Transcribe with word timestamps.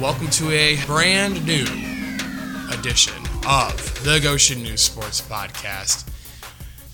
Welcome 0.00 0.30
to 0.30 0.50
a 0.50 0.82
brand 0.86 1.44
new 1.44 1.66
edition 2.72 3.22
of 3.46 4.02
the 4.02 4.18
Goshen 4.22 4.62
News 4.62 4.80
Sports 4.80 5.20
Podcast. 5.20 6.08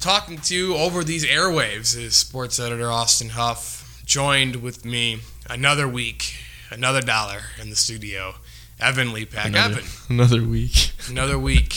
Talking 0.01 0.39
to 0.39 0.57
you 0.57 0.77
over 0.77 1.05
these 1.05 1.25
airwaves 1.25 1.97
is 1.97 2.17
sports 2.17 2.59
editor 2.59 2.91
Austin 2.91 3.29
Huff, 3.29 4.03
joined 4.05 4.57
with 4.57 4.85
me 4.85 5.21
another 5.49 5.87
week, 5.87 6.35
another 6.71 7.01
dollar 7.01 7.43
in 7.63 7.71
the 7.71 7.77
studio, 7.77 8.35
Evan 8.81 9.11
Lepak. 9.11 9.45
Another, 9.47 9.79
Evan, 9.79 9.91
another 10.09 10.43
week. 10.43 10.91
another 11.09 11.39
week. 11.39 11.75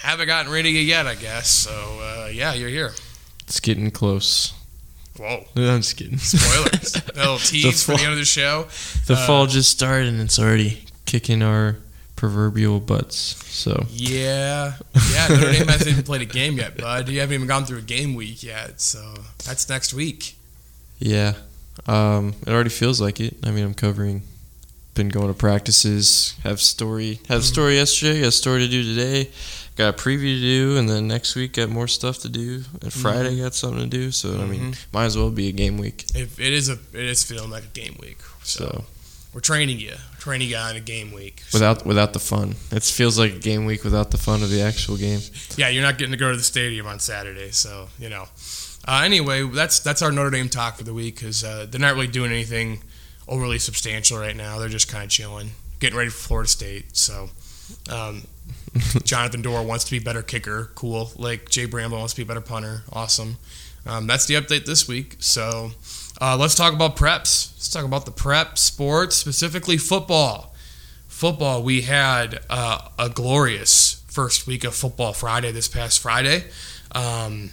Haven't 0.00 0.28
gotten 0.28 0.50
rid 0.50 0.64
of 0.64 0.72
you 0.72 0.80
yet, 0.80 1.06
I 1.06 1.14
guess. 1.14 1.50
So, 1.50 1.72
uh, 2.00 2.30
yeah, 2.32 2.54
you're 2.54 2.70
here. 2.70 2.92
It's 3.40 3.60
getting 3.60 3.90
close. 3.90 4.54
Whoa. 5.18 5.44
I'm 5.56 5.80
just 5.80 5.96
kidding. 5.96 6.18
Spoilers. 6.18 6.96
a 7.14 7.18
little 7.18 7.38
tease 7.38 7.82
for 7.84 7.96
the 7.96 8.02
end 8.02 8.12
of 8.12 8.18
the 8.18 8.24
show. 8.24 8.66
The 9.06 9.14
Uh, 9.14 9.26
fall 9.26 9.46
just 9.46 9.70
started 9.70 10.08
and 10.08 10.20
it's 10.20 10.38
already 10.38 10.84
kicking 11.06 11.42
our 11.42 11.76
proverbial 12.16 12.80
butts. 12.80 13.16
So 13.54 13.86
Yeah, 13.90 14.74
yeah. 15.12 15.28
Notre 15.28 15.52
Dame 15.52 15.68
hasn't 15.68 15.90
even 15.90 16.04
played 16.04 16.22
a 16.22 16.26
game 16.26 16.56
yet, 16.58 16.76
bud. 16.76 17.08
You 17.08 17.20
haven't 17.20 17.34
even 17.34 17.46
gone 17.46 17.64
through 17.64 17.78
a 17.78 17.82
game 17.82 18.14
week 18.14 18.42
yet, 18.42 18.80
so 18.80 19.14
that's 19.44 19.68
next 19.68 19.92
week. 19.94 20.36
yeah, 20.98 21.34
um, 21.86 22.34
it 22.46 22.50
already 22.52 22.70
feels 22.70 23.00
like 23.00 23.20
it. 23.20 23.36
I 23.44 23.50
mean, 23.50 23.64
I'm 23.64 23.74
covering. 23.74 24.22
Been 24.94 25.08
going 25.10 25.28
to 25.28 25.34
practices. 25.34 26.34
Have 26.42 26.60
story. 26.60 27.20
Have 27.28 27.44
story 27.44 27.76
yesterday. 27.76 28.20
Got 28.22 28.32
story 28.32 28.60
to 28.62 28.68
do 28.68 28.82
today. 28.82 29.30
Got 29.78 29.94
a 29.94 30.02
preview 30.02 30.34
to 30.34 30.40
do, 30.40 30.76
and 30.76 30.88
then 30.88 31.06
next 31.06 31.36
week 31.36 31.52
got 31.52 31.68
more 31.68 31.86
stuff 31.86 32.18
to 32.18 32.28
do. 32.28 32.64
And 32.82 32.92
Friday 32.92 33.40
got 33.40 33.54
something 33.54 33.78
to 33.78 33.86
do. 33.86 34.10
So 34.10 34.40
I 34.40 34.44
mean, 34.44 34.74
might 34.92 35.04
as 35.04 35.16
well 35.16 35.30
be 35.30 35.46
a 35.46 35.52
game 35.52 35.78
week. 35.78 36.04
If 36.16 36.40
it 36.40 36.52
is 36.52 36.68
a, 36.68 36.72
it 36.72 37.04
is 37.06 37.22
feeling 37.22 37.50
like 37.50 37.62
a 37.62 37.68
game 37.68 37.96
week. 38.00 38.18
So, 38.42 38.64
So 38.64 38.84
we're 39.32 39.40
training 39.40 39.78
you, 39.78 39.94
training 40.18 40.48
you 40.48 40.56
on 40.56 40.74
a 40.74 40.80
game 40.80 41.12
week. 41.12 41.42
So, 41.46 41.58
without 41.58 41.86
without 41.86 42.12
the 42.12 42.18
fun, 42.18 42.56
it 42.72 42.82
feels 42.82 43.20
like 43.20 43.34
a 43.34 43.38
game 43.38 43.66
week 43.66 43.84
without 43.84 44.10
the 44.10 44.18
fun 44.18 44.42
of 44.42 44.50
the 44.50 44.62
actual 44.62 44.96
game. 44.96 45.20
yeah, 45.56 45.68
you're 45.68 45.84
not 45.84 45.96
getting 45.96 46.10
to 46.10 46.18
go 46.18 46.32
to 46.32 46.36
the 46.36 46.42
stadium 46.42 46.88
on 46.88 46.98
Saturday, 46.98 47.52
so 47.52 47.86
you 48.00 48.08
know. 48.08 48.24
Uh, 48.84 49.02
anyway, 49.04 49.46
that's 49.46 49.78
that's 49.78 50.02
our 50.02 50.10
Notre 50.10 50.30
Dame 50.30 50.48
talk 50.48 50.76
for 50.76 50.82
the 50.82 50.92
week 50.92 51.14
because 51.20 51.44
uh, 51.44 51.66
they're 51.70 51.80
not 51.80 51.94
really 51.94 52.08
doing 52.08 52.32
anything 52.32 52.82
overly 53.28 53.60
substantial 53.60 54.18
right 54.18 54.34
now. 54.34 54.58
They're 54.58 54.68
just 54.68 54.88
kind 54.88 55.04
of 55.04 55.10
chilling, 55.10 55.50
getting 55.78 55.96
ready 55.96 56.10
for 56.10 56.18
Florida 56.18 56.48
State. 56.48 56.96
So. 56.96 57.30
Um, 57.90 58.22
Jonathan 59.04 59.42
Doerer 59.42 59.64
wants 59.66 59.84
to 59.84 59.90
be 59.90 59.98
better 59.98 60.22
kicker. 60.22 60.70
Cool. 60.74 61.10
Like 61.16 61.48
Jay 61.48 61.66
Bramblett 61.66 61.98
wants 61.98 62.14
to 62.14 62.20
be 62.20 62.24
better 62.24 62.40
punter. 62.40 62.82
Awesome. 62.92 63.36
Um, 63.86 64.06
that's 64.06 64.26
the 64.26 64.34
update 64.34 64.66
this 64.66 64.86
week. 64.86 65.16
So 65.18 65.70
uh, 66.20 66.36
let's 66.38 66.54
talk 66.54 66.74
about 66.74 66.96
preps. 66.96 67.52
Let's 67.54 67.70
talk 67.70 67.84
about 67.84 68.04
the 68.04 68.10
prep 68.10 68.58
sports, 68.58 69.16
specifically 69.16 69.78
football. 69.78 70.54
Football. 71.08 71.62
We 71.62 71.82
had 71.82 72.40
uh, 72.50 72.88
a 72.98 73.08
glorious 73.08 74.02
first 74.08 74.46
week 74.46 74.64
of 74.64 74.74
football 74.74 75.12
Friday 75.12 75.50
this 75.52 75.68
past 75.68 76.00
Friday. 76.00 76.44
Um, 76.92 77.50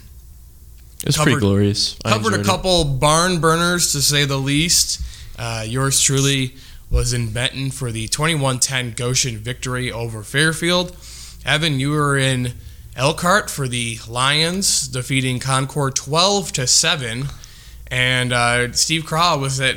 It's 1.04 1.16
Covered- 1.16 1.32
pretty 1.32 1.40
glorious. 1.40 1.96
I 2.04 2.10
covered 2.12 2.32
a 2.34 2.36
enjoyed 2.38 2.40
it. 2.40 2.46
couple 2.48 2.84
barn 2.84 3.40
burners 3.40 3.92
to 3.92 4.02
say 4.02 4.24
the 4.24 4.36
least. 4.38 5.00
Uh, 5.38 5.64
yours 5.66 6.00
truly 6.00 6.54
was 6.90 7.12
in 7.12 7.32
Benton 7.32 7.70
for 7.70 7.90
the 7.92 8.08
21-10 8.08 8.96
Goshen 8.96 9.38
victory 9.38 9.90
over 9.90 10.22
Fairfield. 10.22 10.96
Evan, 11.44 11.80
you 11.80 11.90
were 11.90 12.16
in 12.16 12.54
Elkhart 12.94 13.50
for 13.50 13.68
the 13.68 13.98
Lions 14.08 14.88
defeating 14.88 15.38
Concord 15.38 15.94
12 15.96 16.52
to 16.52 16.66
7, 16.66 17.24
and 17.88 18.32
uh, 18.32 18.72
Steve 18.72 19.04
Krah 19.04 19.38
was 19.40 19.60
at 19.60 19.76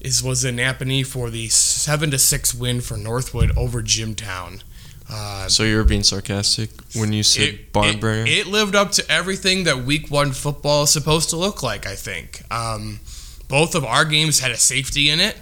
is 0.00 0.22
was 0.22 0.46
in 0.46 0.56
Nappanee 0.56 1.04
for 1.06 1.28
the 1.28 1.48
7 1.48 2.10
to 2.10 2.18
6 2.18 2.54
win 2.54 2.80
for 2.80 2.96
Northwood 2.96 3.54
over 3.56 3.82
Jimtown. 3.82 4.62
Uh, 5.10 5.46
So 5.48 5.62
you 5.64 5.76
were 5.76 5.84
being 5.84 6.02
sarcastic 6.02 6.70
when 6.94 7.12
you 7.12 7.22
said 7.22 7.48
it, 7.48 7.72
barn 7.72 7.88
it- 7.96 8.00
burner. 8.00 8.24
It, 8.26 8.46
lived 8.46 8.74
up 8.74 8.92
to 8.92 9.10
everything 9.10 9.64
that 9.64 9.84
Week 9.84 10.10
One 10.10 10.32
football 10.32 10.84
is 10.84 10.90
supposed 10.90 11.28
to 11.30 11.36
look 11.36 11.62
like. 11.62 11.86
I 11.86 11.96
think 11.96 12.42
um, 12.50 13.00
both 13.48 13.74
of 13.74 13.84
our 13.84 14.04
games 14.06 14.40
had 14.40 14.52
a 14.52 14.56
safety 14.56 15.10
in 15.10 15.20
it, 15.20 15.36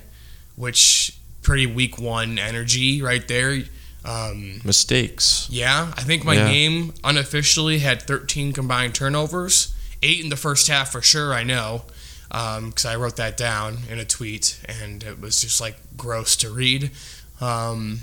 which 0.58 1.14
pretty 1.42 1.66
Week 1.66 1.98
One 1.98 2.38
energy 2.38 3.00
right 3.00 3.26
there. 3.28 3.62
Um, 4.04 4.60
Mistakes. 4.64 5.46
yeah, 5.50 5.92
I 5.96 6.02
think 6.02 6.24
my 6.24 6.34
Yeah. 6.34 6.50
game 6.52 6.94
unofficially 7.04 7.78
had 7.78 8.02
13 8.02 8.52
combined 8.52 8.94
turnovers, 8.94 9.68
eight 10.02 10.20
in 10.20 10.28
the 10.28 10.36
first 10.36 10.66
half 10.68 10.92
for 10.92 11.00
sure. 11.02 11.32
I 11.34 11.42
know 11.44 11.84
because 12.28 12.84
I 12.84 12.94
wrote 12.96 13.16
that 13.16 13.36
down 13.36 13.78
in 13.90 13.98
a 13.98 14.04
tweet, 14.04 14.58
and 14.66 15.02
it 15.02 15.20
was 15.20 15.40
just 15.40 15.60
like 15.60 15.76
gross 15.96 16.36
to 16.36 16.50
read. 16.50 16.90
Um, 17.40 18.00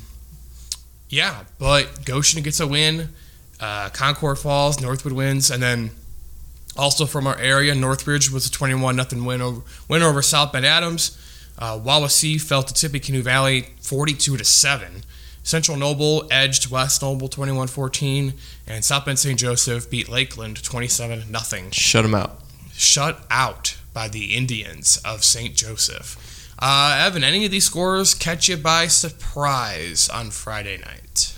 yeah, 1.10 1.44
but 1.60 2.06
Goshen 2.06 2.42
gets 2.44 2.60
a 2.60 2.68
win. 2.68 3.10
Uh, 3.60 3.90
Concord 3.90 4.38
Falls, 4.40 4.82
Northwood 4.82 5.14
wins, 5.14 5.50
and 5.52 5.62
then 5.64 5.92
also 6.76 7.06
from 7.06 7.26
our 7.28 7.38
area, 7.40 7.74
Northridge 7.74 8.30
was 8.32 8.46
a 8.48 8.52
21 8.52 8.96
nothing 8.96 9.24
win 9.26 9.42
over 9.42 9.62
win 9.88 10.02
over 10.02 10.22
South 10.22 10.52
Bend 10.52 10.66
Adams. 10.66 11.18
Uh, 11.58 11.80
Wawasee 11.80 12.42
fell 12.42 12.64
to 12.64 12.74
Tippecanoe 12.74 13.22
Valley 13.22 13.68
42 13.82 14.38
to 14.38 14.44
seven. 14.46 15.04
Central 15.44 15.78
Noble 15.78 16.28
edged 16.32 16.72
West 16.72 17.02
Noble 17.04 17.30
21-14, 17.30 18.34
and 18.68 18.84
South 18.84 19.06
Bend 19.06 19.20
St. 19.20 19.40
Joseph 19.40 19.90
beat 19.90 20.10
Lakeland 20.10 20.64
27 20.64 21.30
nothing 21.30 21.70
Shut 21.72 22.02
them 22.04 22.16
out. 22.16 22.40
shut 22.74 23.24
out 23.30 23.78
by 23.94 24.08
the 24.08 24.36
Indians 24.36 25.00
of 25.06 25.24
St. 25.24 25.56
Joseph. 25.56 26.18
Uh, 26.58 27.00
Evan, 27.06 27.24
any 27.24 27.46
of 27.46 27.52
these 27.52 27.66
scores 27.66 28.14
catch 28.16 28.50
you 28.50 28.58
by 28.58 28.88
surprise 28.88 30.10
on 30.10 30.32
Friday 30.32 30.78
night? 30.78 31.38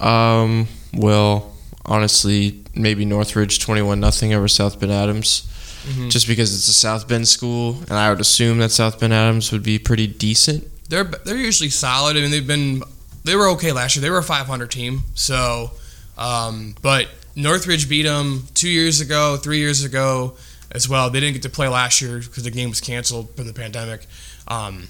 Um. 0.00 0.68
Well, 0.92 1.52
honestly, 1.86 2.64
maybe 2.74 3.04
Northridge 3.04 3.58
twenty-one 3.60 4.00
nothing 4.00 4.32
over 4.34 4.48
South 4.48 4.78
Bend 4.80 4.92
Adams, 4.92 5.48
Mhm. 5.88 6.10
just 6.10 6.26
because 6.26 6.54
it's 6.54 6.68
a 6.68 6.72
South 6.72 7.06
Bend 7.08 7.28
school, 7.28 7.78
and 7.88 7.92
I 7.98 8.10
would 8.10 8.20
assume 8.20 8.58
that 8.58 8.70
South 8.72 8.98
Bend 9.00 9.12
Adams 9.12 9.52
would 9.52 9.62
be 9.62 9.78
pretty 9.78 10.06
decent. 10.06 10.64
They're 10.88 11.04
they're 11.04 11.36
usually 11.36 11.70
solid. 11.70 12.16
I 12.16 12.20
mean, 12.20 12.30
they've 12.30 12.46
been 12.46 12.82
they 13.24 13.36
were 13.36 13.48
okay 13.50 13.72
last 13.72 13.96
year. 13.96 14.02
They 14.02 14.10
were 14.10 14.18
a 14.18 14.22
500 14.22 14.70
team. 14.70 15.02
So, 15.14 15.70
um, 16.18 16.74
but 16.82 17.08
Northridge 17.34 17.88
beat 17.88 18.02
them 18.02 18.46
two 18.54 18.68
years 18.68 19.00
ago, 19.00 19.36
three 19.36 19.58
years 19.58 19.82
ago 19.82 20.34
as 20.72 20.88
well. 20.88 21.08
They 21.10 21.20
didn't 21.20 21.32
get 21.34 21.42
to 21.42 21.48
play 21.50 21.68
last 21.68 22.00
year 22.02 22.18
because 22.18 22.42
the 22.44 22.50
game 22.50 22.68
was 22.68 22.80
canceled 22.80 23.34
from 23.36 23.46
the 23.46 23.52
pandemic. 23.54 24.06
Um, 24.48 24.88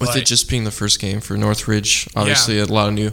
With 0.00 0.08
But- 0.08 0.16
it 0.20 0.24
just 0.26 0.48
being 0.48 0.64
the 0.64 0.70
first 0.70 0.98
game 0.98 1.20
for 1.20 1.36
Northridge, 1.36 2.08
obviously 2.16 2.58
a 2.58 2.64
lot 2.64 2.88
of 2.88 2.94
new, 2.94 3.12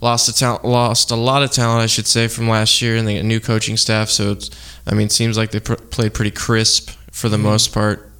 lost 0.00 0.28
a 0.28 0.32
talent, 0.34 0.64
lost 0.64 1.10
a 1.10 1.16
lot 1.16 1.42
of 1.42 1.50
talent, 1.50 1.82
I 1.82 1.86
should 1.86 2.06
say, 2.06 2.28
from 2.28 2.48
last 2.48 2.80
year, 2.80 2.96
and 2.96 3.06
they 3.06 3.16
got 3.16 3.24
new 3.24 3.40
coaching 3.40 3.76
staff. 3.76 4.08
So 4.08 4.32
it's, 4.32 4.50
I 4.86 4.94
mean, 4.94 5.06
it 5.06 5.12
seems 5.12 5.36
like 5.36 5.50
they 5.50 5.60
pr- 5.60 5.74
played 5.74 6.14
pretty 6.14 6.30
crisp 6.30 6.90
for 7.12 7.28
the 7.28 7.36
Mhm. 7.36 7.40
most 7.42 7.72
part, 7.72 8.10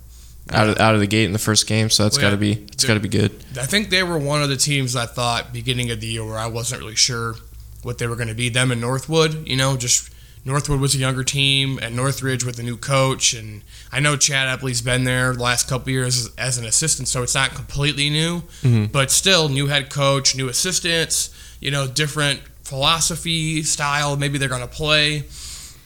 out 0.52 0.68
of 0.68 0.78
out 0.80 0.94
of 0.94 1.00
the 1.00 1.06
gate 1.06 1.24
in 1.24 1.32
the 1.32 1.38
first 1.38 1.66
game. 1.66 1.88
So 1.90 2.02
that's 2.02 2.16
Well, 2.18 2.26
got 2.26 2.30
to 2.30 2.36
be 2.36 2.52
it's 2.72 2.84
got 2.84 2.94
to 2.94 3.00
be 3.00 3.08
good. 3.08 3.32
I 3.58 3.66
think 3.66 3.90
they 3.90 4.02
were 4.02 4.18
one 4.18 4.42
of 4.42 4.48
the 4.48 4.56
teams 4.56 4.96
I 4.96 5.06
thought 5.06 5.52
beginning 5.52 5.90
of 5.90 6.00
the 6.00 6.08
year 6.08 6.24
where 6.24 6.38
I 6.38 6.46
wasn't 6.46 6.80
really 6.82 6.96
sure 6.96 7.36
what 7.82 7.98
they 7.98 8.06
were 8.06 8.16
going 8.16 8.28
to 8.28 8.34
be. 8.34 8.48
Them 8.48 8.70
and 8.72 8.80
Northwood, 8.80 9.46
you 9.48 9.56
know, 9.56 9.76
just 9.76 10.10
Northwood 10.44 10.80
was 10.80 10.94
a 10.94 10.98
younger 10.98 11.22
team, 11.22 11.78
and 11.82 11.94
Northridge 11.94 12.44
with 12.44 12.58
a 12.58 12.62
new 12.62 12.76
coach. 12.76 13.32
And 13.34 13.62
I 13.92 14.00
know 14.00 14.16
Chad 14.16 14.48
Epley's 14.58 14.80
been 14.82 15.04
there 15.04 15.34
the 15.34 15.42
last 15.42 15.68
couple 15.68 15.92
years 15.92 16.16
as, 16.18 16.30
as 16.38 16.58
an 16.58 16.64
assistant, 16.64 17.08
so 17.08 17.22
it's 17.22 17.34
not 17.34 17.54
completely 17.54 18.08
new, 18.10 18.42
Mhm. 18.64 18.90
but 18.90 19.10
still 19.10 19.48
new 19.50 19.66
head 19.68 19.88
coach, 19.90 20.34
new 20.34 20.48
assistants, 20.48 21.28
you 21.60 21.70
know, 21.70 21.86
different 21.86 22.40
philosophy, 22.64 23.62
style. 23.62 24.16
Maybe 24.16 24.38
they're 24.38 24.48
going 24.48 24.60
to 24.62 24.66
play, 24.66 25.24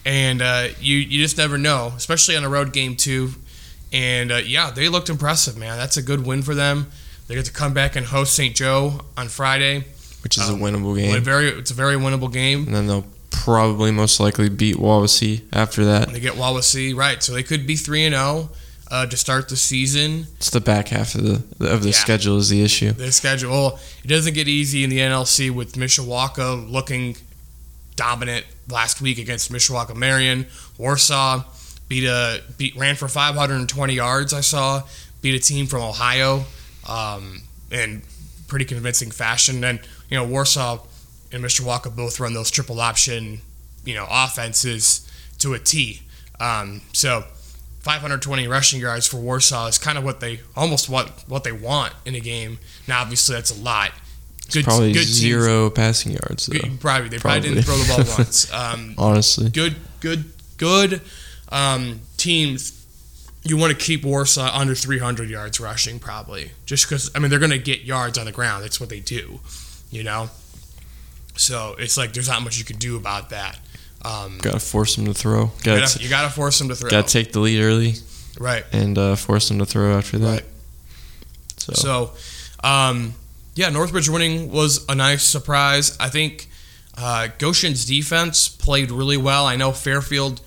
and 0.05 0.41
uh, 0.41 0.67
you 0.79 0.97
you 0.97 1.21
just 1.21 1.37
never 1.37 1.57
know, 1.57 1.93
especially 1.95 2.35
on 2.37 2.43
a 2.43 2.49
road 2.49 2.73
game 2.73 2.95
too. 2.95 3.31
And 3.93 4.31
uh, 4.31 4.37
yeah, 4.37 4.71
they 4.71 4.89
looked 4.89 5.09
impressive, 5.09 5.57
man. 5.57 5.77
That's 5.77 5.97
a 5.97 6.01
good 6.01 6.25
win 6.25 6.41
for 6.41 6.55
them. 6.55 6.87
They 7.27 7.35
get 7.35 7.45
to 7.45 7.51
come 7.53 7.73
back 7.73 7.95
and 7.95 8.05
host 8.05 8.35
St. 8.35 8.55
Joe 8.55 9.01
on 9.17 9.29
Friday. 9.29 9.83
which 10.23 10.37
is 10.37 10.49
Um, 10.49 10.61
a 10.61 10.63
winnable 10.63 10.93
A 10.97 11.01
game. 11.13 11.23
very, 11.23 11.47
it's 11.49 11.71
a 11.71 11.73
very 11.75 11.95
winnable 11.95 12.31
game. 12.31 12.65
And 12.67 12.75
then 12.75 12.87
they'll 12.87 13.05
probably 13.31 13.91
most 13.91 14.19
likely 14.19 14.47
beat 14.49 14.75
Wawasee 14.77 15.41
after 15.53 15.85
that. 15.85 16.09
They 16.09 16.19
get 16.19 16.33
Wawasee 16.33 16.95
right, 16.95 17.21
so 17.23 17.33
they 17.33 17.43
could 17.43 17.65
be 17.65 17.75
three 17.75 18.03
and 18.05 18.13
zero 18.15 18.49
uh, 18.91 19.05
to 19.07 19.17
start 19.17 19.49
the 19.49 19.55
season. 19.57 20.27
It's 20.37 20.49
the 20.49 20.61
back 20.61 20.89
half 20.89 21.15
of 21.15 21.23
the 21.23 21.67
of 21.73 21.81
the 21.83 21.89
Yeah. 21.89 21.95
schedule 21.95 22.37
is 22.37 22.49
the 22.49 22.63
issue. 22.63 22.91
The 22.91 23.11
schedule 23.11 23.79
it 24.03 24.07
doesn't 24.07 24.33
get 24.33 24.47
easy 24.47 24.83
in 24.83 24.89
the 24.89 24.99
NLC 24.99 25.49
with 25.49 25.73
Mishawaka 25.73 26.69
looking 26.71 27.17
dominant 27.95 28.45
last 28.69 29.01
week 29.01 29.17
against 29.17 29.51
Mishawaka 29.51 29.95
Marion. 29.95 30.45
Warsaw 30.77 31.43
beat 31.87 32.05
a 32.05 32.41
beat 32.57 32.75
ran 32.75 32.95
for 32.95 33.07
520 33.07 33.93
yards. 33.93 34.33
I 34.33 34.41
saw 34.41 34.83
beat 35.21 35.35
a 35.35 35.39
team 35.39 35.65
from 35.67 35.81
Ohio 35.81 36.45
um, 36.87 37.41
in 37.71 38.03
pretty 38.47 38.65
convincing 38.65 39.11
fashion. 39.11 39.63
And 39.63 39.79
you 40.09 40.17
know 40.17 40.25
Warsaw 40.25 40.79
and 41.31 41.43
Mishawaka 41.43 41.95
both 41.95 42.19
run 42.19 42.33
those 42.33 42.51
triple 42.51 42.79
option 42.79 43.41
you 43.83 43.95
know 43.95 44.07
offenses 44.09 45.09
to 45.39 45.53
a 45.53 45.59
T. 45.59 46.01
Um, 46.39 46.81
so 46.93 47.23
520 47.85 48.47
rushing 48.47 48.79
yards 48.79 49.05
for 49.05 49.17
Warsaw 49.17 49.67
is 49.67 49.77
kind 49.77 49.95
of 49.95 50.03
what 50.03 50.19
they 50.19 50.39
almost 50.55 50.89
what 50.89 51.23
what 51.27 51.43
they 51.43 51.51
want 51.51 51.93
in 52.03 52.15
a 52.15 52.19
game. 52.19 52.57
Now, 52.87 53.01
obviously, 53.01 53.35
that's 53.35 53.55
a 53.55 53.61
lot. 53.61 53.91
Good, 54.51 54.65
probably 54.65 54.91
good 54.91 55.05
zero 55.05 55.69
teams. 55.69 55.75
passing 55.75 56.11
yards. 56.13 56.47
Though. 56.47 56.57
Good, 56.57 56.79
probably 56.79 57.09
they 57.09 57.19
probably. 57.19 57.41
probably. 57.41 57.61
didn't 57.61 57.63
throw 57.63 57.77
the 57.77 58.03
ball 58.03 58.15
once. 58.17 58.51
Um, 58.51 58.95
Honestly, 58.97 59.51
good, 59.51 59.75
good, 59.99 60.25
good 60.57 60.99
um, 61.49 61.99
teams. 62.17 62.71
You 63.43 63.55
want 63.55 63.71
to 63.71 63.77
keep 63.77 64.03
Warsaw 64.03 64.49
under 64.59 64.73
300 64.73 65.29
yards 65.29 65.59
rushing, 65.59 65.99
probably, 65.99 66.49
just 66.65 66.89
because 66.89 67.11
I 67.13 67.19
mean 67.19 67.29
they're 67.29 67.37
going 67.37 67.51
to 67.51 67.59
get 67.59 67.83
yards 67.83 68.17
on 68.17 68.25
the 68.25 68.31
ground. 68.31 68.63
That's 68.63 68.79
what 68.79 68.89
they 68.89 68.99
do, 68.99 69.41
you 69.91 70.01
know. 70.01 70.31
So 71.35 71.75
it's 71.77 71.97
like 71.97 72.13
there's 72.13 72.29
not 72.29 72.41
much 72.41 72.57
you 72.57 72.65
can 72.65 72.77
do 72.77 72.97
about 72.97 73.29
that. 73.29 73.59
Um, 74.05 74.37
gotta 74.39 74.59
force 74.59 74.95
them 74.95 75.05
to 75.05 75.13
throw. 75.13 75.47
Gotta, 75.63 75.71
you, 75.71 75.79
gotta, 75.79 76.03
you 76.03 76.09
gotta 76.09 76.29
force 76.29 76.59
them 76.59 76.69
to 76.69 76.75
throw. 76.75 76.89
Gotta 76.89 77.07
take 77.07 77.31
the 77.31 77.39
lead 77.39 77.59
early, 77.59 77.95
right? 78.39 78.63
And 78.71 78.97
uh, 78.97 79.15
force 79.15 79.47
them 79.47 79.57
to 79.59 79.65
throw 79.65 79.97
after 79.97 80.19
that. 80.19 80.27
Right. 80.27 80.45
So, 81.57 81.73
so 81.73 82.13
um, 82.63 83.15
yeah, 83.55 83.69
Northridge 83.69 84.09
winning 84.09 84.51
was 84.51 84.85
a 84.87 84.93
nice 84.93 85.23
surprise. 85.23 85.97
I 85.99 86.09
think 86.09 86.47
uh, 86.97 87.29
Goshen's 87.39 87.85
defense 87.85 88.47
played 88.47 88.91
really 88.91 89.17
well. 89.17 89.47
I 89.47 89.55
know 89.55 89.71
Fairfield 89.71 90.41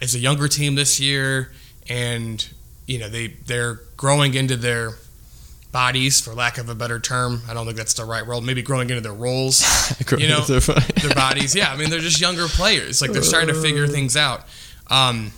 is 0.00 0.14
a 0.14 0.18
younger 0.18 0.48
team 0.48 0.74
this 0.74 1.00
year, 1.00 1.52
and 1.88 2.46
you 2.86 2.98
know 2.98 3.08
they 3.08 3.28
they're 3.28 3.80
growing 3.96 4.34
into 4.34 4.56
their 4.56 4.92
bodies, 5.72 6.20
for 6.20 6.34
lack 6.34 6.58
of 6.58 6.68
a 6.68 6.74
better 6.74 6.98
term. 6.98 7.42
I 7.48 7.54
don't 7.54 7.64
think 7.64 7.76
that's 7.76 7.94
the 7.94 8.04
right 8.04 8.26
role. 8.26 8.40
Maybe 8.40 8.62
growing 8.62 8.90
into 8.90 9.00
their 9.00 9.12
roles, 9.12 9.62
you 10.18 10.28
know, 10.28 10.40
their 10.40 11.14
bodies. 11.14 11.54
Yeah, 11.54 11.72
I 11.72 11.76
mean 11.76 11.90
they're 11.90 12.00
just 12.00 12.20
younger 12.20 12.46
players. 12.46 13.00
Like 13.00 13.12
they're 13.12 13.22
starting 13.22 13.54
to 13.54 13.60
figure 13.60 13.86
things 13.86 14.16
out. 14.16 14.44
Um, 14.88 15.32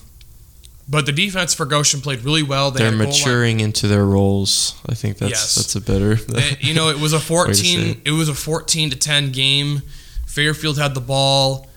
but 0.88 1.06
the 1.06 1.12
defense 1.12 1.54
for 1.54 1.64
Goshen 1.64 2.00
played 2.00 2.22
really 2.22 2.42
well. 2.42 2.70
They 2.70 2.86
are 2.86 2.92
maturing 2.92 3.60
into 3.60 3.86
their 3.86 4.04
roles. 4.04 4.80
I 4.88 4.94
think 4.94 5.18
that's 5.18 5.30
yes. 5.30 5.54
that's 5.54 5.76
a 5.76 5.80
better. 5.80 6.18
you 6.60 6.74
know, 6.74 6.88
it 6.88 6.98
was 6.98 7.12
a 7.12 7.20
fourteen. 7.20 7.90
It. 7.90 7.98
it. 8.06 8.10
was 8.12 8.28
a 8.28 8.34
fourteen 8.34 8.90
to 8.90 8.96
ten 8.96 9.32
game. 9.32 9.82
Fairfield 10.26 10.78
had 10.78 10.94
the 10.94 11.00
ball. 11.00 11.68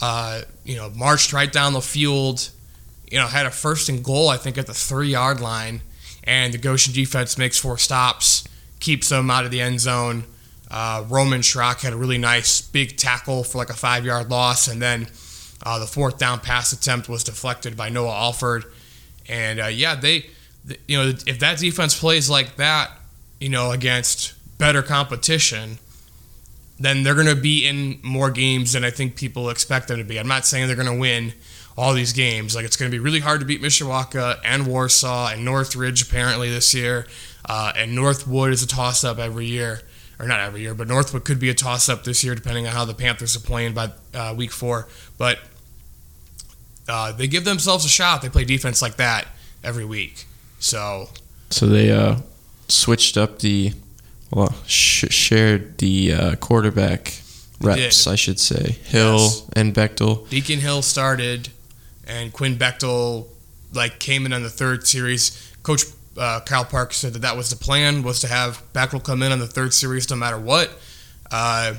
Uh, 0.00 0.42
you 0.64 0.76
know, 0.76 0.90
marched 0.90 1.32
right 1.32 1.52
down 1.52 1.72
the 1.72 1.80
field. 1.80 2.50
You 3.10 3.18
know, 3.18 3.26
had 3.26 3.46
a 3.46 3.50
first 3.50 3.88
and 3.88 4.02
goal. 4.02 4.28
I 4.28 4.36
think 4.36 4.58
at 4.58 4.66
the 4.66 4.74
three 4.74 5.10
yard 5.10 5.40
line 5.40 5.82
and 6.24 6.54
the 6.54 6.58
Goshen 6.58 6.92
defense 6.92 7.36
makes 7.36 7.58
four 7.58 7.78
stops, 7.78 8.46
keeps 8.80 9.08
them 9.08 9.30
out 9.30 9.44
of 9.44 9.50
the 9.50 9.60
end 9.60 9.80
zone. 9.80 10.24
Uh, 10.70 11.04
Roman 11.08 11.40
Schrock 11.40 11.82
had 11.82 11.92
a 11.92 11.96
really 11.96 12.18
nice 12.18 12.60
big 12.60 12.96
tackle 12.96 13.44
for 13.44 13.58
like 13.58 13.70
a 13.70 13.74
five 13.74 14.04
yard 14.04 14.30
loss, 14.30 14.68
and 14.68 14.80
then 14.80 15.08
uh, 15.64 15.78
the 15.78 15.86
fourth 15.86 16.18
down 16.18 16.40
pass 16.40 16.72
attempt 16.72 17.08
was 17.08 17.24
deflected 17.24 17.76
by 17.76 17.88
Noah 17.88 18.14
Alford. 18.14 18.64
And 19.28 19.60
uh, 19.60 19.66
yeah, 19.66 19.94
they, 19.94 20.26
you 20.88 20.96
know, 20.96 21.12
if 21.26 21.38
that 21.40 21.58
defense 21.58 21.98
plays 21.98 22.30
like 22.30 22.56
that, 22.56 22.90
you 23.40 23.48
know, 23.48 23.70
against 23.72 24.34
better 24.58 24.82
competition, 24.82 25.78
then 26.78 27.02
they're 27.02 27.14
going 27.14 27.26
to 27.26 27.36
be 27.36 27.66
in 27.66 28.00
more 28.02 28.30
games 28.30 28.72
than 28.72 28.84
I 28.84 28.90
think 28.90 29.16
people 29.16 29.50
expect 29.50 29.88
them 29.88 29.98
to 29.98 30.04
be. 30.04 30.18
I'm 30.18 30.28
not 30.28 30.46
saying 30.46 30.66
they're 30.66 30.76
going 30.76 30.92
to 30.92 30.98
win 30.98 31.32
all 31.76 31.94
these 31.94 32.12
games. 32.12 32.54
Like 32.54 32.64
it's 32.64 32.76
going 32.76 32.90
to 32.90 32.94
be 32.94 32.98
really 32.98 33.20
hard 33.20 33.40
to 33.40 33.46
beat 33.46 33.62
Mishawaka 33.62 34.38
and 34.44 34.66
Warsaw 34.66 35.28
and 35.28 35.44
Northridge 35.44 36.02
apparently 36.02 36.50
this 36.50 36.74
year, 36.74 37.06
uh, 37.44 37.72
and 37.76 37.94
Northwood 37.94 38.52
is 38.52 38.62
a 38.62 38.66
toss 38.66 39.04
up 39.04 39.18
every 39.18 39.46
year, 39.46 39.80
or 40.18 40.26
not 40.26 40.40
every 40.40 40.60
year, 40.60 40.74
but 40.74 40.88
Northwood 40.88 41.24
could 41.24 41.38
be 41.38 41.50
a 41.50 41.54
toss 41.54 41.88
up 41.88 42.04
this 42.04 42.22
year 42.22 42.34
depending 42.34 42.66
on 42.66 42.72
how 42.72 42.84
the 42.84 42.94
Panthers 42.94 43.36
are 43.36 43.40
playing 43.40 43.74
by 43.74 43.90
uh, 44.14 44.34
week 44.36 44.52
four. 44.52 44.88
But 45.18 45.38
uh, 46.88 47.12
they 47.12 47.26
give 47.26 47.44
themselves 47.44 47.84
a 47.84 47.88
shot. 47.88 48.22
They 48.22 48.28
play 48.28 48.44
defense 48.44 48.82
like 48.82 48.96
that 48.96 49.26
every 49.64 49.84
week. 49.84 50.26
So, 50.58 51.08
so 51.50 51.66
they 51.66 51.90
uh, 51.90 52.18
switched 52.68 53.16
up 53.16 53.40
the 53.40 53.72
well, 54.30 54.54
sh- 54.66 55.10
shared 55.10 55.78
the 55.78 56.12
uh, 56.12 56.34
quarterback 56.36 57.20
reps, 57.60 58.06
I 58.06 58.14
should 58.14 58.40
say. 58.40 58.76
Hill 58.84 59.18
yes. 59.18 59.48
and 59.54 59.74
Bechtel. 59.74 60.28
Deacon 60.28 60.60
Hill 60.60 60.82
started 60.82 61.50
and 62.06 62.32
Quinn 62.32 62.56
Bechtel 62.56 63.26
like 63.72 63.98
came 63.98 64.26
in 64.26 64.32
on 64.32 64.42
the 64.42 64.50
third 64.50 64.86
series. 64.86 65.54
Coach 65.62 65.84
uh, 66.18 66.40
Kyle 66.40 66.64
Park 66.64 66.92
said 66.92 67.14
that 67.14 67.20
that 67.20 67.36
was 67.36 67.50
the 67.50 67.56
plan 67.56 68.02
was 68.02 68.20
to 68.20 68.28
have 68.28 68.62
Bechtel 68.72 69.02
come 69.02 69.22
in 69.22 69.32
on 69.32 69.38
the 69.38 69.46
third 69.46 69.72
series 69.72 70.08
no 70.10 70.16
matter 70.16 70.38
what. 70.38 70.70
Uh, 71.30 71.74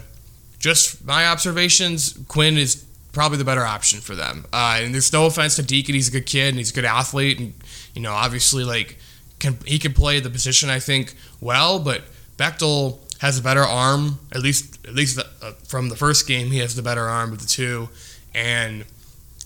just 0.60 1.06
my 1.06 1.28
observations, 1.28 2.18
Quinn 2.28 2.58
is 2.58 2.86
probably 3.12 3.38
the 3.38 3.46
better 3.46 3.64
option 3.64 4.00
for 4.00 4.16
them. 4.16 4.46
Uh, 4.52 4.80
and 4.82 4.94
there's 4.94 5.14
no 5.14 5.26
offense 5.26 5.56
to 5.58 5.64
Deacon; 5.64 5.94
he's 5.94 6.08
a 6.08 6.12
good 6.12 6.26
kid 6.26 6.50
and 6.50 6.58
he's 6.58 6.72
a 6.72 6.74
good 6.74 6.86
athlete, 6.86 7.40
and 7.40 7.54
you 7.94 8.02
know 8.02 8.14
obviously 8.14 8.64
like 8.64 8.98
can 9.40 9.58
he 9.66 9.78
can 9.78 9.94
play 9.94 10.20
the 10.20 10.30
position 10.30 10.70
I 10.70 10.80
think 10.80 11.16
well, 11.40 11.80
but 11.80 12.04
Bechtel 12.38 13.00
has 13.20 13.38
a 13.38 13.42
better 13.42 13.62
arm. 13.62 14.20
At 14.32 14.42
least 14.42 14.86
at 14.88 14.96
least 14.96 15.20
uh, 15.20 15.52
from 15.68 15.90
the 15.90 15.96
first 15.96 16.28
game, 16.28 16.48
he 16.48 16.60
has 16.60 16.76
the 16.76 16.82
better 16.82 17.08
arm 17.08 17.32
of 17.32 17.42
the 17.42 17.48
two, 17.48 17.90
and 18.34 18.86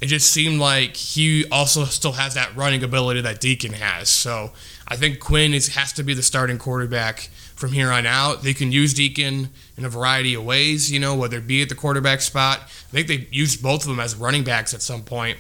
it 0.01 0.07
just 0.07 0.31
seemed 0.31 0.59
like 0.59 0.95
he 0.95 1.45
also 1.51 1.85
still 1.85 2.13
has 2.13 2.35
that 2.35 2.55
running 2.55 2.83
ability 2.83 3.21
that 3.21 3.39
Deacon 3.39 3.73
has. 3.73 4.09
So 4.09 4.51
I 4.87 4.95
think 4.95 5.19
Quinn 5.19 5.53
is, 5.53 5.69
has 5.69 5.91
to 5.93 6.03
be 6.03 6.13
the 6.13 6.21
starting 6.21 6.59
quarterback 6.59 7.29
from 7.55 7.71
here 7.71 7.91
on 7.91 8.05
out. 8.05 8.43
They 8.43 8.53
can 8.53 8.71
use 8.71 8.93
Deacon 8.93 9.49
in 9.75 9.85
a 9.85 9.89
variety 9.89 10.35
of 10.35 10.45
ways, 10.45 10.91
you 10.91 10.99
know, 10.99 11.15
whether 11.15 11.37
it 11.37 11.47
be 11.47 11.63
at 11.63 11.69
the 11.69 11.75
quarterback 11.75 12.21
spot. 12.21 12.59
I 12.61 12.91
think 12.91 13.07
they 13.07 13.27
used 13.31 13.63
both 13.63 13.81
of 13.81 13.87
them 13.87 13.99
as 13.99 14.15
running 14.15 14.43
backs 14.43 14.73
at 14.73 14.83
some 14.83 15.01
point 15.01 15.39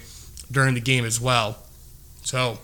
during 0.51 0.73
the 0.73 0.81
game 0.81 1.05
as 1.05 1.21
well. 1.21 1.59
So, 2.23 2.57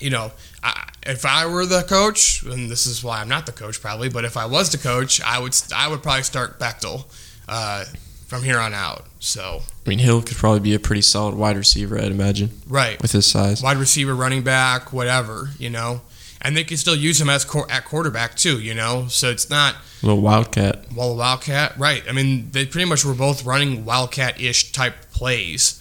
you 0.00 0.08
know, 0.08 0.32
I, 0.62 0.88
if 1.06 1.26
I 1.26 1.46
were 1.46 1.66
the 1.66 1.82
coach, 1.82 2.42
and 2.44 2.70
this 2.70 2.86
is 2.86 3.04
why 3.04 3.20
I'm 3.20 3.28
not 3.28 3.44
the 3.44 3.52
coach 3.52 3.80
probably, 3.80 4.08
but 4.08 4.24
if 4.24 4.38
I 4.38 4.46
was 4.46 4.72
the 4.72 4.78
coach, 4.78 5.20
I 5.20 5.38
would 5.38 5.54
I 5.74 5.88
would 5.88 6.02
probably 6.02 6.22
start 6.22 6.58
Bechtel. 6.58 7.04
Uh, 7.46 7.84
from 8.26 8.42
here 8.42 8.58
on 8.58 8.74
out. 8.74 9.06
So 9.20 9.62
I 9.84 9.88
mean, 9.88 9.98
Hill 9.98 10.22
could 10.22 10.36
probably 10.36 10.60
be 10.60 10.74
a 10.74 10.78
pretty 10.78 11.02
solid 11.02 11.34
wide 11.34 11.56
receiver, 11.56 11.98
I'd 11.98 12.10
imagine. 12.10 12.50
Right. 12.66 13.00
With 13.00 13.12
his 13.12 13.26
size, 13.26 13.62
wide 13.62 13.76
receiver, 13.76 14.14
running 14.14 14.42
back, 14.42 14.92
whatever, 14.92 15.50
you 15.58 15.70
know. 15.70 16.02
And 16.40 16.54
they 16.54 16.64
could 16.64 16.78
still 16.78 16.94
use 16.94 17.18
him 17.20 17.30
as 17.30 17.46
at 17.70 17.86
quarterback 17.86 18.34
too, 18.34 18.60
you 18.60 18.74
know. 18.74 19.06
So 19.08 19.30
it's 19.30 19.48
not 19.48 19.76
a 20.02 20.06
little 20.06 20.20
wildcat. 20.20 20.92
Well, 20.94 21.16
wildcat, 21.16 21.78
right? 21.78 22.02
I 22.06 22.12
mean, 22.12 22.50
they 22.50 22.66
pretty 22.66 22.88
much 22.88 23.04
were 23.04 23.14
both 23.14 23.46
running 23.46 23.86
wildcat-ish 23.86 24.72
type 24.72 24.94
plays, 25.10 25.80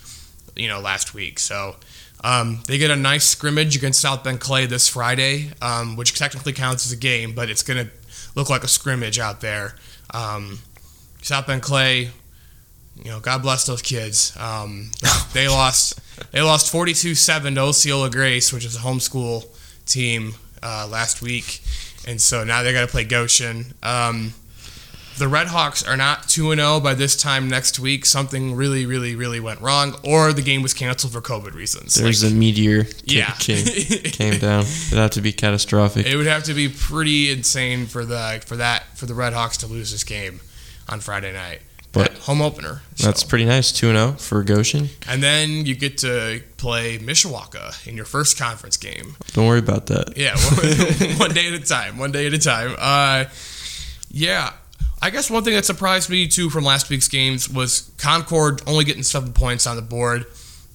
you 0.56 0.70
know, 0.70 0.80
last 0.80 1.14
week. 1.14 1.40
So 1.40 1.76
um, 2.24 2.60
they 2.68 2.78
get 2.78 2.90
a 2.90 2.96
nice 2.96 3.26
scrimmage 3.26 3.76
against 3.76 4.00
South 4.00 4.24
Bend 4.24 4.40
Clay 4.40 4.66
this 4.66 4.88
Friday, 4.88 5.52
um, 5.62 5.98
which 5.98 6.18
technically 6.18 6.54
counts 6.54 6.86
as 6.86 6.94
a 6.94 6.98
game, 6.98 7.36
but 7.36 7.50
it's 7.50 7.64
going 7.64 7.86
to 7.86 7.92
look 8.34 8.50
like 8.50 8.64
a 8.64 8.70
scrimmage 8.70 9.20
out 9.20 9.42
there. 9.42 9.76
Um, 10.14 10.60
South 11.22 11.48
Bend 11.48 11.62
Clay 11.62 12.12
you 12.96 13.10
know, 13.12 13.20
God 13.20 13.42
bless 13.42 13.66
those 13.66 13.82
kids. 13.82 14.36
Um, 14.38 14.92
they 15.34 15.48
lost 15.48 16.00
they 16.32 16.42
lost 16.42 16.72
42-7 16.72 17.56
to 17.56 17.62
Osceola 17.62 18.10
Grace, 18.10 18.54
which 18.54 18.66
is 18.66 18.76
a 18.76 18.80
homeschool 18.80 19.46
team 19.86 20.36
uh, 20.62 20.88
last 20.90 21.22
week, 21.22 21.62
and 22.08 22.22
so 22.22 22.44
now 22.44 22.64
they 22.64 22.74
got 22.74 22.82
to 22.82 22.88
play 22.88 23.04
Goshen. 23.04 23.74
Um, 23.82 24.34
the 25.18 25.28
Red 25.28 25.48
Hawks 25.48 25.88
are 25.88 25.96
not 25.96 26.28
2 26.28 26.56
0 26.56 26.80
by 26.80 26.94
this 26.94 27.16
time 27.16 27.48
next 27.48 27.80
week. 27.80 28.06
Something 28.06 28.56
really, 28.56 28.86
really, 28.86 29.16
really 29.16 29.40
went 29.40 29.62
wrong, 29.62 29.96
or 30.04 30.34
the 30.34 30.42
game 30.42 30.62
was 30.62 30.74
canceled 30.74 31.14
for 31.14 31.22
COVID 31.22 31.54
reasons. 31.54 31.96
There's 31.96 32.24
like, 32.24 32.32
a 32.32 32.36
meteor 32.36 32.86
yeah. 33.04 33.32
came, 33.40 33.66
came 34.04 34.40
down. 34.40 34.62
It'd 34.62 34.98
have 34.98 35.12
to 35.12 35.22
be 35.22 35.32
catastrophic. 35.32 36.06
It 36.06 36.16
would 36.16 36.28
have 36.28 36.44
to 36.46 36.54
be 36.54 36.70
pretty 36.70 37.32
insane 37.32 37.86
for 37.86 38.06
the 38.06 38.42
for 38.46 38.56
that 38.56 38.98
for 38.98 39.06
the 39.06 39.14
Red 39.14 39.34
Hawks 39.34 39.58
to 39.58 39.68
lose 39.68 39.92
this 39.92 40.04
game 40.04 40.42
on 40.90 41.00
Friday 41.00 41.34
night. 41.34 41.62
But 41.94 42.14
home 42.18 42.42
opener. 42.42 42.82
So. 42.96 43.06
That's 43.06 43.24
pretty 43.24 43.46
nice, 43.46 43.72
2 43.72 43.92
0 43.92 44.12
for 44.14 44.44
Goshen. 44.44 44.90
And 45.08 45.22
then 45.22 45.68
you 45.68 45.76
get 45.76 46.00
to 46.00 46.42
play 46.58 46.98
Mishawaka 46.98 47.88
in 47.88 47.96
your 47.96 48.06
first 48.06 48.38
conference 48.38 48.78
game. 48.78 49.16
Don't 49.34 49.48
worry 49.48 49.60
about 49.60 49.86
that. 49.88 50.18
Yeah, 50.18 50.36
one, 51.20 51.34
day 51.34 51.48
at 51.48 51.54
a 51.54 51.64
time. 51.64 52.00
One 52.00 52.12
day 52.12 52.26
at 52.26 52.34
a 52.34 52.40
time. 52.40 52.76
Uh, 52.80 53.26
yeah. 54.10 54.54
I 55.04 55.12
guess 55.12 55.30
one 55.30 55.44
thing 55.44 55.54
that 55.54 55.66
surprised 55.66 56.10
me 56.10 56.28
too 56.28 56.50
from 56.50 56.64
last 56.64 56.90
week's 56.90 57.08
games 57.08 57.48
was 57.48 57.92
Concord 57.98 58.62
only 58.66 58.86
getting 58.86 59.04
seven 59.04 59.32
points 59.32 59.68
on 59.68 59.76
the 59.76 59.82
board. 59.82 60.26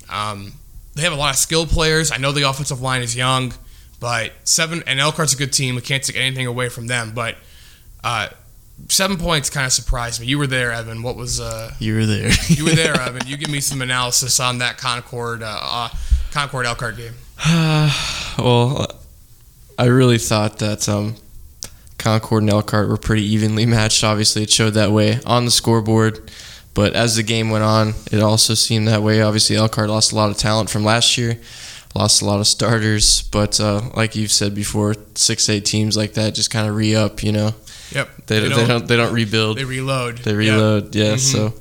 Um, 0.08 0.52
they 0.94 1.02
have 1.02 1.12
a 1.12 1.16
lot 1.16 1.30
of 1.30 1.36
skilled 1.36 1.70
players. 1.70 2.12
I 2.12 2.18
know 2.18 2.30
the 2.30 2.48
offensive 2.48 2.80
line 2.80 3.02
is 3.02 3.16
young, 3.16 3.54
but 3.98 4.32
seven 4.44 4.84
and 4.86 5.00
Elkhart's 5.00 5.32
a 5.32 5.36
good 5.36 5.52
team. 5.52 5.74
We 5.74 5.80
can't 5.80 6.02
take 6.02 6.16
anything 6.16 6.46
away 6.46 6.68
from 6.68 6.86
them, 6.86 7.12
but 7.14 7.36
uh, 8.04 8.28
seven 8.88 9.16
points 9.16 9.50
kind 9.50 9.66
of 9.66 9.72
surprised 9.72 10.20
me. 10.20 10.26
You 10.26 10.38
were 10.38 10.46
there, 10.46 10.72
Evan. 10.72 11.02
What 11.02 11.16
was 11.16 11.40
uh? 11.40 11.72
You 11.78 11.94
were 11.94 12.06
there. 12.06 12.30
you 12.48 12.64
were 12.64 12.70
there, 12.70 12.94
Evan. 13.00 13.26
You 13.26 13.36
give 13.36 13.50
me 13.50 13.60
some 13.60 13.82
analysis 13.82 14.40
on 14.40 14.58
that 14.58 14.78
Concord 14.78 15.42
uh, 15.42 15.58
uh 15.60 15.88
Concord 16.30 16.66
Elkhart 16.66 16.96
game. 16.96 17.14
well, 18.38 18.86
I 19.78 19.86
really 19.86 20.18
thought 20.18 20.58
that 20.58 20.88
um, 20.88 21.16
Concord 21.98 22.42
and 22.42 22.50
Elkhart 22.50 22.88
were 22.88 22.96
pretty 22.96 23.24
evenly 23.24 23.66
matched. 23.66 24.02
Obviously, 24.04 24.42
it 24.42 24.50
showed 24.50 24.74
that 24.74 24.90
way 24.90 25.20
on 25.24 25.44
the 25.44 25.50
scoreboard. 25.50 26.30
But 26.74 26.94
as 26.94 27.16
the 27.16 27.24
game 27.24 27.50
went 27.50 27.64
on, 27.64 27.94
it 28.12 28.20
also 28.20 28.54
seemed 28.54 28.86
that 28.86 29.02
way. 29.02 29.20
Obviously, 29.20 29.56
Elkhart 29.56 29.88
lost 29.88 30.12
a 30.12 30.16
lot 30.16 30.30
of 30.30 30.36
talent 30.36 30.70
from 30.70 30.84
last 30.84 31.18
year. 31.18 31.40
lost 31.94 32.22
a 32.22 32.24
lot 32.24 32.38
of 32.38 32.46
starters. 32.46 33.22
But 33.22 33.58
uh, 33.60 33.90
like 33.96 34.14
you've 34.14 34.30
said 34.30 34.54
before, 34.54 34.94
six 35.14 35.48
eight 35.48 35.64
teams 35.64 35.96
like 35.96 36.14
that 36.14 36.34
just 36.34 36.50
kind 36.50 36.68
of 36.68 36.76
re 36.76 36.94
up. 36.94 37.22
You 37.22 37.32
know, 37.32 37.54
Yep. 37.94 38.08
they, 38.26 38.40
they, 38.40 38.48
don't, 38.66 38.86
they 38.86 38.96
don't 38.96 39.12
rebuild. 39.14 39.58
They 39.58 39.64
reload. 39.64 40.18
They 40.18 40.32
Yep. 40.32 40.38
reload, 40.38 40.94
yeah. 40.94 41.14
Mhm. 41.14 41.18
So, 41.18 41.54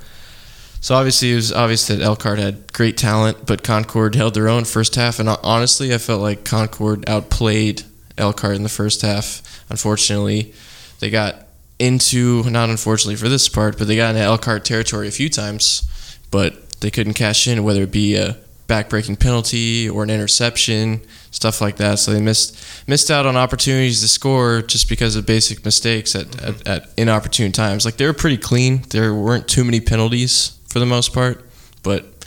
so 0.82 0.96
obviously 0.96 1.32
it 1.32 1.36
was 1.36 1.52
obvious 1.54 1.88
that 1.88 2.02
Elkhart 2.02 2.40
had 2.40 2.72
great 2.74 2.98
talent, 2.98 3.46
but 3.46 3.64
Concord 3.64 4.16
held 4.16 4.34
their 4.34 4.48
own 4.50 4.66
first 4.66 4.96
half. 4.96 5.20
And 5.20 5.30
honestly, 5.30 5.94
I 5.94 5.98
felt 5.98 6.22
like 6.22 6.44
Concord 6.44 7.08
outplayed 7.10 7.84
Elkhart 8.18 8.56
in 8.56 8.64
the 8.64 8.70
first 8.70 9.02
half. 9.02 9.42
Unfortunately, 9.70 10.54
they 11.00 11.10
got 11.10 11.48
into 11.80 12.44
not 12.50 12.70
unfortunately 12.70 13.16
for 13.16 13.30
this 13.30 13.48
part, 13.48 13.78
but 13.78 13.88
they 13.88 13.96
got 13.96 14.10
into 14.10 14.22
Elkhart 14.22 14.66
territory 14.66 15.08
a 15.08 15.12
few 15.12 15.30
times, 15.30 15.84
but 16.32 16.72
they 16.82 16.90
couldn't 16.90 17.14
cash 17.14 17.48
in, 17.48 17.64
whether 17.64 17.84
it 17.84 17.92
be 17.92 18.16
a 18.16 18.38
backbreaking 18.68 19.20
penalty 19.20 19.88
or 19.90 20.04
an 20.04 20.10
interception, 20.10 21.02
stuff 21.38 21.62
like 21.62 21.78
that. 21.78 22.00
So 22.00 22.12
they 22.12 22.20
missed 22.20 22.58
missed 22.88 23.12
out 23.12 23.28
on 23.28 23.38
opportunities 23.38 24.02
to 24.02 24.08
score 24.08 24.64
just 24.64 24.90
because 24.90 25.16
of 25.16 25.28
basic 25.28 25.64
mistakes 25.64 26.16
at, 26.16 26.28
at, 26.42 26.68
at 26.68 26.90
inopportune 26.98 27.52
times. 27.52 27.86
Like 27.86 27.98
they 27.98 28.08
were 28.08 28.14
pretty 28.14 28.38
clean. 28.38 28.82
There 28.90 29.14
weren't 29.14 29.48
too 29.48 29.64
many 29.64 29.80
penalties 29.80 30.58
for 30.68 30.80
the 30.80 30.86
most 30.88 31.14
part, 31.14 31.48
but 31.84 32.26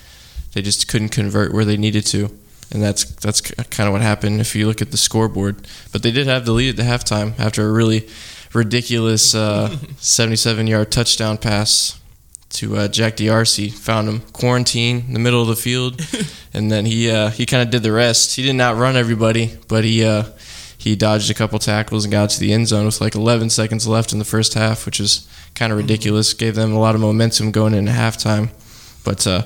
they 0.54 0.62
just 0.62 0.86
couldn't 0.86 1.08
convert 1.08 1.52
where 1.52 1.64
they 1.64 1.76
needed 1.76 2.06
to. 2.06 2.30
And 2.72 2.80
that's 2.80 3.04
that's 3.16 3.40
kind 3.40 3.88
of 3.88 3.92
what 3.92 4.00
happened 4.00 4.40
if 4.40 4.54
you 4.54 4.68
look 4.68 4.80
at 4.80 4.92
the 4.92 4.96
scoreboard. 4.96 5.66
But 5.90 6.04
they 6.04 6.12
did 6.12 6.28
have 6.28 6.46
the 6.46 6.52
lead 6.52 6.70
at 6.70 6.76
the 6.76 6.84
halftime 6.84 7.36
after 7.36 7.68
a 7.68 7.72
really 7.72 8.08
ridiculous 8.54 9.34
uh, 9.34 9.76
77 9.98 10.68
yard 10.68 10.92
touchdown 10.92 11.36
pass 11.36 11.99
to 12.50 12.76
uh, 12.76 12.88
Jack 12.88 13.16
DRC. 13.16 13.72
Found 13.72 14.08
him 14.08 14.20
quarantined 14.32 15.04
in 15.06 15.12
the 15.14 15.18
middle 15.18 15.42
of 15.42 15.48
the 15.48 15.56
field, 15.56 16.00
and 16.54 16.70
then 16.70 16.84
he 16.84 17.10
uh, 17.10 17.30
he 17.30 17.46
kind 17.46 17.62
of 17.62 17.70
did 17.70 17.82
the 17.82 17.92
rest. 17.92 18.36
He 18.36 18.42
didn't 18.42 18.60
run 18.78 18.96
everybody, 18.96 19.58
but 19.68 19.84
he 19.84 20.04
uh, 20.04 20.24
he 20.76 20.96
dodged 20.96 21.30
a 21.30 21.34
couple 21.34 21.58
tackles 21.58 22.04
and 22.04 22.12
got 22.12 22.30
to 22.30 22.40
the 22.40 22.52
end 22.52 22.68
zone 22.68 22.86
with 22.86 23.00
like 23.00 23.14
11 23.14 23.50
seconds 23.50 23.86
left 23.86 24.12
in 24.12 24.18
the 24.18 24.24
first 24.24 24.54
half, 24.54 24.86
which 24.86 24.98
is 24.98 25.28
kind 25.54 25.72
of 25.72 25.78
ridiculous. 25.78 26.32
Gave 26.32 26.54
them 26.54 26.72
a 26.72 26.78
lot 26.78 26.94
of 26.94 27.00
momentum 27.00 27.50
going 27.50 27.74
into 27.74 27.92
halftime, 27.92 28.50
but 29.04 29.26
uh, 29.26 29.42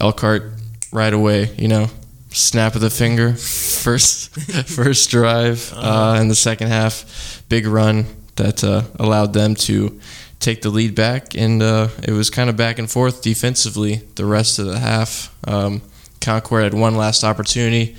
Elkhart 0.00 0.52
right 0.92 1.12
away, 1.12 1.54
you 1.56 1.68
know. 1.68 1.88
Snap 2.30 2.74
of 2.74 2.82
the 2.82 2.90
finger, 2.90 3.32
first 3.34 4.30
first 4.66 5.10
drive 5.10 5.72
uh, 5.74 6.18
in 6.20 6.28
the 6.28 6.34
second 6.34 6.68
half, 6.68 7.42
big 7.48 7.66
run 7.66 8.04
that 8.36 8.62
uh, 8.62 8.82
allowed 8.98 9.32
them 9.32 9.54
to 9.54 9.98
take 10.46 10.62
the 10.62 10.70
lead 10.70 10.94
back, 10.94 11.34
and 11.34 11.60
uh, 11.60 11.88
it 12.04 12.12
was 12.12 12.30
kind 12.30 12.48
of 12.48 12.56
back 12.56 12.78
and 12.78 12.88
forth 12.88 13.20
defensively 13.20 13.96
the 14.14 14.24
rest 14.24 14.60
of 14.60 14.66
the 14.66 14.78
half. 14.78 15.34
Um, 15.44 15.82
Concord 16.20 16.62
had 16.62 16.72
one 16.72 16.94
last 16.94 17.24
opportunity. 17.24 17.96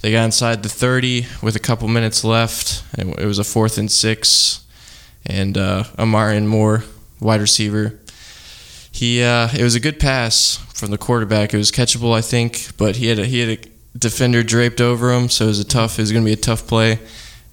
They 0.00 0.12
got 0.12 0.24
inside 0.24 0.62
the 0.62 0.68
30 0.68 1.26
with 1.42 1.56
a 1.56 1.58
couple 1.58 1.88
minutes 1.88 2.22
left, 2.22 2.84
and 2.96 3.18
it 3.18 3.26
was 3.26 3.40
a 3.40 3.44
fourth 3.44 3.78
and 3.78 3.90
six. 3.90 4.64
And 5.26 5.58
uh, 5.58 5.84
Amarian 5.98 6.46
Moore, 6.46 6.84
wide 7.18 7.40
receiver, 7.40 7.98
he 8.92 9.20
uh, 9.20 9.48
it 9.52 9.64
was 9.64 9.74
a 9.74 9.80
good 9.80 9.98
pass 9.98 10.56
from 10.72 10.92
the 10.92 10.98
quarterback. 10.98 11.52
It 11.52 11.56
was 11.56 11.72
catchable, 11.72 12.16
I 12.16 12.20
think, 12.20 12.76
but 12.76 12.96
he 12.96 13.08
had 13.08 13.18
a, 13.18 13.24
he 13.24 13.40
had 13.40 13.58
a 13.58 13.98
defender 13.98 14.44
draped 14.44 14.80
over 14.80 15.12
him, 15.12 15.28
so 15.28 15.46
it 15.46 15.48
was 15.48 15.58
a 15.58 15.64
tough. 15.64 15.98
It 15.98 16.02
was 16.02 16.12
going 16.12 16.24
to 16.24 16.28
be 16.28 16.32
a 16.32 16.36
tough 16.36 16.68
play 16.68 17.00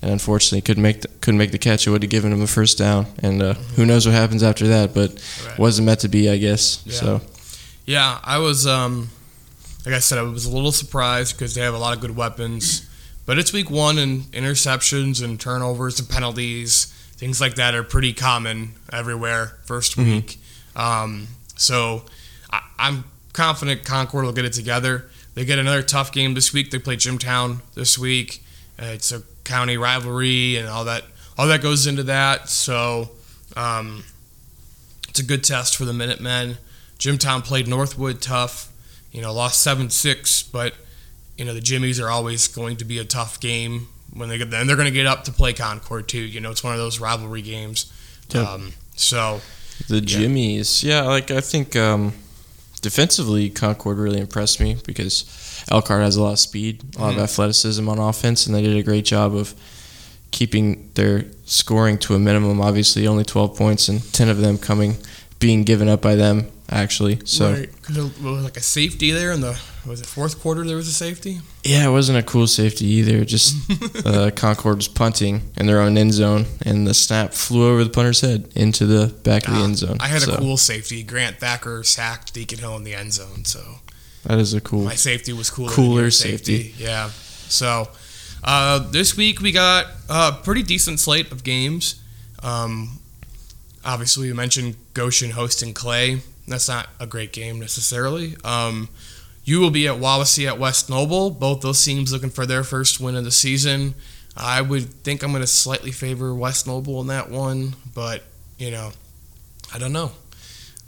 and 0.05 0.13
unfortunately 0.13 0.61
couldn't 0.61 0.83
make 0.83 1.01
the, 1.01 1.07
couldn't 1.21 1.39
make 1.39 1.51
the 1.51 1.57
catch. 1.57 1.87
It 1.87 1.89
would 1.89 2.03
have 2.03 2.11
given 2.11 2.31
him 2.31 2.41
a 2.41 2.47
first 2.47 2.77
down, 2.77 3.07
and 3.19 3.41
uh, 3.41 3.53
who 3.75 3.85
knows 3.85 4.05
what 4.05 4.13
happens 4.13 4.43
after 4.43 4.67
that? 4.67 4.93
But 4.93 5.11
Right. 5.47 5.57
wasn't 5.59 5.87
meant 5.87 6.01
to 6.01 6.07
be, 6.07 6.29
I 6.29 6.37
guess. 6.37 6.81
Yeah. 6.85 6.93
So 6.93 7.21
Yeah, 7.85 8.19
I 8.23 8.37
was 8.37 8.67
um, 8.67 9.09
like 9.85 9.95
I 9.95 9.99
said, 9.99 10.17
I 10.19 10.21
was 10.21 10.45
a 10.45 10.51
little 10.51 10.71
surprised 10.71 11.35
because 11.37 11.55
they 11.55 11.61
have 11.61 11.73
a 11.73 11.77
lot 11.79 11.95
of 11.95 12.01
good 12.01 12.15
weapons, 12.15 12.87
but 13.25 13.37
it's 13.39 13.51
week 13.51 13.69
one 13.71 13.97
and 13.97 14.23
interceptions 14.31 15.23
and 15.23 15.39
turnovers 15.39 15.99
and 15.99 16.07
penalties, 16.07 16.85
things 17.17 17.41
like 17.41 17.55
that 17.55 17.73
are 17.73 17.83
pretty 17.83 18.13
common 18.13 18.73
everywhere 18.93 19.57
1st 19.65 19.95
Mhm. 19.97 20.05
week. 20.05 20.39
Um, 20.75 21.27
so 21.55 22.03
I, 22.51 22.61
I'm 22.77 23.05
confident 23.33 23.83
Concord 23.85 24.25
will 24.25 24.33
get 24.33 24.45
it 24.45 24.53
together. 24.53 25.09
They 25.33 25.45
get 25.45 25.57
another 25.59 25.81
tough 25.81 26.11
game 26.11 26.33
this 26.35 26.53
week. 26.53 26.71
They 26.71 26.79
play 26.79 26.95
Jimtown 26.95 27.61
this 27.73 27.97
week. 27.97 28.43
Uh, 28.81 28.85
it's 28.87 29.11
a 29.11 29.21
county 29.45 29.77
rivalry 29.77 30.57
and 30.57 30.67
all 30.67 30.85
that. 30.85 31.03
All 31.37 31.47
that 31.47 31.61
goes 31.61 31.87
into 31.87 32.03
that. 32.03 32.49
So 32.49 33.09
um, 33.55 34.03
it's 35.09 35.19
a 35.19 35.23
good 35.23 35.43
test 35.43 35.77
for 35.77 35.85
the 35.85 35.93
Minutemen. 35.93 36.57
Jimtown 36.97 37.41
played 37.41 37.67
Northwood 37.67 38.21
tough, 38.21 38.71
you 39.11 39.21
know, 39.21 39.33
lost 39.33 39.61
seven 39.61 39.89
six, 39.89 40.43
but 40.43 40.73
you 41.37 41.45
know 41.45 41.53
the 41.53 41.61
Jimmies 41.61 41.99
are 41.99 42.09
always 42.09 42.47
going 42.47 42.77
to 42.77 42.85
be 42.85 42.97
a 42.99 43.03
tough 43.05 43.39
game 43.39 43.87
when 44.13 44.29
they 44.29 44.37
get 44.37 44.53
and 44.53 44.69
they're 44.69 44.77
going 44.77 44.87
to 44.87 44.93
get 44.93 45.05
up 45.05 45.25
to 45.25 45.31
play 45.31 45.53
Concord 45.53 46.07
too. 46.07 46.21
You 46.21 46.39
know, 46.39 46.51
it's 46.51 46.63
one 46.63 46.73
of 46.73 46.79
those 46.79 46.99
rivalry 46.99 47.41
games. 47.41 47.91
Yep. 48.29 48.47
Um, 48.47 48.73
so 48.95 49.41
the 49.87 49.95
Yeah. 49.95 50.01
Jimmies, 50.01 50.83
yeah, 50.83 51.01
like 51.01 51.31
I 51.31 51.41
think 51.41 51.75
um, 51.75 52.13
defensively, 52.85 53.49
Concord 53.49 53.97
really 53.97 54.19
impressed 54.19 54.59
me 54.61 54.77
because 54.85 55.25
Elkhart 55.71 56.03
has 56.03 56.15
a 56.15 56.21
lot 56.21 56.33
of 56.33 56.39
speed, 56.39 56.83
a 56.95 57.01
lot 57.01 57.13
Mhm. 57.13 57.17
of 57.17 57.23
athleticism 57.23 57.89
on 57.89 57.97
offense, 57.97 58.45
and 58.45 58.53
they 58.55 58.61
did 58.61 58.77
a 58.77 58.83
great 58.83 59.05
job 59.05 59.35
of 59.35 59.55
keeping 60.29 60.89
their 60.93 61.25
scoring 61.45 61.97
to 61.97 62.13
a 62.13 62.19
minimum. 62.19 62.61
Obviously, 62.61 63.07
only 63.07 63.23
12 63.25 63.55
points, 63.57 63.89
and 63.89 64.01
10 64.13 64.29
of 64.29 64.37
them 64.37 64.57
coming 64.59 64.97
being 65.39 65.63
given 65.63 65.89
up 65.89 66.01
by 66.01 66.15
them. 66.15 66.45
Actually, 66.67 67.19
so 67.25 67.51
right, 67.53 67.69
it 67.89 68.21
was 68.23 68.43
like 68.43 68.57
a 68.57 68.61
safety 68.61 69.11
there 69.11 69.31
in 69.31 69.39
the 69.41 69.55
was 69.85 70.01
it 70.01 70.07
fourth 70.07 70.41
quarter? 70.41 70.65
There 70.65 70.75
was 70.75 70.87
a 70.87 70.91
safety. 70.91 71.41
Yeah, 71.63 71.87
it 71.87 71.91
wasn't 71.91 72.17
a 72.17 72.23
cool 72.23 72.47
safety 72.47 72.85
either. 72.87 73.23
Just 73.23 73.55
uh, 74.05 74.31
Concord 74.31 74.77
was 74.77 74.87
punting 74.87 75.43
in 75.57 75.67
their 75.67 75.79
own 75.79 75.95
end 75.95 76.13
zone, 76.13 76.45
and 76.63 76.87
the 76.87 76.95
snap 76.95 77.33
flew 77.33 77.69
over 77.71 77.83
the 77.83 77.91
punter's 77.91 78.21
head 78.21 78.49
into 78.55 78.87
the 78.87 79.13
back 79.23 79.47
of 79.47 79.53
the 79.53 79.59
Ah, 79.59 79.63
end 79.63 79.77
zone. 79.77 79.97
I 79.99 80.07
had 80.07 80.23
So, 80.23 80.33
a 80.33 80.37
cool 80.37 80.57
safety. 80.57 81.03
Grant 81.03 81.37
Thacker 81.37 81.83
sacked 81.83 82.33
Deacon 82.33 82.57
Hill 82.57 82.75
in 82.77 82.83
the 82.83 82.95
end 82.95 83.13
zone. 83.13 83.45
So 83.45 83.61
That 84.23 84.39
is 84.39 84.55
a 84.55 84.59
cool. 84.61 84.85
my 84.85 84.95
safety 84.95 85.33
was 85.33 85.51
cooler. 85.51 85.69
Cooler 85.71 86.01
your 86.01 86.11
safety. 86.11 86.73
Yeah. 86.79 87.09
So 87.47 87.89
uh, 88.43 88.79
this 88.89 89.15
week 89.15 89.39
we 89.39 89.51
got 89.51 89.85
a 90.09 90.31
pretty 90.43 90.63
decent 90.63 90.99
slate 90.99 91.31
of 91.31 91.43
games. 91.43 92.01
Um, 92.41 92.99
obviously, 93.85 94.29
we 94.29 94.33
mentioned 94.33 94.77
Goshen 94.95 95.29
hosting 95.31 95.75
Clay. 95.75 96.21
That's 96.47 96.67
not 96.67 96.89
a 96.99 97.07
great 97.07 97.33
game 97.33 97.59
necessarily. 97.59 98.35
Um, 98.43 98.89
you 99.43 99.59
will 99.59 99.71
be 99.71 99.87
at 99.87 99.95
Wawasee 99.95 100.47
at 100.47 100.57
West 100.59 100.89
Noble. 100.89 101.29
Both 101.29 101.61
those 101.61 101.83
teams 101.83 102.11
looking 102.11 102.29
for 102.29 102.45
their 102.45 102.63
first 102.63 102.99
win 102.99 103.15
of 103.15 103.23
the 103.23 103.31
season. 103.31 103.95
I 104.37 104.61
would 104.61 104.85
think 104.85 105.23
I'm 105.23 105.31
going 105.31 105.41
to 105.41 105.47
slightly 105.47 105.91
favor 105.91 106.33
West 106.35 106.67
Noble 106.67 106.99
in 107.01 107.07
that 107.07 107.29
one, 107.29 107.75
but 107.93 108.23
you 108.57 108.71
know, 108.71 108.91
I 109.73 109.79
don't 109.79 109.93
know. 109.93 110.11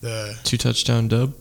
The 0.02 0.38
Two 0.44 0.58
touchdown 0.58 1.08
dub. 1.08 1.34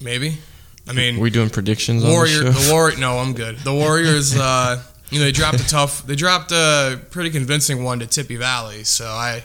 maybe. 0.00 0.38
I 0.86 0.92
mean, 0.92 1.20
we 1.20 1.30
doing 1.30 1.48
predictions 1.50 2.04
Warrior, 2.04 2.40
on 2.40 2.44
the 2.46 2.50
the 2.52 2.72
Warrior. 2.72 2.98
No, 2.98 3.18
I'm 3.18 3.34
good. 3.34 3.58
The 3.58 3.72
Warriors. 3.72 4.36
Uh, 4.38 4.82
you 5.10 5.18
know, 5.18 5.26
they 5.26 5.32
dropped 5.32 5.60
a 5.60 5.68
tough. 5.68 6.06
They 6.06 6.16
dropped 6.16 6.52
a 6.52 6.98
pretty 7.10 7.28
convincing 7.28 7.84
one 7.84 7.98
to 7.98 8.06
Tippy 8.06 8.36
Valley. 8.36 8.82
So 8.82 9.04
I, 9.04 9.44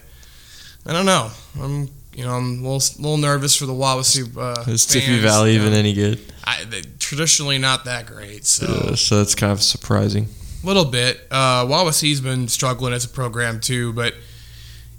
I 0.86 0.94
don't 0.94 1.06
know. 1.06 1.30
I'm, 1.62 1.90
you 2.18 2.24
know, 2.26 2.34
I'm 2.34 2.66
a 2.66 2.68
little, 2.68 3.02
little 3.04 3.18
nervous 3.18 3.56
for 3.56 3.68
the 3.68 3.74
Wawasee. 3.74 4.36
Uh, 4.36 4.70
is 4.72 4.88
Tippy 4.88 5.20
Valley 5.20 5.54
you 5.54 5.60
even 5.62 5.74
any 5.74 5.94
good? 5.94 6.20
I, 6.44 6.64
they, 6.64 6.82
traditionally 6.98 7.60
not 7.60 7.86
that 7.86 8.08
great. 8.08 8.48
So 8.48 8.66
Uh, 8.66 8.96
so 8.96 9.20
that's 9.20 9.36
kind 9.36 9.52
of 9.52 9.62
surprising. 9.62 10.28
a 10.64 10.66
little 10.66 10.84
bit. 10.84 11.22
Uh, 11.30 11.64
Wawasee's 11.66 12.20
been 12.20 12.48
struggling 12.48 12.92
as 12.92 13.06
a 13.06 13.10
program 13.10 13.60
too, 13.60 13.94
but 13.94 14.16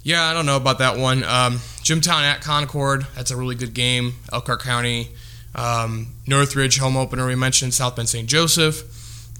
yeah, 0.01 0.23
I 0.23 0.33
don't 0.33 0.45
know 0.45 0.55
about 0.55 0.79
that 0.79 0.97
one. 0.97 1.25
Um, 1.25 1.59
Jimtown 1.83 2.23
at 2.23 2.39
Concord, 2.39 3.05
that's 3.15 3.31
a 3.31 3.35
really 3.35 3.55
good 3.55 3.73
game. 3.73 4.13
Elkhart 4.31 4.61
County, 4.61 5.09
um, 5.55 6.13
Northridge 6.25 6.77
home 6.77 6.95
opener. 6.95 7.27
We 7.27 7.35
mentioned 7.35 7.73
South 7.73 7.97
Bend 7.97 8.07
St. 8.07 8.29
Joseph, 8.29 8.83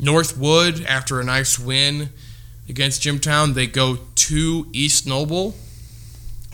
Northwood 0.01 0.83
after 0.83 1.21
a 1.21 1.23
nice 1.23 1.57
win 1.57 2.09
against 2.67 3.01
Jimtown, 3.01 3.53
they 3.53 3.67
go 3.67 3.99
to 4.15 4.67
East 4.73 5.07
Noble. 5.07 5.55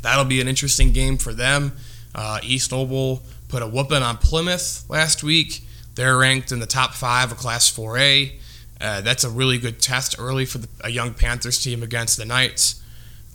That'll 0.06 0.24
be 0.24 0.40
an 0.40 0.48
interesting 0.48 0.92
game 0.92 1.18
for 1.18 1.34
them. 1.34 1.74
Uh, 2.14 2.40
East 2.44 2.72
Noble 2.72 3.24
put 3.48 3.64
a 3.64 3.68
whooping 3.68 4.04
on 4.04 4.18
Plymouth 4.18 4.88
last 4.88 5.24
week. 5.24 5.64
They're 5.96 6.16
ranked 6.16 6.52
in 6.52 6.60
the 6.60 6.68
top 6.68 6.94
five 6.94 7.32
of 7.32 7.40
Class 7.40 7.76
4A. 7.76 8.34
Uh, 8.80 9.02
that's 9.02 9.24
a 9.24 9.32
really 9.32 9.58
good 9.58 9.82
test 9.82 10.16
early 10.20 10.46
for 10.46 10.60
the, 10.60 10.68
a 10.82 10.90
young 10.90 11.16
Panthers 11.16 11.60
team 11.60 11.82
against 11.82 12.18
the 12.18 12.26
Knights. 12.26 12.84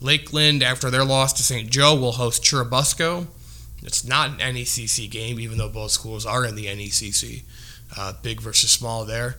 Lakeland, 0.01 0.63
after 0.63 0.91
their 0.91 1.05
loss 1.05 1.33
to 1.33 1.43
St. 1.43 1.69
Joe, 1.69 1.97
will 1.97 2.13
host 2.13 2.45
Churubusco. 2.45 3.27
It's 3.83 4.07
not 4.07 4.41
an 4.41 4.55
NECC 4.55 5.11
game, 5.11 5.41
even 5.41 5.59
though 5.59 5.69
both 5.69 5.91
schools 5.91 6.25
are 6.25 6.45
in 6.45 6.55
the 6.55 6.67
NECC. 6.67 7.43
Uh, 7.99 8.13
big 8.23 8.41
versus 8.41 8.71
small 8.71 9.05
there. 9.05 9.39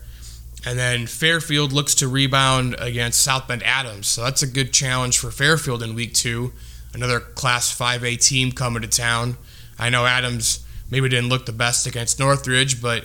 And 0.66 0.78
then 0.78 1.08
Fairfield 1.08 1.72
looks 1.72 1.96
to 1.96 2.10
rebound 2.10 2.76
against 2.78 3.24
South 3.24 3.48
Bend 3.48 3.64
Adams. 3.64 4.08
So 4.08 4.22
that's 4.22 4.44
a 4.44 4.48
good 4.48 4.74
challenge 4.74 5.18
for 5.18 5.32
Fairfield 5.32 5.82
in 5.82 5.96
week 5.96 6.14
two. 6.14 6.52
Another 6.94 7.20
Class 7.20 7.76
5A 7.78 8.22
team 8.26 8.52
coming 8.52 8.82
to 8.82 8.88
town. 8.88 9.38
I 9.80 9.90
know 9.90 10.06
Adams 10.06 10.66
maybe 10.90 11.10
didn't 11.10 11.30
look 11.30 11.46
the 11.46 11.54
best 11.54 11.88
against 11.88 12.20
Northridge, 12.20 12.82
but 12.82 13.04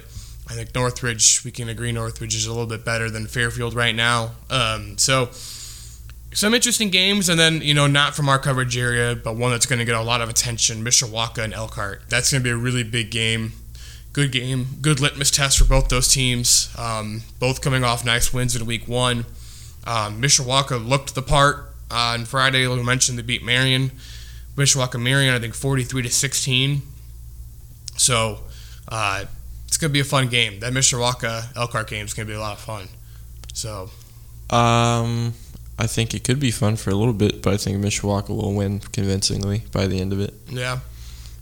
I 0.49 0.55
think 0.55 0.75
Northridge, 0.75 1.45
we 1.45 1.50
can 1.50 1.69
agree 1.69 1.93
Northridge 1.93 2.35
is 2.35 2.47
a 2.47 2.50
little 2.50 2.66
bit 2.66 2.85
better 2.85 3.11
than 3.11 3.26
Fairfield 3.26 3.75
right 3.75 3.95
now. 3.95 4.33
Um, 4.50 4.99
so 4.99 5.31
some 6.37 6.52
interesting 6.52 6.90
games, 6.90 7.28
and 7.28 7.40
then 7.40 7.62
you 7.62 7.73
know 7.73 7.87
not 7.87 8.14
from 8.14 8.28
our 8.28 8.38
coverage 8.38 8.76
area, 8.76 9.16
but 9.16 9.37
one 9.37 9.50
that's 9.52 9.66
going 9.66 9.78
to 9.78 9.85
get 9.85 9.95
a 9.95 10.02
lot 10.02 10.21
of 10.21 10.28
attention: 10.28 10.85
Mishawaka 10.85 11.43
and 11.43 11.55
Elkhart. 11.55 12.02
That's 12.09 12.31
going 12.31 12.43
to 12.43 12.45
be 12.45 12.50
a 12.50 12.57
really 12.57 12.83
big 12.83 13.11
game. 13.11 13.52
Good 14.12 14.33
game, 14.33 14.66
good 14.81 15.00
litmus 15.00 15.31
test 15.31 15.59
for 15.59 15.64
both 15.64 15.88
those 15.88 16.12
teams. 16.12 16.75
Um, 16.78 17.23
both 17.38 17.61
coming 17.61 17.85
off 17.85 18.05
nice 18.05 18.33
wins 18.33 18.57
in 18.57 18.66
week 18.66 18.87
one. 18.87 19.26
Um, 19.87 20.21
Mishawaka 20.21 20.87
looked 20.87 21.14
the 21.14 21.23
part 21.23 21.75
on 21.90 22.25
Friday. 22.25 22.66
We 22.66 22.83
mentioned 22.83 23.19
they 23.19 23.23
beat 23.23 23.43
Marion. 23.45 23.93
Mishawaka 24.57 25.00
Marion, 25.00 25.35
I 25.35 25.38
think, 25.38 25.55
43 25.55 26.02
to 26.02 26.11
16. 26.11 26.83
So 27.97 28.40
uh, 28.88 29.25
it's 29.66 29.76
going 29.76 29.90
to 29.90 29.93
be 29.93 30.00
a 30.00 30.05
fun 30.05 30.28
game. 30.28 30.61
That 30.61 30.73
Mishawaka 30.73 31.55
Elkhart 31.57 31.88
game 31.88 32.05
is 32.07 32.14
going 32.14 32.26
to 32.26 32.33
be 32.33 32.37
a 32.37 32.40
lot 32.40 32.55
of 32.55 32.61
fun. 32.61 32.88
So, 33.52 33.90
Um, 34.50 35.35
I 35.78 35.87
think 35.87 36.14
it 36.14 36.25
could 36.25 36.40
be 36.40 36.50
fun 36.50 36.76
for 36.76 36.90
a 36.90 36.95
little 36.95 37.12
bit, 37.14 37.43
but 37.43 37.52
I 37.52 37.57
think 37.59 37.85
Mishawaka 37.85 38.28
will 38.31 38.55
win 38.55 38.81
convincingly 38.81 39.62
by 39.73 39.87
the 39.87 40.00
end 40.00 40.12
of 40.12 40.21
it. 40.21 40.35
yeah. 40.49 40.81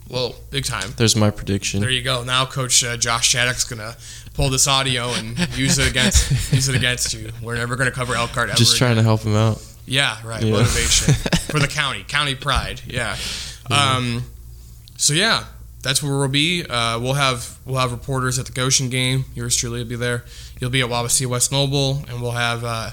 Well, 0.07 0.35
big 0.51 0.65
time. 0.65 0.93
There's 0.97 1.15
my 1.15 1.31
prediction. 1.31 1.81
There 1.81 1.89
you 1.89 2.03
go. 2.03 2.23
Now, 2.23 2.45
Coach 2.45 2.83
uh, 2.83 2.95
Josh 2.95 3.27
Shattuck's 3.27 3.63
gonna 3.63 3.95
pull 4.35 4.51
this 4.51 4.67
audio 4.67 5.09
and 5.13 5.35
use 5.57 5.79
it 5.79 5.89
against 5.89 6.53
use 6.53 6.69
it 6.69 6.75
against 6.75 7.11
you. 7.15 7.31
We're 7.41 7.55
never 7.55 7.75
gonna 7.75 7.89
cover 7.89 8.13
Elkhart 8.13 8.49
ever. 8.49 8.55
Just 8.57 8.77
trying 8.77 8.91
again. 8.91 9.03
to 9.03 9.07
help 9.09 9.21
him 9.21 9.35
out. 9.35 9.59
Yeah, 9.85 10.17
right. 10.25 10.41
Yeah. 10.43 10.51
Motivation 10.51 11.13
for 11.51 11.59
the 11.59 11.67
county, 11.67 12.03
county 12.07 12.35
pride. 12.35 12.81
Yeah. 12.87 13.15
Um, 13.69 14.23
so 14.97 15.13
yeah, 15.13 15.45
that's 15.81 16.01
where 16.01 16.17
we'll 16.17 16.27
be. 16.27 16.65
Uh, 16.65 16.99
we'll 16.99 17.13
have 17.13 17.57
we'll 17.65 17.79
have 17.79 17.91
reporters 17.91 18.39
at 18.39 18.45
the 18.47 18.51
Goshen 18.51 18.89
game. 18.89 19.25
Yours 19.35 19.55
truly 19.55 19.79
will 19.79 19.89
be 19.89 19.95
there. 19.95 20.25
You'll 20.59 20.71
be 20.71 20.81
at 20.81 20.89
Wawasee 20.89 21.27
West 21.27 21.51
Noble, 21.51 22.03
and 22.09 22.21
we'll 22.21 22.31
have 22.31 22.63
uh, 22.63 22.91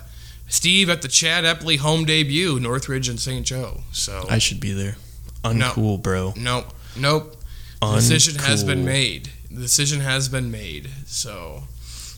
Steve 0.49 0.91
at 0.91 1.03
the 1.03 1.09
Chad 1.09 1.45
Epley 1.45 1.79
home 1.79 2.05
debut, 2.05 2.59
Northridge 2.61 3.09
and 3.09 3.19
St. 3.19 3.47
Joe. 3.47 3.81
So 3.93 4.27
I 4.29 4.39
should 4.39 4.61
be 4.61 4.73
there. 4.73 4.97
No. 5.45 5.51
Uncool, 5.71 6.03
bro. 6.03 6.35
nope, 6.37 6.67
nope. 6.97 7.37
The 7.81 7.95
decision 7.97 8.37
has 8.37 8.63
been 8.63 8.85
made. 8.85 9.31
The 9.51 9.61
decision 9.61 10.01
has 10.01 10.29
been 10.29 10.51
made. 10.53 10.89
So 11.07 11.65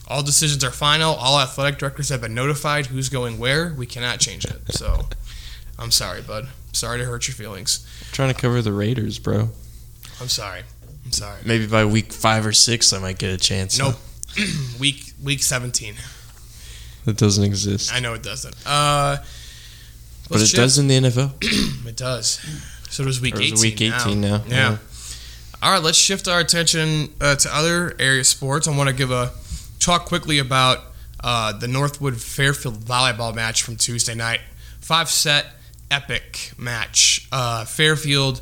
all 0.07 0.21
decisions 0.23 0.63
are 0.63 0.71
final. 0.71 1.13
All 1.15 1.39
athletic 1.39 1.79
directors 1.79 2.09
have 2.09 2.21
been 2.21 2.33
notified 2.33 2.87
who's 2.87 3.09
going 3.09 3.37
where. 3.39 3.73
We 3.73 3.85
cannot 3.85 4.19
change 4.19 4.45
it. 4.45 4.61
So 4.73 5.07
I'm 5.79 5.91
sorry, 5.91 6.21
bud. 6.21 6.47
Sorry 6.73 6.99
to 6.99 7.05
hurt 7.05 7.27
your 7.27 7.35
feelings. 7.35 7.85
trying 8.11 8.33
to 8.33 8.39
cover 8.39 8.61
the 8.61 8.73
Raiders, 8.73 9.17
bro. 9.19 9.49
I'm 10.21 10.29
sorry. 10.29 10.61
I'm 11.05 11.11
sorry. 11.11 11.39
Maybe 11.45 11.67
by 11.67 11.85
week 11.85 12.11
five 12.13 12.45
or 12.45 12.53
six, 12.53 12.91
I 12.93 12.99
might 12.99 13.17
get 13.17 13.31
a 13.33 13.37
chance. 13.37 13.77
Nope. 13.79 13.95
week 14.79 15.13
week 15.23 15.41
17. 15.43 15.95
That 17.05 17.17
doesn't 17.17 17.43
exist. 17.43 17.93
I 17.93 17.99
know 17.99 18.13
it 18.13 18.23
doesn't. 18.23 18.55
Uh, 18.65 19.17
But 20.29 20.39
let's 20.39 20.53
it 20.53 20.57
does 20.57 20.77
in 20.79 20.87
the 20.87 20.99
NFL. 20.99 21.33
It 21.87 21.95
does. 21.97 22.39
So 22.89 23.05
does 23.05 23.21
week 23.21 23.35
Or 23.35 23.41
18. 23.41 23.59
week 23.61 23.81
18 23.81 24.19
now? 24.19 24.41
Yeah. 24.47 24.77
All 25.61 25.71
right, 25.73 25.81
let's 25.83 25.97
shift 25.97 26.27
our 26.27 26.39
attention 26.39 27.13
uh, 27.21 27.35
to 27.35 27.55
other 27.55 27.95
area 27.99 28.23
sports. 28.23 28.67
I 28.67 28.75
want 28.75 28.89
to 28.89 28.95
give 28.95 29.11
a 29.11 29.31
talk 29.79 30.05
quickly 30.05 30.39
about 30.39 30.79
uh, 31.23 31.53
the 31.53 31.67
Northwood 31.67 32.21
Fairfield 32.21 32.79
volleyball 32.79 33.33
match 33.33 33.63
from 33.63 33.75
Tuesday 33.75 34.15
night. 34.15 34.41
Five 34.79 35.09
set 35.09 35.47
epic 35.89 36.51
match. 36.57 37.27
Uh, 37.31 37.65
Fairfield 37.65 38.41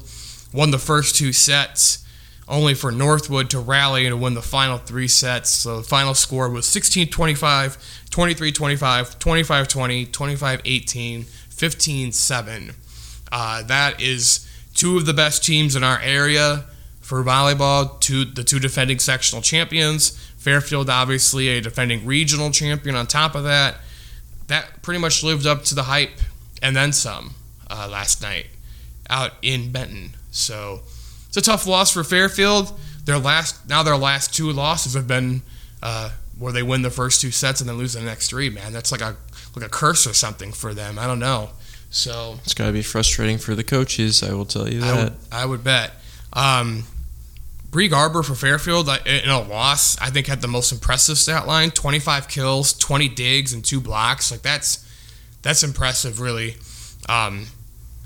won 0.54 0.72
the 0.72 0.80
first 0.80 1.16
two 1.16 1.32
sets, 1.34 2.06
only 2.48 2.74
for 2.74 2.92
Northwood 2.92 3.50
to 3.52 3.60
rally 3.60 4.06
and 4.06 4.22
win 4.22 4.34
the 4.34 4.42
final 4.42 4.78
three 4.78 5.08
sets. 5.08 5.50
So 5.50 5.78
the 5.78 5.84
final 5.84 6.14
score 6.14 6.50
was 6.50 6.66
16 6.66 7.08
25, 7.08 7.78
23 8.10 8.52
25, 8.52 9.20
25 9.20 9.68
20, 9.68 10.06
25 10.06 10.62
18, 10.66 11.24
15 11.24 12.12
7. 12.12 12.72
Uh, 13.32 13.64
that 13.64 14.02
is 14.02 14.48
two 14.74 14.98
of 14.98 15.06
the 15.06 15.14
best 15.14 15.44
teams 15.44 15.76
in 15.76 15.84
our 15.84 16.00
area 16.02 16.66
for 17.02 17.24
volleyball. 17.24 18.00
Two, 18.00 18.26
the 18.26 18.44
two 18.44 18.60
defending 18.60 19.00
sectional 19.00 19.42
champions. 19.42 20.20
Fairfield, 20.44 20.90
obviously, 20.90 21.48
a 21.50 21.62
defending 21.62 22.06
regional 22.06 22.52
champion. 22.52 22.96
On 22.96 23.08
top 23.08 23.34
of 23.34 23.44
that, 23.46 23.78
that 24.48 24.82
pretty 24.82 25.00
much 25.00 25.24
lived 25.24 25.46
up 25.48 25.64
to 25.66 25.76
the 25.76 25.84
hype 25.84 26.20
and 26.62 26.76
then 26.76 26.92
some 26.92 27.36
uh, 27.70 27.88
last 27.90 28.22
night 28.22 28.48
out 29.10 29.32
in 29.42 29.72
Benton. 29.72 30.12
So 30.32 30.82
it's 31.28 31.38
a 31.38 31.42
tough 31.42 31.66
loss 31.66 31.92
for 31.94 32.04
Fairfield. 32.04 32.78
Their 33.06 33.20
last 33.20 33.68
now 33.70 33.84
their 33.84 33.98
last 33.98 34.34
two 34.34 34.52
losses 34.52 34.94
have 34.96 35.08
been 35.08 35.42
uh, 35.82 36.12
where 36.38 36.52
they 36.54 36.64
win 36.64 36.82
the 36.82 36.90
first 36.92 37.22
two 37.22 37.32
sets 37.32 37.62
and 37.62 37.70
then 37.70 37.78
lose 37.78 37.94
the 37.94 38.02
next 38.02 38.30
three. 38.30 38.50
Man, 38.50 38.74
that's 38.74 38.92
like 38.92 39.02
a 39.02 39.16
like 39.56 39.66
a 39.66 39.70
curse 39.70 40.06
or 40.06 40.14
something 40.14 40.52
for 40.52 40.74
them. 40.74 41.00
I 41.00 41.08
don't 41.08 41.20
know. 41.20 41.50
So 41.90 42.40
It's 42.44 42.54
got 42.54 42.66
to 42.68 42.72
be 42.74 42.82
frustrating 42.82 43.38
for 43.38 43.54
the 43.56 43.64
coaches, 43.64 44.24
I 44.24 44.34
will 44.34 44.46
tell 44.46 44.68
you 44.68 44.80
I 44.84 44.88
that. 44.88 45.04
would, 45.04 45.14
I 45.32 45.46
would 45.46 45.64
bet. 45.64 45.92
Um, 46.34 46.86
Bree 47.74 47.88
Garber 47.88 48.22
for 48.22 48.36
Fairfield 48.36 48.88
in 49.08 49.30
a 49.30 49.42
loss, 49.42 50.00
I 50.00 50.12
think 50.12 50.28
had 50.28 50.42
the 50.42 50.48
most 50.48 50.72
impressive 50.72 51.18
stat 51.18 51.48
line: 51.48 51.72
twenty-five 51.72 52.28
kills, 52.28 52.72
twenty 52.72 53.10
digs, 53.10 53.52
and 53.52 53.66
two 53.66 53.82
blocks. 53.82 54.32
Like 54.32 54.44
that's 54.44 54.88
that's 55.42 55.64
impressive, 55.64 56.20
really. 56.20 56.56
Um, 57.10 57.48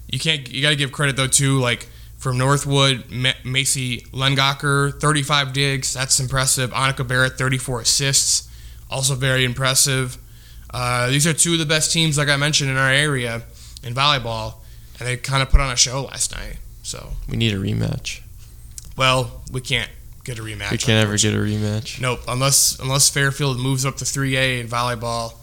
you 0.09 0.19
can't 0.19 0.49
you 0.49 0.61
got 0.61 0.69
to 0.69 0.77
give 0.77 0.93
credit 0.93 1.17
though 1.17 1.27
too, 1.27 1.59
like 1.59 1.87
from 2.17 2.37
Northwood, 2.37 3.11
Ma- 3.11 3.33
Macy 3.43 3.99
Lengacher, 4.13 4.97
thirty-five 5.01 5.51
digs. 5.51 5.93
That's 5.93 6.17
impressive. 6.21 6.71
Annika 6.71 7.05
Barrett, 7.05 7.33
thirty-four 7.37 7.81
assists, 7.81 8.49
also 8.89 9.15
very 9.15 9.43
impressive. 9.43 10.17
Uh, 10.73 11.09
these 11.09 11.27
are 11.27 11.33
two 11.33 11.53
of 11.53 11.59
the 11.59 11.65
best 11.65 11.91
teams, 11.91 12.17
like 12.17 12.29
I 12.29 12.37
mentioned, 12.37 12.69
in 12.69 12.77
our 12.77 12.89
area 12.89 13.43
in 13.83 13.93
volleyball, 13.93 14.55
and 14.97 15.07
they 15.07 15.17
kind 15.17 15.43
of 15.43 15.49
put 15.49 15.59
on 15.59 15.71
a 15.71 15.75
show 15.75 16.03
last 16.03 16.33
night. 16.33 16.57
So, 16.83 17.11
We 17.29 17.35
need 17.35 17.53
a 17.53 17.57
rematch. 17.57 18.21
Well, 18.97 19.43
we 19.51 19.61
can't 19.61 19.89
get 20.23 20.39
a 20.39 20.41
rematch. 20.41 20.71
We 20.71 20.77
can't 20.77 21.03
ever 21.03 21.17
get 21.17 21.33
a 21.33 21.37
rematch. 21.37 22.01
Nope, 22.01 22.19
unless 22.27 22.79
unless 22.79 23.09
Fairfield 23.09 23.59
moves 23.59 23.85
up 23.85 23.95
to 23.97 24.05
3A 24.05 24.59
in 24.59 24.67
volleyball 24.67 25.33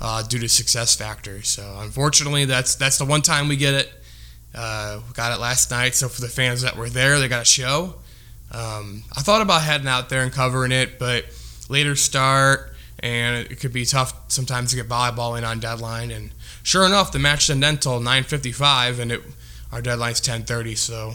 uh, 0.00 0.22
due 0.22 0.38
to 0.38 0.48
success 0.48 0.96
factors. 0.96 1.48
So 1.48 1.76
unfortunately, 1.80 2.46
that's 2.46 2.74
that's 2.74 2.98
the 2.98 3.04
one 3.04 3.22
time 3.22 3.48
we 3.48 3.56
get 3.56 3.74
it. 3.74 3.92
Uh, 4.54 5.00
we 5.06 5.12
got 5.12 5.32
it 5.32 5.40
last 5.40 5.70
night, 5.70 5.94
so 5.94 6.08
for 6.08 6.20
the 6.20 6.28
fans 6.28 6.62
that 6.62 6.76
were 6.76 6.88
there, 6.88 7.20
they 7.20 7.28
got 7.28 7.42
a 7.42 7.44
show. 7.44 7.94
Um, 8.50 9.04
I 9.16 9.20
thought 9.20 9.42
about 9.42 9.62
heading 9.62 9.86
out 9.86 10.08
there 10.08 10.22
and 10.22 10.32
covering 10.32 10.72
it, 10.72 10.98
but 10.98 11.24
later 11.68 11.94
start, 11.94 12.74
and 12.98 13.46
it 13.48 13.60
could 13.60 13.72
be 13.72 13.84
tough 13.84 14.12
sometimes 14.26 14.70
to 14.70 14.76
get 14.76 14.88
volleyball 14.88 15.38
in 15.38 15.44
on 15.44 15.60
deadline. 15.60 16.10
And 16.10 16.32
sure 16.64 16.84
enough, 16.84 17.12
the 17.12 17.20
match 17.20 17.46
didn't 17.46 17.62
until 17.62 18.00
9:55, 18.00 18.98
and 18.98 19.12
it 19.12 19.22
our 19.70 19.80
deadline's 19.80 20.20
10:30, 20.20 20.74
so 20.76 21.14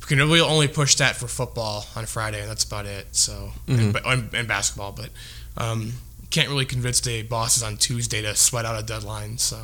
we 0.00 0.06
can 0.06 0.18
really 0.18 0.40
only 0.40 0.68
push 0.68 0.94
that 0.96 1.16
for 1.16 1.28
football 1.28 1.86
on 1.94 2.06
Friday, 2.06 2.40
and 2.40 2.50
that's 2.50 2.64
about 2.64 2.86
it. 2.86 3.08
So 3.14 3.50
and, 3.68 3.96
and, 4.04 4.34
and 4.34 4.48
basketball, 4.48 4.92
but 4.92 5.10
um, 5.56 5.92
can't 6.30 6.48
really 6.48 6.64
convince 6.64 7.00
the 7.00 7.22
bosses 7.22 7.62
on 7.62 7.76
Tuesday 7.76 8.22
to 8.22 8.34
sweat 8.34 8.64
out 8.64 8.78
a 8.78 8.84
deadline. 8.86 9.38
So 9.38 9.58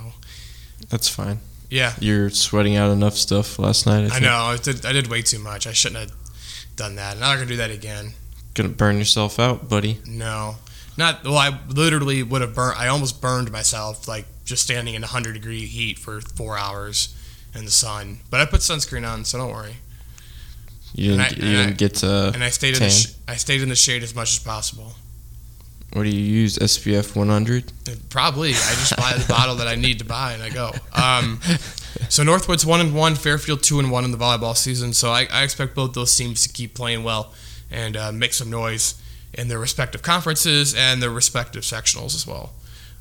That's 0.89 1.09
fine. 1.09 1.41
yeah, 1.71 1.95
You're 2.01 2.31
sweating 2.31 2.77
out 2.77 2.91
enough 2.91 3.17
stuff 3.17 3.59
last 3.59 3.87
night. 3.87 4.13
I, 4.13 4.17
I 4.17 4.21
know 4.21 4.35
I 4.35 4.57
did, 4.57 4.85
I 4.85 4.93
did 4.93 5.09
way 5.09 5.23
too 5.23 5.39
much. 5.39 5.67
I 5.67 5.73
shouldn't 5.73 6.01
have 6.01 6.13
done 6.77 6.97
that. 6.97 7.15
I'm 7.15 7.21
not 7.21 7.35
gonna 7.35 7.47
do 7.47 7.57
that 7.57 7.71
again. 7.71 8.13
Gonna 8.55 8.69
burn 8.71 8.99
yourself 8.99 9.39
out, 9.39 9.69
buddy. 9.69 9.99
No, 10.07 10.57
not 10.97 11.25
well. 11.25 11.39
I 11.39 11.59
literally 11.69 12.23
would 12.23 12.41
have 12.41 12.55
burned. 12.55 12.79
I 12.79 12.89
almost 12.89 13.21
burned 13.21 13.51
myself, 13.53 14.09
like 14.09 14.27
just 14.45 14.63
standing 14.63 14.95
in 14.95 15.03
100 15.03 15.35
degree 15.35 15.67
heat 15.67 15.99
for 15.99 16.21
four 16.21 16.57
hours 16.59 17.15
in 17.55 17.65
the 17.65 17.71
sun. 17.71 18.21
But 18.31 18.41
I 18.41 18.47
put 18.47 18.61
sunscreen 18.61 19.09
on, 19.09 19.25
so 19.25 19.39
don't 19.39 19.51
worry. 19.51 19.77
You 20.95 21.17
didn't, 21.17 21.21
I- 21.21 21.47
you 21.47 21.57
didn't 21.57 21.79
get 21.79 21.95
to. 21.97 22.31
And 22.35 22.43
I 22.45 22.51
stayed 22.51 22.75
in 22.75 22.81
the 22.81 22.91
sh- 22.91 23.13
I 23.29 23.37
stayed 23.37 23.63
in 23.63 23.69
the 23.69 23.75
shade 23.77 24.03
as 24.03 24.15
much 24.15 24.37
as 24.37 24.39
possible. 24.43 24.93
What 25.93 26.03
do 26.03 26.11
you 26.11 26.21
use? 26.21 26.59
SPF 26.59 27.15
100? 27.17 27.73
Probably. 28.11 28.51
I 28.51 28.53
just 28.53 28.97
buy 28.97 29.13
the 29.17 29.25
bottle 29.29 29.55
that 29.57 29.69
I 29.69 29.77
need 29.77 30.01
to 30.01 30.05
buy 30.05 30.33
and 30.33 30.43
I 30.43 30.51
go. 30.51 30.73
Um, 30.93 31.41
so 32.09 32.23
Northwood's 32.23 32.67
one 32.67 32.81
and 32.81 32.95
one, 32.95 33.15
Fairfield 33.15 33.63
two 33.63 33.79
and 33.79 33.91
one 33.91 34.05
in 34.05 34.11
the 34.11 34.19
volleyball 34.19 34.57
season. 34.57 34.93
So 34.93 35.11
I, 35.11 35.27
I 35.33 35.43
expect 35.45 35.75
both 35.75 35.93
those 35.95 36.15
teams 36.15 36.43
to 36.47 36.53
keep 36.53 36.75
playing 36.75 37.05
well 37.05 37.33
and 37.71 37.97
uh, 37.97 38.13
make 38.13 38.35
some 38.35 38.51
noise 38.51 39.01
in 39.33 39.49
their 39.49 39.59
respective 39.59 40.03
conferences 40.03 40.75
and 40.75 41.01
their 41.03 41.11
respective 41.11 41.63
sectionals 41.63 42.15
as 42.15 42.27
well. 42.27 42.53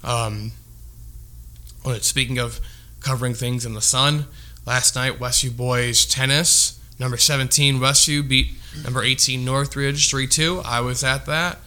Um, 0.03 0.51
well, 1.83 1.99
speaking 1.99 2.37
of 2.37 2.59
covering 3.01 3.33
things 3.33 3.65
in 3.65 3.73
the 3.73 3.81
sun, 3.81 4.25
last 4.65 4.95
night 4.95 5.19
Westview 5.19 5.55
boys 5.57 6.05
tennis 6.05 6.74
number 6.99 7.17
17 7.17 7.75
Westview 7.79 8.27
beat 8.27 8.49
number 8.83 9.03
18 9.03 9.43
Northridge 9.45 10.09
3-2. 10.11 10.63
I 10.65 10.81
was 10.81 11.03
at 11.03 11.25
that 11.27 11.59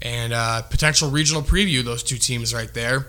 and 0.00 0.32
uh, 0.32 0.62
potential 0.62 1.10
regional 1.10 1.42
preview. 1.42 1.82
Those 1.84 2.02
two 2.02 2.16
teams 2.18 2.52
right 2.54 2.72
there. 2.74 3.06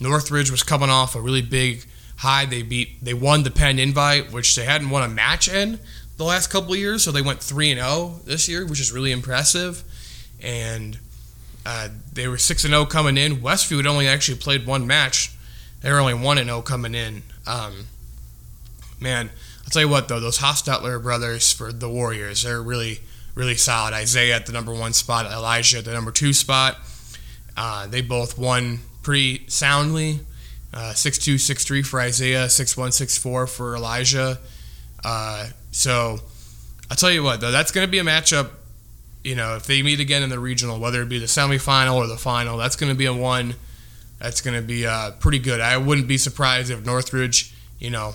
Northridge 0.00 0.50
was 0.50 0.62
coming 0.62 0.90
off 0.90 1.14
a 1.14 1.20
really 1.20 1.42
big 1.42 1.84
high. 2.18 2.44
They 2.46 2.62
beat, 2.62 3.02
they 3.04 3.14
won 3.14 3.42
the 3.42 3.50
Penn 3.50 3.78
Invite, 3.78 4.32
which 4.32 4.54
they 4.56 4.64
hadn't 4.64 4.90
won 4.90 5.02
a 5.02 5.08
match 5.08 5.48
in 5.48 5.78
the 6.16 6.24
last 6.24 6.48
couple 6.48 6.72
of 6.72 6.78
years. 6.78 7.02
So 7.02 7.10
they 7.12 7.22
went 7.22 7.40
three 7.42 7.70
and 7.70 7.80
zero 7.80 8.20
this 8.24 8.48
year, 8.48 8.64
which 8.66 8.80
is 8.80 8.92
really 8.92 9.12
impressive. 9.12 9.82
And 10.42 10.98
Uh, 11.66 11.88
they 12.12 12.28
were 12.28 12.38
six 12.38 12.62
and 12.64 12.70
zero 12.72 12.86
coming 12.86 13.16
in. 13.18 13.38
Westview 13.38 13.78
had 13.78 13.86
only 13.88 14.06
actually 14.06 14.38
played 14.38 14.64
one 14.66 14.86
match. 14.86 15.32
They 15.80 15.90
were 15.90 15.98
only 15.98 16.14
one 16.14 16.38
and 16.38 16.46
zero 16.48 16.62
coming 16.62 16.94
in. 16.94 17.24
Um, 17.44 17.86
man, 19.00 19.30
I'll 19.66 19.70
tell 19.70 19.82
you 19.82 19.88
what 19.88 20.08
though, 20.08 20.20
those 20.20 20.38
Hostetler 20.38 21.02
brothers 21.02 21.52
for 21.52 21.72
the 21.72 21.90
Warriors, 21.90 22.44
they're 22.44 22.62
really 22.62 23.00
really 23.36 23.54
solid. 23.54 23.92
Isaiah 23.94 24.34
at 24.34 24.46
the 24.46 24.52
number 24.52 24.72
one 24.72 24.92
spot, 24.92 25.26
Elijah 25.26 25.78
at 25.78 25.84
the 25.84 25.92
number 25.92 26.10
two 26.10 26.32
spot. 26.32 26.78
Uh, 27.56 27.86
they 27.86 28.00
both 28.00 28.36
won 28.36 28.80
pretty 29.02 29.44
soundly. 29.46 30.20
Uh, 30.74 30.92
6'2", 30.92 31.34
6'3", 31.34 31.86
for 31.86 32.00
Isaiah, 32.00 32.48
6164 32.48 33.46
for 33.46 33.76
Elijah. 33.76 34.38
Uh, 35.04 35.48
so 35.70 36.18
I'll 36.90 36.96
tell 36.96 37.10
you 37.10 37.22
what, 37.22 37.40
though, 37.40 37.50
that's 37.50 37.72
going 37.72 37.86
to 37.86 37.90
be 37.90 37.98
a 37.98 38.02
matchup. 38.02 38.50
You 39.22 39.36
know, 39.36 39.56
if 39.56 39.66
they 39.66 39.82
meet 39.82 40.00
again 40.00 40.22
in 40.22 40.30
the 40.30 40.38
regional, 40.38 40.78
whether 40.78 41.02
it 41.02 41.08
be 41.08 41.18
the 41.18 41.26
semifinal 41.26 41.96
or 41.96 42.06
the 42.06 42.16
final, 42.16 42.56
that's 42.58 42.76
going 42.76 42.90
to 42.90 42.96
be 42.96 43.06
a 43.06 43.14
one 43.14 43.54
that's 44.18 44.40
going 44.40 44.56
to 44.56 44.62
be 44.62 44.86
uh, 44.86 45.12
pretty 45.12 45.38
good. 45.38 45.60
I 45.60 45.76
wouldn't 45.76 46.08
be 46.08 46.18
surprised 46.18 46.70
if 46.70 46.84
Northridge, 46.84 47.54
you 47.78 47.90
know, 47.90 48.14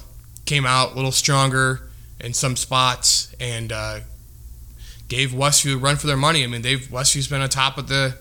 came 0.52 0.66
out 0.66 0.92
a 0.92 0.96
little 0.96 1.14
stronger 1.14 1.80
in 2.20 2.34
some 2.34 2.58
spots 2.58 3.34
and 3.40 3.72
uh, 3.72 4.02
gave 5.08 5.30
Westview 5.30 5.76
a 5.76 5.78
run 5.78 5.96
for 5.96 6.08
their 6.08 6.18
money. 6.18 6.44
I 6.44 6.48
mean, 6.48 6.62
they've 6.62 6.82
Westview's 6.90 7.30
been 7.30 7.40
on 7.40 7.48
top 7.48 7.78
of 7.78 7.88
the 7.88 8.18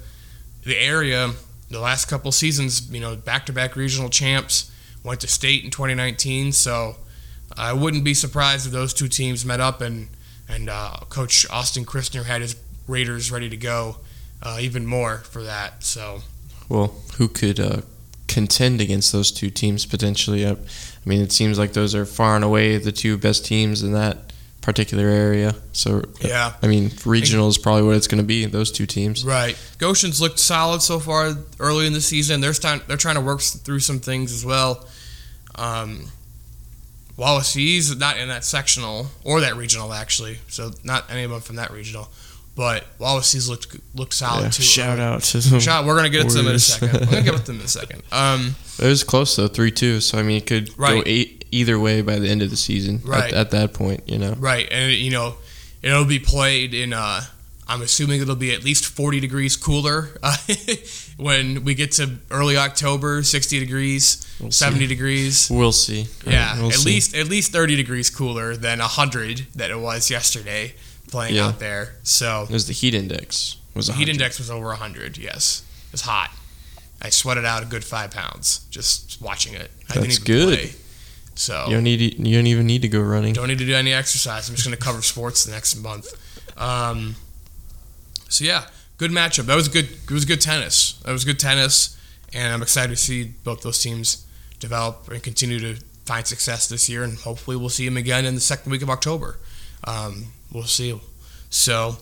the 0.63 0.79
area 0.79 1.33
the 1.71 1.81
last 1.81 2.05
couple 2.05 2.31
seasons. 2.31 2.89
You 2.93 3.01
know, 3.01 3.17
back 3.17 3.47
to 3.47 3.53
back 3.53 3.75
regional 3.75 4.09
champs. 4.09 4.71
Went 5.03 5.21
to 5.23 5.27
state 5.27 5.65
in 5.65 5.73
2019, 5.73 6.53
so 6.53 6.97
I 7.57 7.73
wouldn't 7.73 8.05
be 8.05 8.15
surprised 8.15 8.65
if 8.65 8.73
those 8.73 8.95
two 8.95 9.09
teams 9.09 9.45
met 9.45 9.59
up 9.59 9.81
and 9.81 10.09
and 10.49 10.71
uh, 10.71 10.99
Coach 11.09 11.51
Austin 11.51 11.85
Christner 11.85 12.27
had 12.27 12.43
his 12.43 12.55
Raiders 12.87 13.33
ready 13.33 13.49
to 13.49 13.57
go 13.57 13.97
uh, 14.41 14.59
even 14.61 14.87
more 14.87 15.19
for 15.19 15.43
that. 15.43 15.83
So, 15.83 16.21
well, 16.69 16.95
who 17.17 17.27
could 17.27 17.59
uh, 17.59 17.81
contend 18.29 18.81
against 18.81 19.11
those 19.11 19.33
two 19.33 19.51
teams 19.51 19.85
potentially? 19.85 20.45
I 21.05 21.09
mean, 21.09 21.23
it 21.23 21.33
seems 21.33 21.59
like 21.59 21.73
those 21.73 21.95
are 21.95 22.05
far 22.05 22.37
and 22.37 22.45
away 22.45 22.77
the 22.77 22.93
two 22.93 23.17
best 23.17 23.45
teams 23.45 23.83
in 23.83 23.93
that 23.93 24.33
particular 24.61 25.09
area. 25.09 25.55
So, 25.73 26.03
yeah, 26.21 26.53
I 26.63 26.67
mean, 26.67 26.91
regional 27.07 27.49
is 27.49 27.57
probably 27.57 27.85
what 27.85 27.97
it's 27.97 28.07
going 28.07 28.23
to 28.23 28.27
be. 28.27 28.45
Those 28.45 28.71
two 28.71 28.87
teams, 28.87 29.25
right? 29.25 29.57
Goshen's 29.79 30.21
looked 30.21 30.39
solid 30.39 30.83
so 30.83 30.99
far 30.99 31.35
early 31.59 31.87
in 31.87 31.95
the 31.95 32.01
season. 32.01 32.41
They're 32.41 32.53
trying 32.53 32.83
they're 32.87 32.97
trying 32.97 33.15
to 33.15 33.23
work 33.23 33.41
through 33.41 33.81
some 33.81 34.01
things 34.01 34.33
as 34.33 34.45
well. 34.45 34.87
Um, 35.55 36.07
Wawasee's 37.17 37.97
not 37.99 38.19
in 38.19 38.29
that 38.29 38.45
sectional 38.45 39.09
or 39.25 39.41
that 39.41 39.57
regional 39.57 39.93
actually, 39.93 40.39
so 40.49 40.71
not 40.85 41.11
anyone 41.11 41.41
from 41.41 41.57
that 41.57 41.71
regional. 41.71 42.09
But 42.57 42.85
Wawasee's 42.99 43.49
looked 43.49 43.77
looked 43.95 44.13
solid 44.13 44.43
yeah, 44.45 44.49
too. 44.51 44.63
Shout 44.63 44.99
out 44.99 45.23
to 45.23 45.39
them. 45.39 45.61
Shout, 45.61 45.87
we're 45.87 45.97
gonna 45.97 46.11
get 46.11 46.29
to 46.29 46.37
them 46.37 46.49
in 46.49 46.55
a 46.57 46.59
second. 46.59 47.01
We're 47.01 47.07
gonna 47.07 47.23
get 47.23 47.37
to 47.37 47.43
them 47.47 47.57
in 47.61 47.63
a 47.65 47.69
second. 47.81 48.03
Um, 48.13 48.55
it 48.79 48.87
was 48.87 49.03
close 49.05 49.35
though, 49.37 49.49
three 49.49 49.71
two. 49.71 50.01
So 50.01 50.19
I 50.19 50.23
mean, 50.23 50.37
it 50.39 50.47
could 50.47 50.77
Right. 50.79 50.97
go 50.97 51.03
eight 51.07 51.45
either 51.53 51.79
way 51.79 52.03
by 52.03 52.19
the 52.19 52.29
end 52.29 52.43
of 52.43 52.51
the 52.51 52.57
season. 52.57 53.01
Right. 53.05 53.33
At, 53.33 53.39
at 53.39 53.51
that 53.53 53.73
point, 53.73 54.03
you 54.09 54.19
know. 54.19 54.35
right, 54.39 54.69
and 54.71 54.93
you 54.93 55.11
know, 55.11 55.37
it'll 55.83 56.05
be 56.05 56.19
played 56.19 56.75
in. 56.75 56.93
Uh, 56.93 57.23
I'm 57.69 57.83
assuming 57.83 58.21
it'll 58.21 58.35
be 58.35 58.53
at 58.53 58.65
least 58.65 58.85
40 58.85 59.21
degrees 59.21 59.57
cooler 59.57 60.09
uh, 60.25 60.37
when 61.17 61.63
we 61.65 61.75
get 61.75 61.93
to 61.93 62.17
early 62.31 62.57
October. 62.57 63.23
60 63.23 63.61
degrees, 63.61 64.27
We'll 64.41 64.51
70 64.51 64.81
see. 64.81 64.87
degrees. 64.89 65.49
We'll 65.51 65.71
see. 65.73 66.07
Yeah, 66.27 66.59
We'll 66.59 66.69
at 66.71 66.75
see. 66.75 66.89
least 66.91 67.15
at 67.17 67.29
least 67.29 67.53
30 67.53 67.77
degrees 67.77 68.11
cooler 68.11 68.57
than 68.57 68.81
100 68.81 69.47
that 69.55 69.71
it 69.71 69.79
was 69.79 70.11
yesterday 70.11 70.75
playing 71.11 71.35
Yeah. 71.35 71.49
out 71.49 71.59
there. 71.59 71.97
So 72.03 72.45
It 72.49 72.51
was 72.53 72.67
the 72.67 72.73
heat 72.73 72.95
index. 72.95 73.57
Was 73.75 73.87
the 73.87 73.93
a 73.93 73.97
heat 73.97 74.09
index 74.09 74.39
was 74.39 74.51
over 74.51 74.67
100. 74.69 75.17
Yes, 75.19 75.63
it 75.89 75.93
was 75.93 76.03
hot. 76.03 76.31
I 77.03 77.09
sweated 77.11 77.45
out 77.45 77.63
a 77.63 77.67
good 77.67 77.85
five 77.85 78.11
pounds 78.11 78.61
just 78.71 79.19
watching 79.21 79.55
it. 79.55 79.71
I 79.89 79.95
That's 79.95 80.01
didn't 80.01 80.13
even 80.13 80.25
good. 80.25 80.59
play. 80.59 80.75
So 81.37 81.65
You 81.69 81.75
don't 81.75 81.85
need. 81.85 82.01
You 82.27 82.37
don't 82.37 82.47
even 82.47 82.67
need 82.67 82.83
to 82.83 82.89
go 82.89 83.01
running. 83.01 83.33
don't 83.33 83.49
need 83.49 83.59
to 83.59 83.65
do 83.65 83.75
any 83.75 83.93
exercise. 83.93 84.49
I'm 84.49 84.55
just 84.57 84.67
going 84.67 84.77
to 84.77 84.83
cover 84.83 85.01
sports 85.01 85.45
the 85.45 85.53
next 85.53 85.77
month. 85.77 86.13
Um, 86.59 87.17
so 88.29 88.45
yeah, 88.45 88.67
good 88.99 89.11
matchup. 89.11 89.47
That 89.47 89.55
was 89.55 89.69
good. 89.69 89.89
It 89.91 90.11
was 90.11 90.25
good 90.27 90.41
tennis. 90.43 90.95
That 91.05 91.13
was 91.13 91.25
good 91.25 91.39
tennis, 91.39 91.97
and 92.35 92.53
I'm 92.53 92.61
excited 92.63 92.91
to 92.91 93.03
see 93.03 93.25
both 93.45 93.63
those 93.63 93.81
teams 93.81 94.27
develop 94.59 95.09
and 95.11 95.23
continue 95.23 95.59
to 95.61 95.81
find 96.05 96.27
success 96.27 96.69
this 96.69 96.89
year. 96.91 97.03
And 97.05 97.17
hopefully, 97.17 97.57
we'll 97.57 97.71
see 97.71 97.87
them 97.87 97.97
again 97.97 98.27
in 98.27 98.35
the 98.35 98.41
second 98.43 98.71
week 98.71 98.83
of 98.83 98.91
October. 98.91 99.39
Um, 99.85 100.33
we'll 100.53 100.65
see. 100.65 100.99
So, 101.51 101.97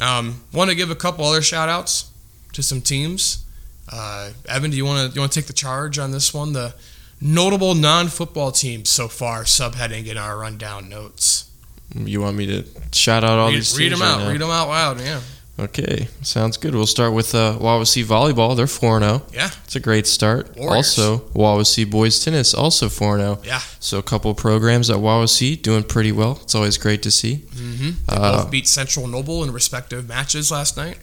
um, 0.00 0.42
want 0.52 0.70
to 0.70 0.76
give 0.76 0.90
a 0.90 0.94
couple 0.94 1.24
other 1.24 1.42
shout 1.42 1.68
outs 1.68 2.10
to 2.52 2.62
some 2.62 2.80
teams. 2.80 3.44
Uh, 3.90 4.30
Evan, 4.48 4.70
do 4.70 4.76
you 4.76 4.84
want 4.84 5.10
to 5.10 5.14
you 5.14 5.20
want 5.20 5.32
to 5.32 5.40
take 5.40 5.46
the 5.46 5.52
charge 5.52 5.98
on 5.98 6.10
this 6.12 6.34
one? 6.34 6.52
The 6.52 6.74
notable 7.20 7.74
non-football 7.74 8.52
teams 8.52 8.88
so 8.88 9.08
far 9.08 9.44
subheading 9.44 10.06
in 10.06 10.18
our 10.18 10.38
rundown 10.38 10.88
notes. 10.88 11.50
You 11.94 12.20
want 12.20 12.36
me 12.36 12.46
to 12.46 12.64
shout 12.92 13.24
out 13.24 13.38
all 13.38 13.48
read, 13.48 13.56
these 13.56 13.78
read 13.78 13.92
them 13.92 14.02
out. 14.02 14.20
now? 14.20 14.30
Read 14.30 14.40
them 14.40 14.50
out 14.50 14.68
loud. 14.68 15.00
Yeah, 15.00 15.20
Okay, 15.58 16.06
sounds 16.22 16.56
good. 16.56 16.72
We'll 16.74 16.86
start 16.86 17.12
with 17.14 17.34
uh, 17.34 17.58
Wawasee 17.60 18.04
volleyball. 18.04 18.56
They're 18.56 18.68
four 18.68 19.00
zero. 19.00 19.22
yeah, 19.32 19.50
It's 19.64 19.74
a 19.74 19.80
great 19.80 20.06
start. 20.06 20.56
Warriors. 20.56 20.96
Also, 20.98 21.18
Wawasee 21.34 21.90
boys 21.90 22.22
tennis 22.24 22.54
also 22.54 22.88
four 22.88 23.18
zero. 23.18 23.40
yeah. 23.42 23.60
So 23.80 23.98
a 23.98 24.02
couple 24.02 24.32
programs 24.34 24.88
at 24.88 24.98
Wawasee 24.98 25.60
doing 25.60 25.82
pretty 25.82 26.12
well. 26.12 26.38
It's 26.42 26.54
always 26.54 26.78
great 26.78 27.02
to 27.02 27.10
see. 27.10 27.38
Mm-hmm. 27.56 27.90
They 28.06 28.16
Uh, 28.16 28.42
both 28.44 28.50
beat 28.52 28.68
Central 28.68 29.08
Noble 29.08 29.42
in 29.42 29.50
respective 29.52 30.06
matches 30.08 30.50
last 30.52 30.76
night. 30.76 30.98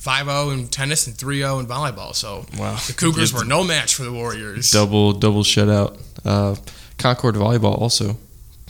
5-0 0.00 0.52
in 0.54 0.68
tennis 0.68 1.06
and 1.06 1.16
3-0 1.16 1.60
in 1.60 1.66
volleyball. 1.66 2.14
So 2.14 2.46
Wow, 2.58 2.76
the 2.86 2.92
Cougars 2.94 3.32
were 3.32 3.44
no 3.44 3.62
match 3.64 3.94
for 3.94 4.04
the 4.04 4.12
Warriors. 4.12 4.70
double 4.70 5.12
double 5.12 5.42
shutout. 5.42 5.98
Uh, 6.24 6.56
Concord 6.98 7.34
volleyball 7.36 7.80
also 7.80 8.16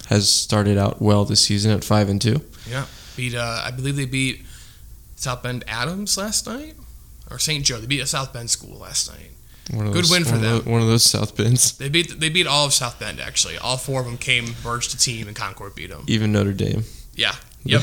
has 0.09 0.31
started 0.31 0.77
out 0.79 1.01
well 1.01 1.25
this 1.25 1.41
season 1.43 1.71
at 1.71 1.85
five 1.85 2.09
and 2.09 2.21
two. 2.21 2.43
Yeah, 2.69 2.87
beat. 3.17 3.35
Uh, 3.35 3.63
I 3.65 3.71
believe 3.71 3.97
they 3.97 4.07
beat 4.07 4.41
South 5.19 5.43
Bend 5.43 5.65
Adams 5.67 6.17
last 6.17 6.47
night, 6.47 6.75
or 7.31 7.39
St. 7.39 7.65
Joe. 7.65 7.79
They 7.79 7.87
beat 7.87 8.01
a 8.01 8.07
South 8.07 8.33
Bend 8.33 8.51
school 8.51 8.79
last 8.79 9.11
night. 9.11 9.31
Good 9.71 9.93
those, 9.93 10.11
win 10.11 10.25
for 10.25 10.37
one 10.37 10.45
of 10.45 10.65
them. 10.65 10.73
one 10.73 10.81
of 10.81 10.87
those 10.87 11.03
South 11.03 11.37
Bends. 11.37 11.77
They 11.77 11.89
beat. 11.89 12.19
They 12.21 12.31
beat 12.31 12.47
all 12.47 12.65
of 12.67 12.73
South 12.73 12.99
Bend 12.99 13.21
actually. 13.21 13.59
All 13.59 13.77
four 13.77 14.01
of 14.01 14.07
them 14.07 14.17
came 14.17 14.55
merged 14.65 14.93
to 14.93 14.97
team, 14.97 15.27
and 15.27 15.37
Concord 15.37 15.75
beat 15.75 15.91
them. 15.91 16.05
Even 16.07 16.33
Notre 16.33 16.53
Dame. 16.53 16.85
Yeah. 17.15 17.35
Yep. 17.65 17.83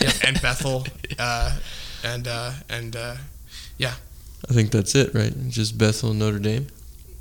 yep. 0.00 0.14
And 0.24 0.42
Bethel, 0.42 0.86
uh, 1.18 1.56
and 2.02 2.26
uh, 2.26 2.52
and 2.68 2.96
uh, 2.96 3.16
yeah. 3.76 3.92
I 4.48 4.52
think 4.54 4.70
that's 4.72 4.94
it, 4.94 5.14
right? 5.14 5.32
Just 5.50 5.76
Bethel, 5.78 6.10
and 6.10 6.18
Notre 6.18 6.38
Dame. 6.40 6.66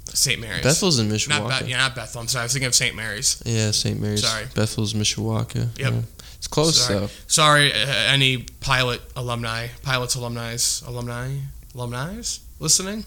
St. 0.06 0.40
Mary's. 0.40 0.64
Bethel's 0.64 0.98
in 0.98 1.10
Not 1.10 1.18
Mishawaka. 1.18 1.66
Be- 1.66 1.72
yeah, 1.72 1.78
not 1.78 1.96
Bethel. 1.96 2.22
I'm 2.22 2.28
sorry. 2.28 2.42
I 2.42 2.46
was 2.46 2.54
thinking 2.54 2.68
of 2.68 2.74
St. 2.74 2.96
Mary's. 2.96 3.44
Yeah, 3.46 3.72
St. 3.72 4.00
Mary's. 4.00 4.28
Sorry. 4.28 4.46
Bethel's 4.56 4.94
Mishawaka. 4.94 5.78
Yep. 5.78 5.94
Yeah. 5.94 6.02
It's 6.40 6.48
close 6.48 6.82
Sorry. 6.88 7.00
though. 7.00 7.10
Sorry, 7.28 7.72
uh, 7.74 7.76
any 8.16 8.38
pilot 8.62 9.02
alumni, 9.16 9.68
pilots 9.84 10.16
alumni, 10.16 10.58
alumni, 10.88 11.36
alumni 11.76 12.22
listening. 12.60 13.06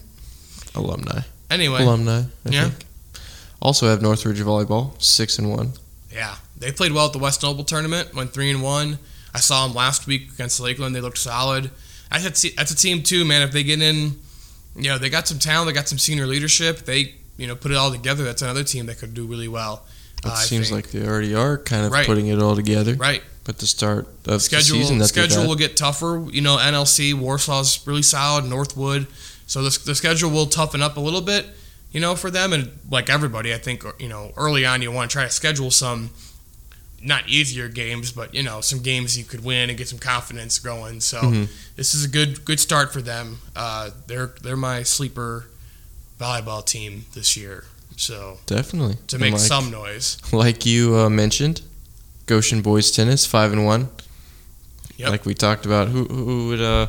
Alumni. 0.75 1.21
Anyway, 1.49 1.81
Alumni. 1.83 2.21
I 2.45 2.49
Yeah. 2.49 2.69
think. 2.69 2.85
Also 3.61 3.87
have 3.87 4.01
Northridge 4.01 4.39
volleyball 4.39 5.01
six 5.01 5.37
and 5.39 5.49
one. 5.49 5.73
yeah, 6.11 6.35
they 6.57 6.71
played 6.71 6.91
well 6.91 7.07
at 7.07 7.13
the 7.13 7.19
West 7.19 7.43
Noble 7.43 7.63
tournament. 7.63 8.13
Went 8.13 8.33
three 8.33 8.49
and 8.49 8.61
one. 8.61 8.99
I 9.33 9.39
saw 9.39 9.65
them 9.65 9.75
last 9.75 10.05
week 10.05 10.31
against 10.33 10.59
Lakeland. 10.59 10.95
They 10.95 11.01
looked 11.01 11.17
solid. 11.17 11.71
I 12.11 12.19
said, 12.19 12.37
see- 12.37 12.53
that's 12.55 12.71
a 12.71 12.75
team 12.75 13.01
too, 13.01 13.25
man. 13.25 13.41
If 13.41 13.51
they 13.51 13.63
get 13.63 13.81
in, 13.81 14.19
you 14.75 14.89
know, 14.89 14.97
they 14.99 15.09
got 15.09 15.27
some 15.27 15.39
talent. 15.39 15.67
They 15.67 15.73
got 15.73 15.89
some 15.89 15.97
senior 15.97 16.27
leadership. 16.27 16.85
They, 16.85 17.15
you 17.37 17.47
know, 17.47 17.55
put 17.55 17.71
it 17.71 17.77
all 17.77 17.89
together. 17.91 18.23
That's 18.23 18.43
another 18.43 18.63
team 18.63 18.85
that 18.87 18.99
could 18.99 19.13
do 19.15 19.25
really 19.25 19.47
well. 19.47 19.85
It 20.25 20.31
I 20.31 20.43
seems 20.43 20.69
think. 20.69 20.85
like 20.85 20.91
they 20.91 21.05
already 21.07 21.33
are 21.35 21.57
kind 21.57 21.85
of 21.85 21.91
Right. 21.91 22.05
putting 22.05 22.27
it 22.27 22.39
all 22.41 22.55
together. 22.55 22.95
right. 22.95 23.21
But 23.45 23.57
the 23.57 23.67
start 23.67 24.07
of 24.25 24.41
schedule 24.41 24.77
the 24.77 24.83
season 24.85 25.03
schedule 25.05 25.45
will 25.47 25.55
get 25.55 25.75
tougher. 25.75 26.25
You 26.31 26.39
know, 26.41 26.57
NLC 26.57 27.13
Warsaw's 27.13 27.85
really 27.85 28.01
solid. 28.01 28.45
Northwood, 28.45 29.05
so 29.47 29.61
the, 29.61 29.77
the 29.85 29.95
schedule 29.95 30.29
will 30.31 30.45
toughen 30.45 30.81
up 30.81 30.95
a 30.95 31.01
little 31.01 31.19
bit. 31.21 31.47
You 31.91 31.99
know, 31.99 32.15
for 32.15 32.31
them 32.31 32.53
and 32.53 32.71
like 32.89 33.09
everybody, 33.09 33.53
I 33.53 33.57
think 33.57 33.83
you 33.99 34.07
know 34.07 34.31
early 34.37 34.65
on 34.65 34.81
you 34.81 34.91
want 34.93 35.11
to 35.11 35.13
try 35.13 35.25
to 35.25 35.29
schedule 35.29 35.71
some 35.71 36.11
not 37.01 37.27
easier 37.27 37.67
games, 37.67 38.13
but 38.13 38.33
you 38.33 38.43
know 38.43 38.61
some 38.61 38.79
games 38.81 39.17
you 39.17 39.25
could 39.25 39.43
win 39.43 39.67
and 39.69 39.77
get 39.77 39.89
some 39.89 39.99
confidence 39.99 40.57
going. 40.57 41.01
So 41.01 41.19
Mhm. 41.21 41.49
this 41.75 41.93
is 41.93 42.05
a 42.05 42.07
good 42.07 42.45
good 42.45 42.61
start 42.61 42.93
for 42.93 43.01
them. 43.01 43.39
Uh, 43.57 43.89
they're 44.07 44.33
they're 44.41 44.55
my 44.55 44.83
sleeper 44.83 45.47
volleyball 46.17 46.65
team 46.65 47.05
this 47.13 47.35
year. 47.35 47.65
So 47.97 48.37
definitely 48.45 48.97
to 49.07 49.17
make 49.19 49.33
like, 49.33 49.41
some 49.41 49.69
noise, 49.71 50.17
like 50.33 50.65
you 50.65 50.95
uh, 50.97 51.09
mentioned, 51.09 51.61
Goshen 52.25 52.61
boys 52.61 52.91
tennis 52.91 53.25
five 53.25 53.51
and 53.53 53.65
one. 53.65 53.89
Yep. 54.97 55.09
Like 55.09 55.25
we 55.25 55.33
talked 55.33 55.65
about, 55.65 55.87
who 55.89 56.05
who 56.05 56.47
would 56.49 56.61
uh, 56.61 56.87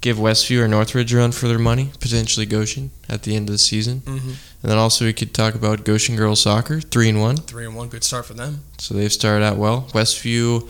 give 0.00 0.16
Westview 0.16 0.60
or 0.60 0.68
Northridge 0.68 1.12
a 1.14 1.16
run 1.18 1.32
for 1.32 1.48
their 1.48 1.58
money? 1.58 1.90
Potentially 2.00 2.46
Goshen 2.46 2.90
at 3.08 3.22
the 3.22 3.34
end 3.36 3.48
of 3.48 3.52
the 3.52 3.58
season, 3.58 4.00
Mhm. 4.00 4.20
and 4.62 4.70
then 4.70 4.78
also 4.78 5.04
we 5.04 5.12
could 5.12 5.32
talk 5.34 5.54
about 5.54 5.84
Goshen 5.84 6.16
girls 6.16 6.40
soccer 6.40 6.80
three 6.80 7.08
and 7.08 7.20
one. 7.20 7.36
three 7.36 7.64
and 7.64 7.74
one, 7.76 7.88
good 7.88 8.04
start 8.04 8.26
for 8.26 8.34
them. 8.34 8.60
So 8.78 8.94
they've 8.94 9.12
started 9.12 9.44
out 9.44 9.56
well. 9.56 9.88
Westview 9.92 10.68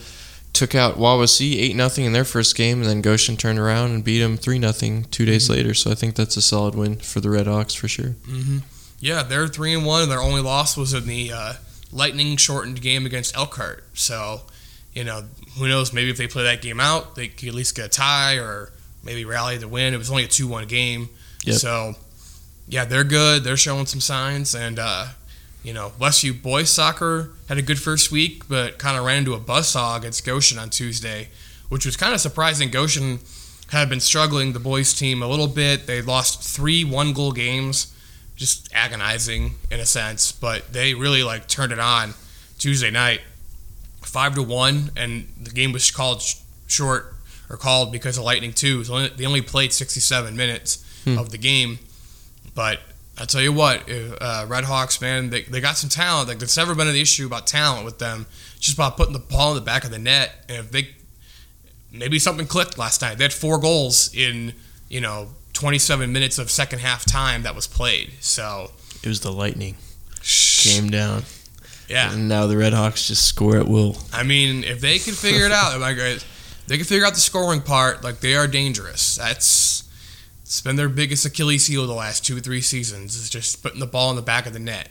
took 0.53 0.75
out 0.75 0.99
Wawasee 0.99 1.57
eight 1.57 1.77
nothing 1.77 2.05
in 2.05 2.13
their 2.13 2.25
first 2.25 2.55
game, 2.57 2.81
and 2.81 2.89
then 2.91 3.01
Goshen 3.01 3.37
turned 3.37 3.59
around 3.59 3.93
and 3.93 4.03
beat 4.05 4.21
them 4.21 4.37
three 4.37 4.59
nothing 4.59 5.07
two 5.11 5.25
days 5.25 5.45
Mm-hmm. 5.45 5.53
later. 5.55 5.75
So 5.75 5.91
I 5.91 5.95
think 5.95 6.15
that's 6.17 6.37
a 6.37 6.43
solid 6.43 6.75
win 6.75 6.97
for 6.97 7.21
the 7.21 7.31
Red 7.31 7.47
Hawks 7.47 7.75
for 7.75 7.89
sure. 7.89 8.15
hmm 8.27 8.59
Yeah, 9.01 9.23
they're 9.23 9.49
three 9.49 9.75
and 9.75 9.85
one. 9.87 10.03
And 10.03 10.11
their 10.11 10.21
only 10.21 10.41
loss 10.41 10.77
was 10.77 10.95
in 10.95 11.07
the 11.07 11.33
uh, 11.33 11.53
lightning 11.93 12.37
shortened 12.37 12.81
game 12.81 13.07
against 13.07 13.37
Elkhart. 13.37 13.85
So, 13.95 14.43
you 14.93 15.05
know, 15.05 15.25
who 15.57 15.69
knows? 15.69 15.93
Maybe 15.93 16.11
if 16.11 16.17
they 16.17 16.27
play 16.27 16.45
that 16.45 16.63
game 16.63 16.81
out, 16.81 17.15
they 17.15 17.29
could 17.29 17.49
at 17.49 17.55
least 17.55 17.75
get 17.77 17.87
a 17.87 17.89
tie 17.89 18.37
or 18.37 18.73
maybe 19.05 19.25
rally 19.25 19.59
to 19.59 19.69
win. 19.69 19.95
It 19.95 19.99
was 19.99 20.11
only 20.11 20.25
a 20.25 20.29
two 20.29 20.49
one 20.49 20.67
game. 20.67 21.09
Yep. 21.45 21.57
So, 21.57 21.95
yeah, 22.69 22.85
they're 22.85 23.05
good. 23.05 23.45
They're 23.45 23.57
showing 23.57 23.87
some 23.87 24.01
signs, 24.01 24.55
and 24.55 24.79
uh, 24.79 25.07
you 25.63 25.73
know, 25.73 25.93
Westview 25.99 26.41
boys 26.41 26.71
soccer 26.71 27.31
had 27.49 27.59
a 27.59 27.63
good 27.63 27.79
first 27.79 28.13
week, 28.13 28.49
but 28.49 28.79
kind 28.79 28.99
of 28.99 29.05
ran 29.05 29.19
into 29.19 29.35
a 29.35 29.41
buzzsaw 29.41 29.97
against 29.97 30.25
Goshen 30.25 30.59
on 30.59 30.69
Tuesday, 30.71 31.29
which 31.69 31.87
was 31.87 31.97
kind 31.97 32.13
of 32.13 32.21
surprising. 32.21 32.71
Goshen 32.71 33.21
had 33.71 33.89
been 33.89 34.01
struggling 34.01 34.53
the 34.53 34.61
boys 34.61 34.93
team 34.95 35.23
a 35.23 35.27
little 35.27 35.47
bit. 35.47 35.87
They 35.87 36.03
lost 36.03 36.43
three 36.43 36.85
one 36.85 37.13
goal 37.13 37.33
games, 37.33 37.95
just 38.39 38.73
agonizing 38.73 39.57
in 39.71 39.81
a 39.81 39.85
sense, 39.85 40.33
but 40.33 40.73
they 40.73 40.95
really 40.95 41.23
like 41.23 41.47
turned 41.49 41.73
it 41.73 41.79
on 41.79 42.15
Tuesday 42.59 42.91
night, 42.91 43.21
five 44.03 44.35
to 44.37 44.43
one, 44.43 44.91
and 44.97 45.29
the 45.43 45.51
game 45.51 45.73
was 45.73 45.91
called 45.91 46.23
sh- 46.23 46.37
short 46.69 47.15
or 47.51 47.57
called 47.59 47.93
because 47.93 48.17
of 48.17 48.25
lightning 48.25 48.53
too. 48.55 48.85
So 48.85 49.09
they 49.09 49.27
only 49.27 49.43
played 49.43 49.73
sixty 49.75 50.01
seven 50.01 50.37
minutes 50.37 50.85
Hmm. 51.05 51.17
of 51.17 51.31
the 51.31 51.39
game, 51.39 51.79
but 52.57 52.81
I 53.21 53.25
tell 53.25 53.41
you 53.41 53.53
what, 53.53 53.89
uh, 54.21 54.47
Red 54.49 54.65
Hawks, 54.65 55.01
man, 55.01 55.31
they, 55.31 55.43
they 55.43 55.61
got 55.61 55.77
some 55.77 55.89
talent. 55.91 56.29
Like, 56.29 56.39
there's 56.39 56.57
never 56.57 56.75
been 56.75 56.87
an 56.89 56.97
issue 56.97 57.27
about 57.27 57.47
talent 57.49 57.85
with 57.85 57.99
them. 57.99 58.27
It's 58.57 58.67
just 58.67 58.77
about 58.77 58.97
putting 58.97 59.13
the 59.13 59.19
ball 59.21 59.51
in 59.51 59.55
the 59.57 59.61
back 59.65 59.85
of 59.85 59.91
the 59.91 59.99
net. 59.99 60.45
And 60.49 60.59
if 60.59 60.71
they, 60.73 60.89
maybe 61.93 62.19
something 62.21 62.47
clicked 62.47 62.79
last 62.79 63.01
night. 63.03 63.19
They 63.19 63.25
had 63.25 63.33
four 63.33 63.59
goals 63.59 64.13
in, 64.15 64.53
you 64.89 65.01
know, 65.01 65.29
27 65.59 66.13
minutes 66.13 66.39
of 66.39 66.51
second 66.53 66.79
half 66.79 67.05
time 67.05 67.43
that 67.43 67.55
was 67.55 67.67
played. 67.67 68.13
So, 68.21 68.71
It 69.03 69.09
was 69.09 69.21
the 69.21 69.33
Lightning. 69.33 69.75
shh, 70.23 70.69
Came 70.69 70.89
down. 70.89 71.25
yeah. 71.89 72.13
And 72.13 72.29
now 72.29 72.47
the 72.47 72.57
Red 72.57 72.73
Hawks 72.75 73.09
just 73.09 73.25
score 73.27 73.57
at 73.57 73.67
will. 73.67 73.97
I 74.13 74.23
mean, 74.23 74.63
if 74.63 74.81
they 74.81 74.99
can 75.01 75.15
figure 75.15 75.47
it 75.47 75.53
out, 75.53 75.79
like, 75.81 75.99
uh, 75.99 76.19
they 76.69 76.77
can 76.77 76.87
figure 76.87 77.05
out 77.05 77.15
the 77.15 77.21
scoring 77.21 77.61
part. 77.63 78.05
Like 78.05 78.21
they 78.21 78.37
are 78.37 78.47
dangerous. 78.47 79.17
That's 79.17 79.83
it's 80.43 80.61
been 80.61 80.77
their 80.77 80.89
biggest 80.89 81.25
Achilles 81.27 81.67
heel 81.67 81.87
the 81.87 81.93
last 81.95 82.25
two 82.25 82.37
or 82.37 82.41
three 82.41 82.61
seasons. 82.61 83.17
Is 83.17 83.29
just 83.31 83.63
putting 83.63 83.81
the 83.81 83.87
ball 83.87 84.11
in 84.11 84.17
the 84.17 84.23
back 84.23 84.47
of 84.47 84.53
the 84.53 84.59
net. 84.61 84.91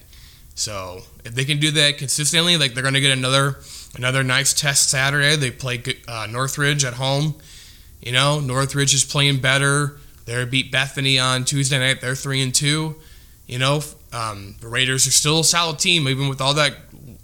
So 0.55 1.03
if 1.23 1.33
they 1.35 1.45
can 1.45 1.59
do 1.59 1.69
that 1.71 1.97
consistently, 1.99 2.57
like 2.57 2.73
they're 2.73 2.81
going 2.81 2.95
to 2.95 2.99
get 2.99 3.15
another 3.15 3.57
another 3.95 4.23
nice 4.23 4.53
test 4.53 4.89
Saturday. 4.89 5.35
They 5.35 5.51
play 5.51 5.81
uh, 6.07 6.27
Northridge 6.29 6.83
at 6.83 6.95
home. 6.95 7.35
You 8.01 8.11
know, 8.11 8.39
Northridge 8.39 8.93
is 8.95 9.05
playing 9.05 9.37
better. 9.39 9.99
They 10.27 10.45
beat 10.45 10.71
Bethany 10.71 11.17
on 11.17 11.45
Tuesday 11.45 11.79
night. 11.79 12.01
They're 12.01 12.13
three 12.15 12.43
and 12.43 12.53
two. 12.53 12.95
You 13.47 13.57
know, 13.59 13.81
um, 14.13 14.55
the 14.61 14.67
Raiders 14.67 15.07
are 15.07 15.11
still 15.11 15.39
a 15.39 15.43
solid 15.43 15.79
team, 15.79 16.07
even 16.07 16.27
with 16.29 16.41
all 16.41 16.53
that 16.55 16.73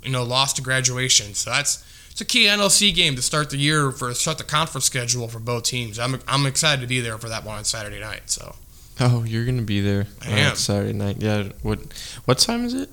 you 0.01 0.09
know 0.09 0.23
loss 0.23 0.53
to 0.53 0.61
graduation. 0.61 1.33
So 1.35 1.51
that's 1.51 1.85
it's 2.11 2.21
a 2.21 2.25
key 2.25 2.45
NLC 2.45 2.95
game 2.95 3.15
to 3.17 3.21
start 3.21 3.49
the 3.49 3.57
year 3.57 3.91
for 3.91 4.13
start 4.13 4.37
the 4.37 4.43
conference 4.45 4.85
schedule 4.85 5.27
for 5.27 5.39
both 5.39 5.63
teams. 5.63 5.99
I'm 5.99 6.19
I'm 6.27 6.45
excited 6.45 6.81
to 6.81 6.87
be 6.87 7.01
there 7.01 7.17
for 7.17 7.27
that 7.29 7.43
one 7.43 7.57
on 7.57 7.65
Saturday 7.65 7.99
night. 7.99 8.29
So 8.29 8.55
Oh, 8.99 9.23
you're 9.23 9.45
gonna 9.45 9.63
be 9.63 9.81
there 9.81 10.07
I 10.21 10.31
on 10.31 10.37
am. 10.37 10.55
Saturday 10.55 10.93
night. 10.93 11.17
Yeah. 11.19 11.49
What 11.61 11.79
what 12.25 12.37
time 12.37 12.63
is 12.65 12.73
it? 12.73 12.89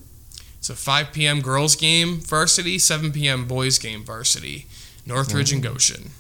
it's 0.59 0.69
a 0.69 0.75
5 0.75 1.13
p.m. 1.13 1.41
girls 1.41 1.75
game 1.77 2.19
varsity, 2.21 2.79
7 2.79 3.13
p.m. 3.13 3.47
boys 3.47 3.79
game 3.79 4.05
varsity. 4.05 4.67
Northridge 5.07 5.53
and 5.53 5.63
Goshen. 5.63 6.11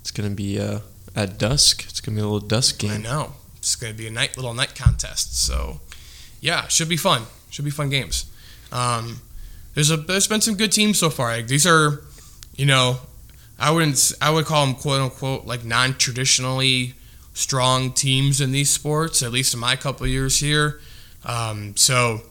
It's 0.00 0.10
gonna 0.10 0.30
be 0.30 0.58
uh, 0.58 0.80
at 1.14 1.38
dusk. 1.38 1.84
It's 1.84 2.00
gonna 2.00 2.16
be 2.16 2.22
a 2.22 2.24
little 2.24 2.40
dusk 2.46 2.78
game. 2.78 2.92
I 2.92 2.96
know 2.98 3.34
it's 3.60 3.76
going 3.76 3.92
to 3.92 3.96
be 3.96 4.06
a 4.06 4.10
night 4.10 4.36
little 4.36 4.54
night 4.54 4.74
contest. 4.74 5.38
So 5.44 5.80
yeah, 6.40 6.66
should 6.68 6.88
be 6.88 6.96
fun. 6.96 7.22
Should 7.50 7.64
be 7.64 7.70
fun 7.70 7.90
games. 7.90 8.24
Um, 8.72 9.20
there's 9.74 9.90
a 9.90 9.98
there's 9.98 10.26
been 10.26 10.40
some 10.40 10.56
good 10.56 10.72
teams 10.72 10.98
so 10.98 11.10
far. 11.10 11.36
Like, 11.36 11.46
these 11.46 11.66
are, 11.66 12.02
you 12.56 12.66
know, 12.66 13.00
I 13.58 13.70
wouldn't 13.70 14.12
I 14.20 14.30
would 14.30 14.46
call 14.46 14.66
them 14.66 14.74
quote 14.74 15.00
unquote 15.00 15.46
like 15.46 15.64
non 15.64 15.94
traditionally 15.94 16.94
strong 17.34 17.92
teams 17.92 18.40
in 18.40 18.52
these 18.52 18.70
sports. 18.70 19.22
At 19.22 19.30
least 19.30 19.52
in 19.52 19.60
my 19.60 19.76
couple 19.76 20.04
of 20.04 20.10
years 20.10 20.40
here. 20.40 20.80
Um, 21.24 21.76
so 21.76 22.22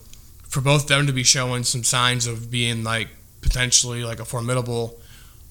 for 0.48 0.62
both 0.62 0.88
them 0.88 1.06
to 1.06 1.14
be 1.14 1.24
showing 1.24 1.64
some 1.64 1.84
signs 1.84 2.26
of 2.26 2.50
being 2.50 2.84
like 2.84 3.10
potentially 3.42 4.04
like 4.04 4.20
a 4.20 4.26
formidable 4.26 5.00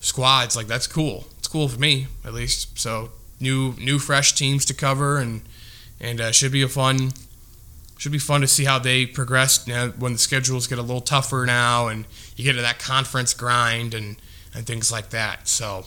squads, 0.01 0.57
like 0.57 0.67
that's 0.67 0.89
cool. 0.89 1.29
It's 1.39 1.47
cool 1.47 1.69
for 1.69 1.79
me 1.79 2.09
at 2.25 2.35
least. 2.35 2.77
So 2.81 3.11
new 3.41 3.75
new 3.79 3.99
fresh 3.99 4.35
teams 4.35 4.65
to 4.67 4.75
cover 4.75 5.19
and 5.19 5.43
and 6.01 6.21
uh, 6.21 6.33
should 6.33 6.53
be 6.53 6.63
a 6.63 6.69
fun 6.69 7.13
should 7.99 8.13
be 8.13 8.19
fun 8.19 8.41
to 8.41 8.47
see 8.47 8.65
how 8.65 8.79
they 8.79 9.05
progress 9.05 9.67
now 9.67 9.89
when 9.89 10.13
the 10.13 10.19
schedules 10.19 10.67
get 10.67 10.79
a 10.79 10.83
little 10.83 11.01
tougher 11.01 11.45
now 11.45 11.89
and 11.89 12.07
you 12.37 12.45
get 12.45 12.53
to 12.53 12.63
that 12.63 12.79
conference 12.79 13.35
grind 13.35 13.93
and 13.93 14.17
and 14.55 14.67
things 14.67 14.91
like 14.91 15.11
that. 15.11 15.49
So 15.49 15.85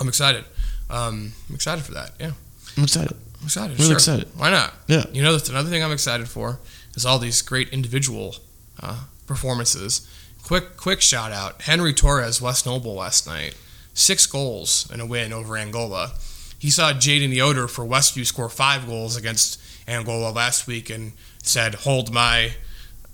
I'm 0.00 0.08
excited. 0.08 0.44
Um, 0.90 1.32
I'm 1.48 1.54
excited 1.54 1.84
for 1.84 1.92
that. 1.92 2.12
Yeah, 2.18 2.32
I'm 2.76 2.84
excited. 2.84 3.16
I'm 3.40 3.44
excited. 3.44 3.78
Really 3.78 3.86
sure. 3.86 3.94
excited. 3.94 4.28
Why 4.36 4.50
not? 4.50 4.74
Yeah. 4.86 5.04
You 5.12 5.22
know, 5.22 5.32
that's 5.32 5.48
another 5.48 5.70
thing 5.70 5.82
I'm 5.82 5.92
excited 5.92 6.28
for 6.28 6.60
is 6.94 7.06
all 7.06 7.18
these 7.18 7.42
great 7.42 7.68
individual 7.70 8.36
uh, 8.82 9.04
performances. 9.26 10.08
Quick, 10.44 10.76
quick 10.76 11.00
shout 11.00 11.32
out: 11.32 11.62
Henry 11.62 11.94
Torres, 11.94 12.42
West 12.42 12.66
Noble 12.66 12.94
last 12.94 13.26
night, 13.26 13.56
six 13.94 14.26
goals 14.26 14.90
in 14.92 15.00
a 15.00 15.06
win 15.06 15.32
over 15.32 15.56
Angola. 15.56 16.12
He 16.58 16.70
saw 16.70 16.92
Jaden 16.92 17.34
Yoder 17.34 17.68
for 17.68 17.84
Westview 17.84 18.26
score 18.26 18.48
five 18.48 18.86
goals 18.86 19.16
against 19.16 19.60
Angola 19.86 20.30
last 20.30 20.66
week 20.66 20.90
and 20.90 21.12
said, 21.42 21.74
"Hold 21.76 22.12
my 22.12 22.54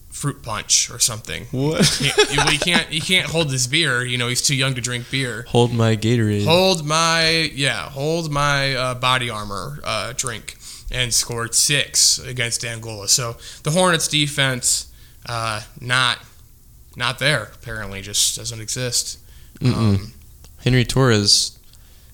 fruit 0.08 0.42
punch" 0.42 0.90
or 0.90 0.98
something. 0.98 1.46
What? 1.50 1.84
He, 1.86 2.10
well, 2.36 2.46
he 2.48 2.58
can't. 2.58 2.88
He 2.88 3.00
can't 3.00 3.26
hold 3.26 3.50
his 3.50 3.66
beer. 3.66 4.04
You 4.04 4.18
know, 4.18 4.28
he's 4.28 4.42
too 4.42 4.54
young 4.54 4.74
to 4.74 4.80
drink 4.80 5.10
beer. 5.10 5.44
Hold 5.48 5.72
my 5.72 5.96
Gatorade. 5.96 6.44
Hold 6.44 6.84
my 6.84 7.50
yeah, 7.54 7.88
hold 7.90 8.30
my 8.30 8.74
uh, 8.74 8.94
body 8.94 9.30
armor 9.30 9.80
uh, 9.84 10.12
drink, 10.16 10.56
and 10.90 11.12
scored 11.12 11.54
six 11.54 12.18
against 12.18 12.64
Angola. 12.64 13.08
So 13.08 13.36
the 13.64 13.70
Hornets 13.72 14.08
defense, 14.08 14.92
uh, 15.28 15.62
not 15.80 16.18
not 16.96 17.18
there. 17.18 17.50
Apparently, 17.54 18.00
just 18.00 18.36
doesn't 18.36 18.60
exist. 18.60 19.18
Um, 19.62 20.12
Henry 20.64 20.84
Torres, 20.84 21.58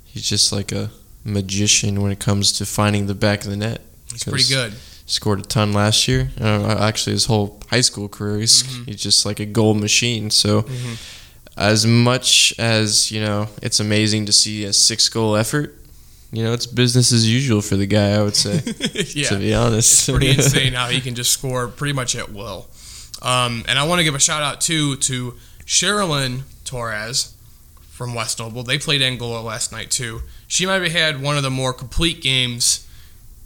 he's 0.05 0.29
just 0.29 0.53
like 0.53 0.73
a 0.73 0.91
magician 1.25 2.03
when 2.03 2.13
it 2.13 2.21
comes 2.21 2.53
to 2.53 2.67
finding 2.67 3.07
the 3.07 3.15
back 3.15 3.45
of 3.45 3.51
the 3.51 3.57
net. 3.57 3.81
he's 4.13 4.25
pretty 4.25 4.45
good. 4.49 4.73
Scored 5.07 5.39
a 5.41 5.43
ton 5.43 5.73
last 5.73 6.09
year. 6.09 6.31
Uh, 6.41 6.77
actually, 6.81 7.13
his 7.13 7.27
whole 7.27 7.61
high 7.71 7.81
school 7.81 8.09
career, 8.09 8.39
he's, 8.41 8.63
Mhm. 8.63 8.87
he's 8.87 9.03
just 9.03 9.25
like 9.27 9.39
a 9.41 9.47
goal 9.47 9.75
machine. 9.75 10.31
So, 10.31 10.63
Mhm. 10.63 10.97
as 11.57 11.87
much 11.87 12.53
as 12.59 13.11
you 13.11 13.21
know, 13.21 13.49
it's 13.63 13.79
amazing 13.81 14.27
to 14.27 14.33
see 14.33 14.65
a 14.65 14.73
six 14.73 15.09
goal 15.09 15.37
effort. 15.37 15.81
You 16.33 16.43
know, 16.43 16.53
it's 16.53 16.67
business 16.67 17.13
as 17.13 17.27
usual 17.29 17.63
for 17.63 17.77
the 17.77 17.87
guy. 17.87 18.11
I 18.13 18.23
would 18.23 18.35
say, 18.37 18.63
yeah, 19.15 19.29
to 19.29 19.37
be 19.39 19.55
honest. 19.55 20.09
It's 20.09 20.17
pretty 20.19 20.31
insane 20.31 20.73
how 20.73 20.89
he 20.89 21.01
can 21.01 21.15
just 21.15 21.31
score 21.33 21.69
pretty 21.69 21.93
much 21.93 22.17
at 22.17 22.33
will. 22.33 22.69
Um, 23.23 23.65
and 23.69 23.79
I 23.79 23.85
want 23.85 24.01
to 24.01 24.05
give 24.05 24.15
a 24.17 24.21
shout 24.21 24.43
out 24.43 24.61
too 24.61 24.97
to 24.97 25.35
Sherilyn 25.67 26.43
Torres 26.65 27.29
from 27.97 28.13
West 28.13 28.39
Noble. 28.39 28.63
They 28.63 28.77
played 28.77 29.01
Angola 29.01 29.41
last 29.41 29.73
night 29.73 29.91
too. 29.91 30.21
She 30.47 30.67
might 30.67 30.83
have 30.83 30.93
had 30.93 31.23
one 31.23 31.39
of 31.39 31.43
the 31.43 31.51
more 31.51 31.73
complete 31.73 32.21
games 32.21 32.87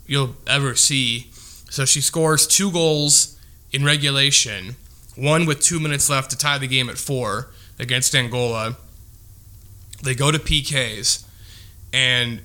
you'll 0.07 0.35
ever 0.45 0.75
see. 0.75 1.29
So 1.71 1.85
she 1.85 2.01
scores 2.01 2.49
two 2.49 2.73
goals 2.73 3.39
in 3.71 3.85
regulation, 3.85 4.75
one 5.15 5.47
with 5.47 5.61
two 5.61 5.79
minutes 5.79 6.11
left 6.11 6.33
to 6.33 6.37
tie 6.37 6.59
the 6.59 6.67
game 6.67 6.91
at 6.91 6.99
four 6.99 7.51
against 7.79 8.13
Angola. 8.13 8.77
They 10.03 10.17
go 10.17 10.33
to 10.33 10.39
PKs, 10.41 11.25
and 11.93 12.41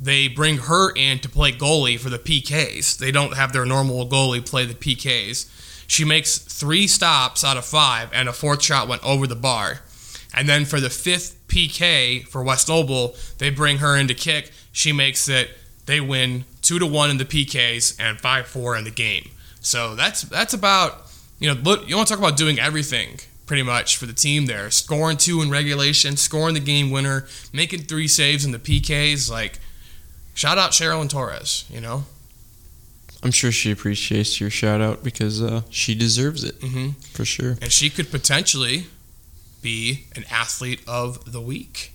they 0.00 0.28
bring 0.28 0.58
her 0.58 0.92
in 0.94 1.18
to 1.20 1.28
play 1.28 1.50
goalie 1.50 1.98
for 1.98 2.08
the 2.08 2.20
PKs. 2.20 2.96
They 2.98 3.10
don't 3.10 3.34
have 3.34 3.52
their 3.52 3.66
normal 3.66 4.08
goalie 4.08 4.48
play 4.48 4.64
the 4.64 4.74
PKs. 4.74 5.50
She 5.88 6.04
makes 6.04 6.38
three 6.38 6.86
stops 6.86 7.42
out 7.42 7.56
of 7.56 7.64
five, 7.64 8.10
and 8.12 8.28
a 8.28 8.32
fourth 8.32 8.62
shot 8.62 8.86
went 8.86 9.02
over 9.02 9.26
the 9.26 9.34
bar. 9.34 9.80
And 10.34 10.48
then 10.48 10.64
for 10.64 10.80
the 10.80 10.90
fifth 10.90 11.46
PK 11.48 12.26
for 12.26 12.42
West 12.42 12.68
Noble, 12.68 13.14
they 13.38 13.50
bring 13.50 13.78
her 13.78 13.96
in 13.96 14.08
to 14.08 14.14
kick. 14.14 14.50
She 14.72 14.92
makes 14.92 15.28
it. 15.28 15.50
They 15.86 16.00
win 16.00 16.44
two 16.62 16.78
to 16.78 16.86
one 16.86 17.10
in 17.10 17.18
the 17.18 17.24
PKs 17.24 17.96
and 18.00 18.20
five 18.20 18.46
four 18.46 18.76
in 18.76 18.84
the 18.84 18.90
game. 18.90 19.30
So 19.60 19.94
that's 19.94 20.22
that's 20.22 20.54
about 20.54 21.02
you 21.38 21.52
know 21.52 21.60
look, 21.60 21.88
you 21.88 21.96
want 21.96 22.08
to 22.08 22.14
talk 22.14 22.20
about 22.24 22.36
doing 22.36 22.58
everything 22.58 23.20
pretty 23.46 23.62
much 23.62 23.96
for 23.96 24.06
the 24.06 24.12
team 24.12 24.46
there. 24.46 24.70
Scoring 24.70 25.16
two 25.18 25.42
in 25.42 25.50
regulation, 25.50 26.16
scoring 26.16 26.54
the 26.54 26.60
game 26.60 26.90
winner, 26.90 27.26
making 27.52 27.80
three 27.82 28.08
saves 28.08 28.44
in 28.44 28.52
the 28.52 28.58
PKs. 28.58 29.30
Like 29.30 29.58
shout 30.34 30.56
out 30.56 30.70
Sherilyn 30.70 31.10
Torres. 31.10 31.64
You 31.68 31.80
know. 31.80 32.04
I'm 33.24 33.30
sure 33.30 33.52
she 33.52 33.70
appreciates 33.70 34.40
your 34.40 34.50
shout 34.50 34.80
out 34.80 35.04
because 35.04 35.40
uh, 35.40 35.62
she 35.70 35.94
deserves 35.94 36.42
it 36.42 36.56
hmm 36.60 36.90
for 37.12 37.24
sure. 37.24 37.56
and 37.62 37.70
she 37.70 37.88
could 37.88 38.10
potentially 38.10 38.86
be 39.62 40.06
an 40.14 40.24
athlete 40.30 40.82
of 40.86 41.32
the 41.32 41.40
week 41.40 41.92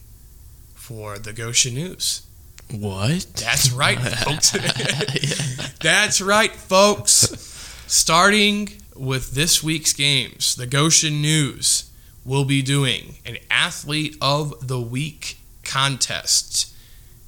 for 0.73 1.19
the 1.19 1.34
Goshen 1.34 1.75
News. 1.75 2.23
What? 2.71 3.27
That's 3.36 3.71
right, 3.71 3.99
folks. 4.01 4.51
That's 5.82 6.21
right, 6.21 6.51
folks. 6.51 7.84
Starting 7.88 8.69
with 8.95 9.32
this 9.32 9.63
week's 9.63 9.93
games, 9.93 10.56
the 10.56 10.65
Goshen 10.65 11.21
News 11.21 11.89
will 12.25 12.45
be 12.45 12.62
doing 12.62 13.15
an 13.25 13.38
Athlete 13.49 14.17
of 14.19 14.67
the 14.67 14.82
Week 14.82 15.38
contest. 15.63 16.73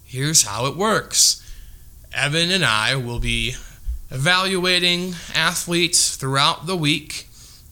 Here's 0.04 0.44
how 0.44 0.66
it 0.66 0.76
works 0.76 1.42
Evan 2.14 2.52
and 2.52 2.66
I 2.66 2.96
will 2.96 3.20
be 3.20 3.56
evaluating 4.12 5.16
athletes 5.34 6.16
throughout 6.16 6.66
the 6.66 6.76
week, 6.76 7.29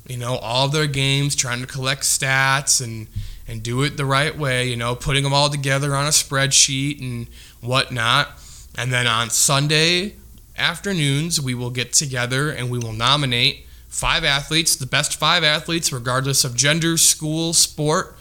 you 0.08 0.17
know, 0.17 0.38
all 0.38 0.67
their 0.67 0.88
games, 0.88 1.36
trying 1.36 1.62
to 1.62 1.67
collect 1.67 2.04
stats 2.04 2.84
and, 2.84 3.08
and 3.48 3.62
do 3.62 3.84
it 3.84 3.98
the 3.98 4.06
right 4.06 4.38
way, 4.38 4.70
you 4.70 4.76
know, 4.76 4.96
putting 4.96 5.24
them 5.24 5.34
all 5.34 5.50
together 5.50 5.96
on 5.96 6.06
a 6.06 6.10
spreadsheet 6.10 7.02
and 7.02 7.28
whatnot. 7.62 8.30
And 8.78 8.93
then 8.93 9.08
on 9.08 9.30
Sunday 9.30 10.15
afternoons, 10.58 11.41
we 11.41 11.54
will 11.54 11.70
get 11.70 11.93
together 11.93 12.50
and 12.50 12.70
we 12.70 12.80
will 12.80 12.93
nominate 12.93 13.65
five 13.88 14.24
athletes, 14.24 14.76
the 14.76 14.86
best 14.86 15.15
five 15.15 15.43
athletes, 15.43 15.91
regardless 15.91 16.43
of 16.43 16.56
gender, 16.56 16.98
school, 16.98 17.54
sport, 17.54 18.15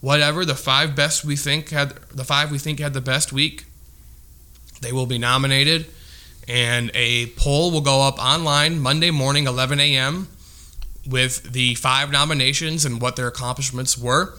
whatever. 0.00 0.44
The 0.44 0.54
five 0.54 0.96
best 0.96 1.24
we 1.24 1.36
think 1.36 1.70
had 1.70 1.90
the 2.10 2.24
five 2.24 2.50
we 2.50 2.58
think 2.58 2.80
had 2.80 2.94
the 2.94 3.00
best 3.00 3.32
week. 3.32 3.64
They 4.80 4.92
will 4.92 5.06
be 5.06 5.18
nominated, 5.18 5.86
and 6.46 6.90
a 6.94 7.26
poll 7.36 7.70
will 7.70 7.80
go 7.80 8.02
up 8.02 8.18
online 8.18 8.78
Monday 8.78 9.10
morning, 9.10 9.46
11 9.46 9.80
a.m., 9.80 10.28
with 11.08 11.52
the 11.52 11.74
five 11.76 12.10
nominations 12.10 12.84
and 12.84 13.00
what 13.00 13.16
their 13.16 13.28
accomplishments 13.28 13.96
were. 13.96 14.34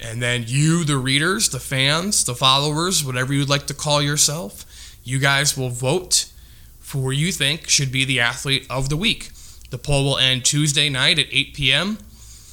And 0.00 0.22
then 0.22 0.44
you, 0.46 0.84
the 0.84 0.96
readers, 0.96 1.50
the 1.50 1.60
fans, 1.60 2.24
the 2.24 2.34
followers, 2.34 3.04
whatever 3.04 3.34
you'd 3.34 3.50
like 3.50 3.66
to 3.66 3.74
call 3.74 4.00
yourself, 4.00 4.64
you 5.04 5.18
guys 5.18 5.56
will 5.56 5.68
vote 5.68 6.32
for 6.78 6.98
who 6.98 7.10
you 7.10 7.32
think 7.32 7.68
should 7.68 7.92
be 7.92 8.04
the 8.04 8.20
athlete 8.20 8.66
of 8.70 8.88
the 8.88 8.96
week. 8.96 9.30
The 9.70 9.78
poll 9.78 10.04
will 10.04 10.18
end 10.18 10.44
Tuesday 10.44 10.88
night 10.88 11.18
at 11.18 11.26
8 11.30 11.54
p.m. 11.54 11.98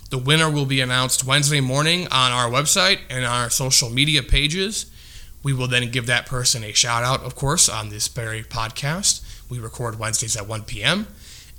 The 0.10 0.18
winner 0.18 0.50
will 0.50 0.66
be 0.66 0.82
announced 0.82 1.26
Wednesday 1.26 1.62
morning 1.62 2.08
on 2.12 2.32
our 2.32 2.50
website 2.50 3.00
and 3.10 3.26
on 3.26 3.44
our 3.44 3.50
social 3.50 3.90
media 3.90 4.22
pages. 4.24 4.86
We 5.42 5.54
will 5.54 5.68
then 5.68 5.90
give 5.90 6.06
that 6.08 6.26
person 6.26 6.64
a 6.64 6.74
shout 6.74 7.04
out, 7.04 7.24
of 7.24 7.36
course, 7.36 7.70
on 7.70 7.90
this 7.90 8.08
very 8.08 8.44
podcast. 8.44 9.22
We 9.50 9.60
record 9.60 9.98
Wednesdays 9.98 10.36
at 10.36 10.48
1 10.48 10.64
p.m. 10.64 11.08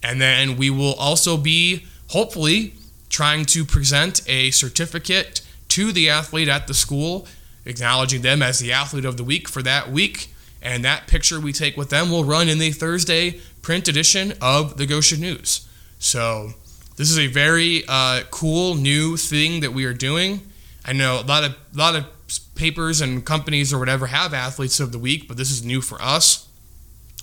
And 0.03 0.21
then 0.21 0.57
we 0.57 0.71
will 0.71 0.95
also 0.95 1.37
be, 1.37 1.87
hopefully, 2.09 2.75
trying 3.09 3.45
to 3.47 3.65
present 3.65 4.23
a 4.29 4.51
certificate 4.51 5.41
to 5.69 5.93
the 5.93 6.09
athlete 6.09 6.49
at 6.49 6.67
the 6.67 6.75
school, 6.75 7.27
acknowledging 7.65 8.23
them 8.23 8.43
as 8.43 8.59
the 8.59 8.73
athlete 8.73 9.05
of 9.05 9.17
the 9.17 9.25
week 9.25 9.49
for 9.49 9.63
that 9.63 9.91
week. 9.91 10.33
And 10.61 10.85
that 10.85 11.07
picture 11.07 11.41
we 11.41 11.53
take 11.53 11.77
with 11.77 11.91
them 11.91 12.11
will 12.11 12.25
run 12.25 12.49
in 12.49 12.59
the 12.59 12.73
Thursday 12.73 13.41
print 13.63 13.89
edition 13.89 14.33
of 14.41 14.77
the 14.77 14.87
Goshen 14.87 15.21
News. 15.21 15.69
So 15.99 16.55
this 16.97 17.11
is 17.11 17.19
a 17.19 17.27
very 17.27 17.85
uh, 17.87 18.23
cool 18.31 18.75
new 18.75 19.17
thing 19.17 19.61
that 19.61 19.73
we 19.73 19.85
are 19.85 19.95
doing. 19.95 20.41
I 20.85 20.93
know 20.93 21.21
a 21.21 21.27
lot 21.27 21.45
of 21.45 21.53
a 21.53 21.79
lot 21.79 21.95
of 21.95 22.07
papers 22.55 23.01
and 23.01 23.25
companies 23.25 23.73
or 23.73 23.79
whatever 23.79 24.07
have 24.07 24.35
athletes 24.35 24.81
of 24.81 24.91
the 24.91 24.99
week, 24.99 25.29
but 25.29 25.37
this 25.37 25.51
is 25.51 25.65
new 25.65 25.81
for 25.81 26.01
us. 26.03 26.49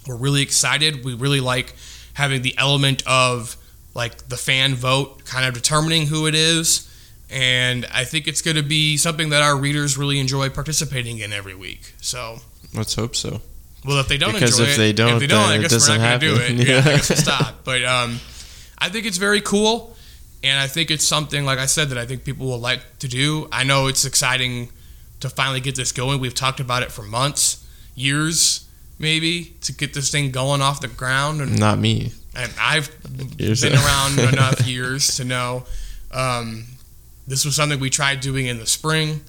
We're 0.07 0.15
really 0.15 0.41
excited. 0.41 1.03
We 1.03 1.13
really 1.13 1.41
like 1.41 1.75
having 2.15 2.41
the 2.41 2.53
element 2.57 3.01
of 3.07 3.55
like 3.93 4.27
the 4.27 4.35
fan 4.37 4.75
vote 4.75 5.23
kind 5.23 5.45
of 5.45 5.53
determining 5.53 6.07
who 6.07 6.27
it 6.27 6.35
is. 6.35 6.91
And 7.29 7.85
I 7.93 8.03
think 8.03 8.27
it's 8.27 8.41
going 8.41 8.57
to 8.57 8.63
be 8.63 8.97
something 8.97 9.29
that 9.29 9.41
our 9.41 9.57
readers 9.57 9.97
really 9.97 10.19
enjoy 10.19 10.49
participating 10.49 11.19
in 11.19 11.31
every 11.31 11.55
week. 11.55 11.93
So 12.01 12.39
Let's 12.73 12.93
hope 12.95 13.15
so. 13.15 13.41
well, 13.85 13.99
if 13.99 14.07
they 14.07 14.17
don't 14.17 14.33
Because 14.33 14.59
enjoy 14.59 14.69
if 14.71 14.75
it, 14.75 14.77
they 14.77 14.93
don't, 14.93 15.13
if 15.15 15.19
they 15.21 15.27
don't, 15.27 15.39
I 15.49 15.57
guess 15.57 15.71
we're 15.71 15.77
doesn't 15.77 15.97
going 16.01 16.19
to 16.19 16.27
do 16.27 16.35
it. 16.35 16.41
happen. 16.41 16.57
Yeah, 16.57 16.79
I 16.79 16.95
guess 16.97 17.09
we'll 17.09 17.17
stop. 17.29 17.63
But 17.63 17.83
um, 17.85 18.19
I 18.77 18.89
think 18.89 19.05
it's 19.05 19.17
very 19.17 19.39
cool, 19.41 19.95
and 20.43 20.59
I 20.59 20.67
think 20.67 20.91
it's 20.91 21.07
something, 21.07 21.45
like 21.45 21.57
I 21.57 21.65
said, 21.67 21.89
that 21.89 21.97
I 21.97 22.05
think 22.05 22.25
people 22.25 22.47
will 22.47 22.59
like 22.59 22.81
to 22.99 23.07
do. 23.07 23.47
I 23.51 23.63
know 23.63 23.87
it's 23.87 24.03
exciting 24.05 24.69
to 25.21 25.29
finally 25.29 25.61
get 25.61 25.75
this 25.75 25.91
going. 25.93 26.19
We've 26.19 26.35
talked 26.35 26.59
about 26.59 26.83
it 26.83 26.91
for 26.91 27.01
months, 27.01 27.65
years, 27.95 28.64
maybe, 28.99 29.55
to 29.61 29.73
get 29.73 29.93
this 29.93 30.11
thing 30.11 30.31
going 30.31 30.61
off 30.61 30.81
the 30.81 30.87
ground. 30.87 31.41
And, 31.41 31.59
Not 31.59 31.79
me. 31.79 32.11
and 32.35 32.51
I've 32.59 32.89
Years. 33.37 33.61
been 33.61 33.73
around 33.73 34.19
enough 34.33 34.65
years 34.67 35.15
to 35.17 35.23
know 35.25 35.65
um, 36.11 36.65
this 37.27 37.45
was 37.45 37.55
something 37.55 37.79
we 37.79 37.89
tried 37.89 38.19
doing 38.21 38.45
in 38.45 38.57
the 38.59 38.65
spring. 38.67 39.21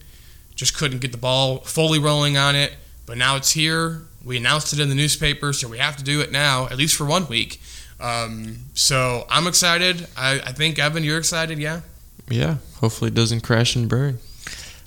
Just 0.54 0.76
couldn't 0.76 1.00
get 1.00 1.12
the 1.12 1.18
ball 1.18 1.58
fully 1.58 1.98
rolling 1.98 2.36
on 2.36 2.54
it. 2.56 2.74
But 3.06 3.18
now 3.18 3.36
it's 3.36 3.52
here. 3.52 4.02
We 4.24 4.36
announced 4.36 4.72
it 4.72 4.80
in 4.80 4.88
the 4.88 4.94
newspaper, 4.94 5.52
so 5.52 5.68
we 5.68 5.78
have 5.78 5.96
to 5.96 6.02
do 6.04 6.20
it 6.20 6.32
now, 6.32 6.66
at 6.66 6.76
least 6.76 6.96
for 6.96 7.04
one 7.04 7.28
week. 7.28 7.60
Um, 8.00 8.56
so 8.74 9.24
I'm 9.30 9.46
excited. 9.46 10.06
I, 10.16 10.40
I 10.44 10.52
think, 10.52 10.78
Evan, 10.78 11.04
you're 11.04 11.18
excited, 11.18 11.58
yeah? 11.58 11.82
Yeah. 12.28 12.56
Hopefully 12.80 13.08
it 13.08 13.14
doesn't 13.14 13.42
crash 13.42 13.76
and 13.76 13.88
burn. 13.88 14.18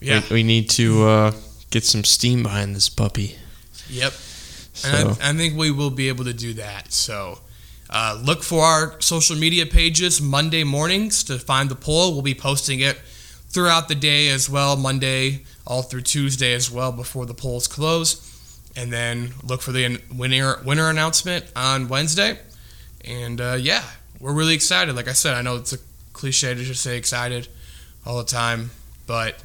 Yeah. 0.02 0.22
We, 0.30 0.36
we 0.36 0.44
need 0.44 0.70
to 0.72 1.04
uh, 1.08 1.32
get 1.70 1.86
some 1.86 2.04
steam 2.04 2.44
behind 2.44 2.76
this 2.76 2.89
puppy. 2.89 3.38
Yep. 3.89 4.13
So 4.80 4.89
And 4.89 5.10
I, 5.22 5.30
I 5.30 5.34
think 5.34 5.58
we 5.58 5.72
will 5.72 5.89
be 5.89 6.08
able 6.10 6.26
to 6.26 6.34
do 6.34 6.54
that. 6.54 6.92
So 6.94 7.39
uh, 7.89 8.20
look 8.24 8.44
for 8.44 8.63
our 8.63 9.02
social 9.02 9.36
media 9.36 9.65
pages 9.65 10.22
Monday 10.22 10.63
mornings 10.63 11.24
to 11.26 11.39
find 11.39 11.70
the 11.70 11.76
poll. 11.76 12.13
We'll 12.13 12.22
be 12.22 12.36
posting 12.36 12.80
it 12.80 12.98
throughout 13.50 13.88
the 13.88 13.96
day 13.96 14.30
as 14.30 14.50
well, 14.50 14.78
Monday 14.78 15.44
all 15.65 15.82
through 15.82 16.02
Tuesday 16.02 16.54
as 16.54 16.72
well 16.72 16.92
before 16.92 17.26
the 17.26 17.34
polls 17.34 17.68
close. 17.68 18.26
And 18.76 18.94
then 18.94 19.34
look 19.44 19.62
for 19.62 19.72
the 19.72 20.00
winner 20.13 20.62
winner 20.63 20.89
announcement 20.89 21.46
on 21.56 21.88
Wednesday. 21.88 22.39
And 23.04 23.42
uh, 23.42 23.58
yeah, 23.60 23.84
we're 24.20 24.34
really 24.34 24.54
excited. 24.54 24.96
Like 24.96 25.08
I 25.08 25.13
said, 25.13 25.34
I 25.34 25.42
know 25.42 25.58
it's 25.58 25.74
a 25.74 25.80
cliche 26.13 26.54
to 26.54 26.63
just 26.63 26.82
say 26.82 26.98
excited 26.98 27.48
all 28.06 28.18
the 28.18 28.24
time, 28.24 28.72
but 29.08 29.36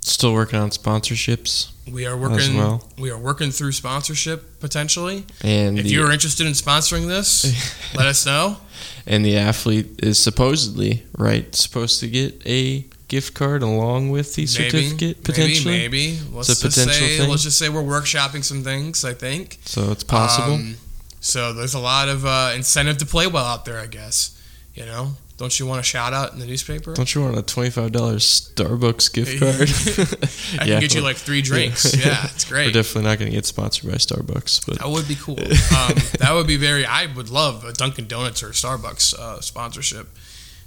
still 0.00 0.32
working 0.32 0.58
on 0.58 0.70
sponsorships 0.70 1.71
we 1.90 2.06
are 2.06 2.16
working 2.16 2.56
well. 2.56 2.88
we 2.98 3.10
are 3.10 3.18
working 3.18 3.50
through 3.50 3.72
sponsorship 3.72 4.60
potentially. 4.60 5.24
And 5.42 5.78
If 5.78 5.84
the, 5.84 5.90
you're 5.90 6.12
interested 6.12 6.46
in 6.46 6.52
sponsoring 6.52 7.08
this, 7.08 7.44
let 7.94 8.06
us 8.06 8.24
know. 8.26 8.58
and 9.06 9.24
the 9.24 9.36
athlete 9.36 9.86
is 10.02 10.18
supposedly 10.18 11.04
right 11.18 11.54
supposed 11.54 12.00
to 12.00 12.08
get 12.08 12.40
a 12.46 12.84
gift 13.08 13.34
card 13.34 13.62
along 13.62 14.10
with 14.10 14.34
the 14.36 14.46
certificate 14.46 15.22
potentially. 15.24 15.76
Maybe, 15.76 16.12
maybe. 16.12 16.20
Let's 16.32 16.48
It's 16.48 16.60
a 16.62 16.64
just 16.68 16.78
potential 16.78 17.06
say, 17.06 17.18
thing. 17.18 17.30
let's 17.30 17.42
just 17.42 17.58
say 17.58 17.68
we're 17.68 17.82
workshopping 17.82 18.42
some 18.44 18.62
things. 18.62 19.04
I 19.04 19.12
think 19.14 19.58
So 19.64 19.90
it's 19.92 20.04
possible. 20.04 20.54
Um, 20.54 20.76
so 21.20 21.52
there's 21.52 21.74
a 21.74 21.78
lot 21.78 22.08
of 22.08 22.24
uh, 22.24 22.52
incentive 22.54 22.98
to 22.98 23.06
play 23.06 23.26
well 23.26 23.44
out 23.44 23.64
there. 23.64 23.78
I 23.78 23.86
guess. 23.86 24.38
You 24.74 24.86
know, 24.86 25.12
don't 25.42 25.58
you 25.58 25.66
want 25.66 25.80
a 25.80 25.82
shout 25.82 26.12
out 26.12 26.32
in 26.32 26.38
the 26.38 26.46
newspaper? 26.46 26.94
Don't 26.94 27.12
you 27.14 27.20
want 27.20 27.36
a 27.36 27.42
twenty-five 27.42 27.90
dollars 27.92 28.24
Starbucks 28.54 29.12
gift 29.12 29.40
card? 29.40 29.68
I 30.60 30.66
can 30.66 30.80
get 30.80 30.94
you 30.94 31.00
like 31.02 31.16
three 31.16 31.42
drinks. 31.42 31.94
Yeah, 32.06 32.24
it's 32.26 32.44
great. 32.44 32.66
We're 32.66 32.72
definitely 32.82 33.10
not 33.10 33.18
going 33.18 33.30
to 33.30 33.36
get 33.36 33.44
sponsored 33.44 33.90
by 33.90 33.96
Starbucks, 33.96 34.66
but 34.66 34.78
That 34.78 34.88
would 34.88 35.06
be 35.08 35.16
cool. 35.16 35.38
Um, 35.40 35.94
that 36.20 36.30
would 36.32 36.46
be 36.46 36.56
very. 36.56 36.86
I 36.86 37.06
would 37.06 37.28
love 37.28 37.64
a 37.64 37.72
Dunkin' 37.72 38.06
Donuts 38.06 38.42
or 38.42 38.50
Starbucks 38.50 39.14
uh, 39.14 39.40
sponsorship. 39.40 40.08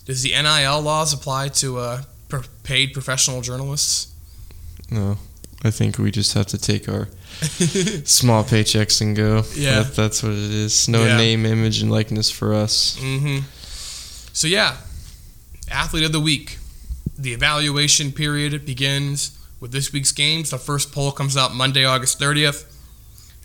Does 0.05 0.21
the 0.21 0.31
NIL 0.31 0.81
laws 0.81 1.13
apply 1.13 1.47
to 1.49 1.77
uh, 1.79 2.01
paid 2.63 2.93
professional 2.93 3.41
journalists? 3.41 4.13
no. 4.91 5.17
I 5.63 5.71
think 5.71 5.97
we 5.97 6.11
just 6.11 6.33
have 6.33 6.45
to 6.47 6.59
take 6.59 6.88
our 6.88 7.07
small 8.05 8.43
paychecks 8.43 9.01
and 9.01 9.15
go. 9.15 9.41
Yeah. 9.55 9.81
That, 9.81 9.95
that's 9.95 10.21
what 10.21 10.33
it 10.33 10.38
is. 10.51 10.88
No 10.88 11.05
Yeah. 11.05 11.17
name, 11.17 11.43
image, 11.45 11.81
and 11.81 11.89
likeness 11.89 12.29
for 12.29 12.53
us. 12.53 12.97
hmm 13.01 13.39
So 14.36 14.48
yeah, 14.48 14.76
athlete 15.71 16.04
of 16.04 16.12
the 16.12 16.19
week. 16.19 16.58
The 17.17 17.32
evaluation 17.32 18.12
period 18.12 18.66
begins 18.66 19.39
with 19.62 19.72
this 19.72 19.93
week's 19.93 20.12
games. 20.12 20.49
The 20.49 20.57
first 20.57 20.91
poll 20.91 21.14
comes 21.14 21.38
out 21.38 21.55
Monday, 21.55 21.86
August 21.86 22.20
30th. 22.20 22.66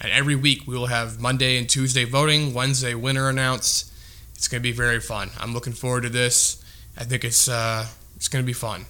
And 0.01 0.11
every 0.11 0.35
week 0.35 0.67
we 0.67 0.77
will 0.77 0.87
have 0.87 1.21
Monday 1.21 1.59
and 1.59 1.69
Tuesday 1.71 2.05
voting, 2.05 2.53
Wednesday 2.53 2.95
winner 2.95 3.29
announced. 3.29 3.93
It's 4.35 4.49
going 4.49 4.61
to 4.61 4.69
be 4.69 4.73
very 4.73 4.99
fun. 4.99 5.31
I'm 5.39 5.55
looking 5.55 5.75
forward 5.75 6.03
to 6.03 6.09
this. 6.09 6.61
I 6.99 7.05
think 7.05 7.23
it's 7.25 7.49
uh, 7.49 7.87
it's 8.17 8.27
going 8.27 8.43
to 8.43 8.47
be 8.47 8.53
fun. 8.53 8.87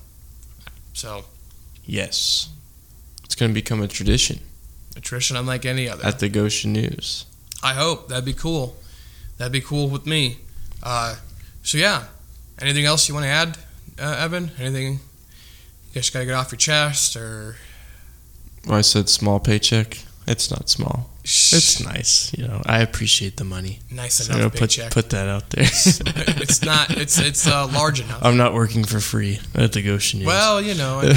So, 0.94 1.24
Yes. 1.84 2.48
It's 3.24 3.34
going 3.34 3.50
to 3.50 3.54
become 3.54 3.82
a 3.82 3.88
tradition 3.88 4.40
A 4.96 5.00
tradition 5.00 5.36
unlike 5.36 5.66
any 5.66 5.86
other. 5.86 6.04
at 6.06 6.18
the 6.18 6.30
Goshen 6.30 6.72
News. 6.72 7.26
I 7.62 7.74
hope 7.74 8.08
that'd 8.08 8.24
be 8.24 8.32
cool. 8.32 8.76
That'd 9.36 9.52
be 9.52 9.60
cool 9.60 9.88
with 9.90 10.06
me. 10.06 10.38
Uh, 10.82 11.16
so 11.62 11.78
yeah, 11.78 12.04
anything 12.60 12.84
else 12.84 13.08
you 13.08 13.14
want 13.14 13.24
to 13.24 13.30
add, 13.30 13.58
uh, 13.98 14.16
Evan? 14.18 14.50
Anything? 14.58 14.94
You 15.92 15.94
just 15.94 16.12
gotta 16.12 16.24
get 16.26 16.34
off 16.34 16.52
your 16.52 16.58
chest, 16.58 17.16
or 17.16 17.56
Well, 18.66 18.78
I 18.78 18.82
said 18.82 19.08
small 19.08 19.40
paycheck. 19.40 19.98
It's 20.26 20.50
not 20.50 20.68
small. 20.68 21.10
It's 21.22 21.82
nice, 21.84 22.32
you 22.36 22.46
know. 22.46 22.62
I 22.64 22.80
appreciate 22.80 23.36
the 23.36 23.44
money. 23.44 23.80
nice 23.90 24.14
So 24.14 24.32
enough 24.34 24.52
put 24.52 24.60
paycheck. 24.60 24.90
put 24.92 25.10
that 25.10 25.28
out 25.28 25.50
there. 25.50 25.64
it's 25.64 26.62
not. 26.62 26.90
It's 26.96 27.18
it's 27.18 27.46
uh, 27.46 27.66
large 27.68 28.00
enough. 28.00 28.24
I'm 28.24 28.36
not 28.36 28.54
working 28.54 28.84
for 28.84 29.00
free 29.00 29.38
at 29.54 29.72
the 29.72 29.82
Goshen 29.82 30.20
News. 30.20 30.26
Well, 30.26 30.62
you 30.62 30.74
know, 30.74 31.00
I 31.00 31.02
mean, 31.02 31.12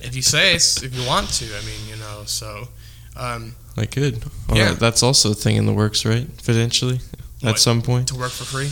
if 0.00 0.12
you 0.16 0.22
say 0.22 0.54
it's, 0.54 0.82
if 0.82 0.94
you 0.96 1.06
want 1.06 1.28
to, 1.34 1.44
I 1.46 1.60
mean, 1.64 1.88
you 1.88 1.96
know, 1.96 2.22
so. 2.26 2.68
Um, 3.16 3.54
I 3.76 3.86
could. 3.86 4.24
Well, 4.48 4.56
Yeah. 4.56 4.72
That's 4.72 5.02
also 5.02 5.32
a 5.32 5.34
thing 5.34 5.56
in 5.56 5.66
the 5.66 5.72
works, 5.74 6.04
right? 6.06 6.26
Potentially, 6.38 7.00
at 7.42 7.50
What? 7.52 7.58
some 7.58 7.82
point, 7.82 8.08
to 8.08 8.14
work 8.16 8.30
for 8.32 8.44
free, 8.44 8.70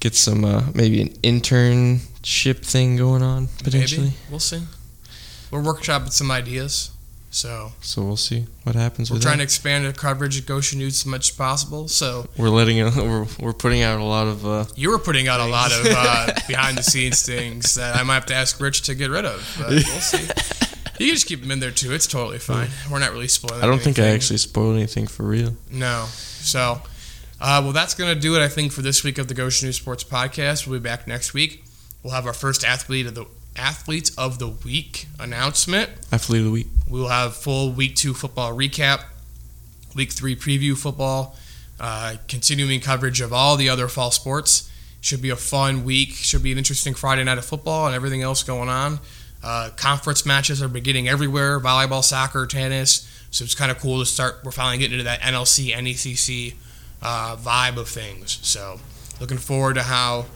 get 0.00 0.14
some 0.14 0.44
uh, 0.44 0.62
maybe 0.74 1.00
an 1.00 1.08
internship 1.22 2.64
thing 2.64 2.96
going 2.96 3.22
on 3.22 3.48
potentially. 3.62 4.02
maybe 4.08 4.16
we'll 4.30 4.38
see. 4.40 4.62
We're 5.50 5.62
workshopping 5.62 6.12
some 6.12 6.30
ideas, 6.30 6.90
so 7.30 7.72
So 7.80 8.02
we'll 8.02 8.16
see 8.18 8.44
what 8.64 8.74
happens 8.76 9.10
we're 9.10 9.18
trying 9.18 9.38
that. 9.38 9.44
to 9.44 9.44
expand 9.44 9.86
the 9.86 9.92
coverage 9.94 10.38
at 10.38 10.44
Goshen 10.46 10.78
News 10.78 11.00
as 11.00 11.06
much 11.06 11.30
as 11.30 11.36
possible. 11.36 11.88
So 11.88 12.28
We're 12.36 12.50
letting 12.50 12.76
it, 12.78 12.94
we're 12.96 13.26
we're 13.40 13.52
putting 13.54 13.80
out 13.82 13.98
a 13.98 14.04
lot 14.04 14.26
of 14.26 14.46
uh, 14.46 14.64
you 14.76 14.90
were 14.90 14.98
putting 14.98 15.26
out 15.26 15.40
a 15.40 15.46
lot 15.46 15.72
of 15.72 15.86
uh, 15.88 16.32
behind 16.48 16.76
the 16.76 16.82
scenes 16.82 17.22
things 17.24 17.74
that 17.76 17.96
I 17.96 18.02
might 18.02 18.14
have 18.14 18.26
to 18.26 18.34
ask 18.34 18.60
Rich 18.60 18.82
to 18.82 18.94
get 18.94 19.10
rid 19.10 19.24
of. 19.24 19.56
But 19.58 19.68
we'll 19.70 19.80
see. 19.82 20.22
You 21.00 21.06
can 21.06 21.14
just 21.14 21.26
keep 21.28 21.40
them 21.40 21.50
in 21.52 21.60
there 21.60 21.70
too. 21.70 21.92
It's 21.92 22.08
totally 22.08 22.38
fine. 22.40 22.68
We're 22.90 22.98
not 22.98 23.12
really 23.12 23.28
spoiling. 23.28 23.62
I 23.62 23.66
don't 23.66 23.80
think 23.80 23.98
I 24.00 24.06
actually 24.08 24.38
spoiled 24.38 24.76
anything 24.76 25.06
for 25.06 25.22
real. 25.22 25.54
No. 25.70 26.06
So, 26.10 26.82
uh, 27.40 27.60
well, 27.62 27.72
that's 27.72 27.94
going 27.94 28.12
to 28.12 28.20
do 28.20 28.34
it, 28.34 28.42
I 28.42 28.48
think, 28.48 28.72
for 28.72 28.82
this 28.82 29.04
week 29.04 29.18
of 29.18 29.28
the 29.28 29.34
Goshen 29.34 29.66
News 29.66 29.76
Sports 29.76 30.02
Podcast. 30.02 30.66
We'll 30.66 30.80
be 30.80 30.82
back 30.82 31.06
next 31.06 31.34
week. 31.34 31.64
We'll 32.02 32.12
have 32.12 32.26
our 32.26 32.32
first 32.32 32.64
athlete 32.64 33.06
of 33.06 33.14
the 33.14 33.26
athlete 33.56 34.10
of 34.18 34.38
the 34.38 34.48
week 34.48 35.06
announcement. 35.20 35.90
Athlete 36.10 36.40
of 36.40 36.46
the 36.46 36.50
week. 36.50 36.66
We 36.88 37.00
will 37.00 37.08
have 37.08 37.36
full 37.36 37.72
week 37.72 37.94
two 37.94 38.12
football 38.12 38.56
recap, 38.56 39.04
week 39.94 40.12
three 40.12 40.34
preview 40.34 40.76
football, 40.76 41.36
uh, 41.78 42.16
continuing 42.26 42.80
coverage 42.80 43.20
of 43.20 43.32
all 43.32 43.56
the 43.56 43.68
other 43.68 43.88
fall 43.88 44.10
sports. 44.10 44.70
Should 45.00 45.22
be 45.22 45.30
a 45.30 45.36
fun 45.36 45.84
week. 45.84 46.10
Should 46.10 46.42
be 46.42 46.50
an 46.50 46.58
interesting 46.58 46.94
Friday 46.94 47.22
night 47.22 47.38
of 47.38 47.44
football 47.44 47.86
and 47.86 47.94
everything 47.94 48.22
else 48.22 48.42
going 48.42 48.68
on. 48.68 48.98
Uh, 49.44 49.70
conference 49.76 50.26
matches 50.26 50.60
are 50.60 50.68
beginning 50.68 51.08
everywhere 51.08 51.60
volleyball, 51.60 52.02
soccer, 52.02 52.46
tennis. 52.46 53.08
So 53.30 53.44
it's 53.44 53.54
kind 53.54 53.70
of 53.70 53.78
cool 53.78 54.00
to 54.00 54.06
start. 54.06 54.40
We're 54.42 54.50
finally 54.50 54.78
getting 54.78 54.94
into 54.94 55.04
that 55.04 55.20
NLC, 55.20 55.72
NECC 55.72 56.54
uh, 57.02 57.36
vibe 57.36 57.76
of 57.76 57.88
things. 57.88 58.38
So 58.42 58.80
looking 59.20 59.38
forward 59.38 59.74
to 59.74 59.82
how 59.82 60.26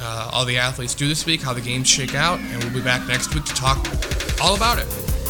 uh, 0.00 0.30
all 0.32 0.44
the 0.44 0.58
athletes 0.58 0.94
do 0.94 1.06
this 1.08 1.26
week, 1.26 1.42
how 1.42 1.52
the 1.52 1.60
games 1.60 1.88
shake 1.88 2.14
out, 2.14 2.38
and 2.40 2.62
we'll 2.64 2.72
be 2.72 2.82
back 2.82 3.06
next 3.06 3.34
week 3.34 3.44
to 3.44 3.54
talk 3.54 3.78
all 4.40 4.56
about 4.56 4.78
it. 4.78 5.21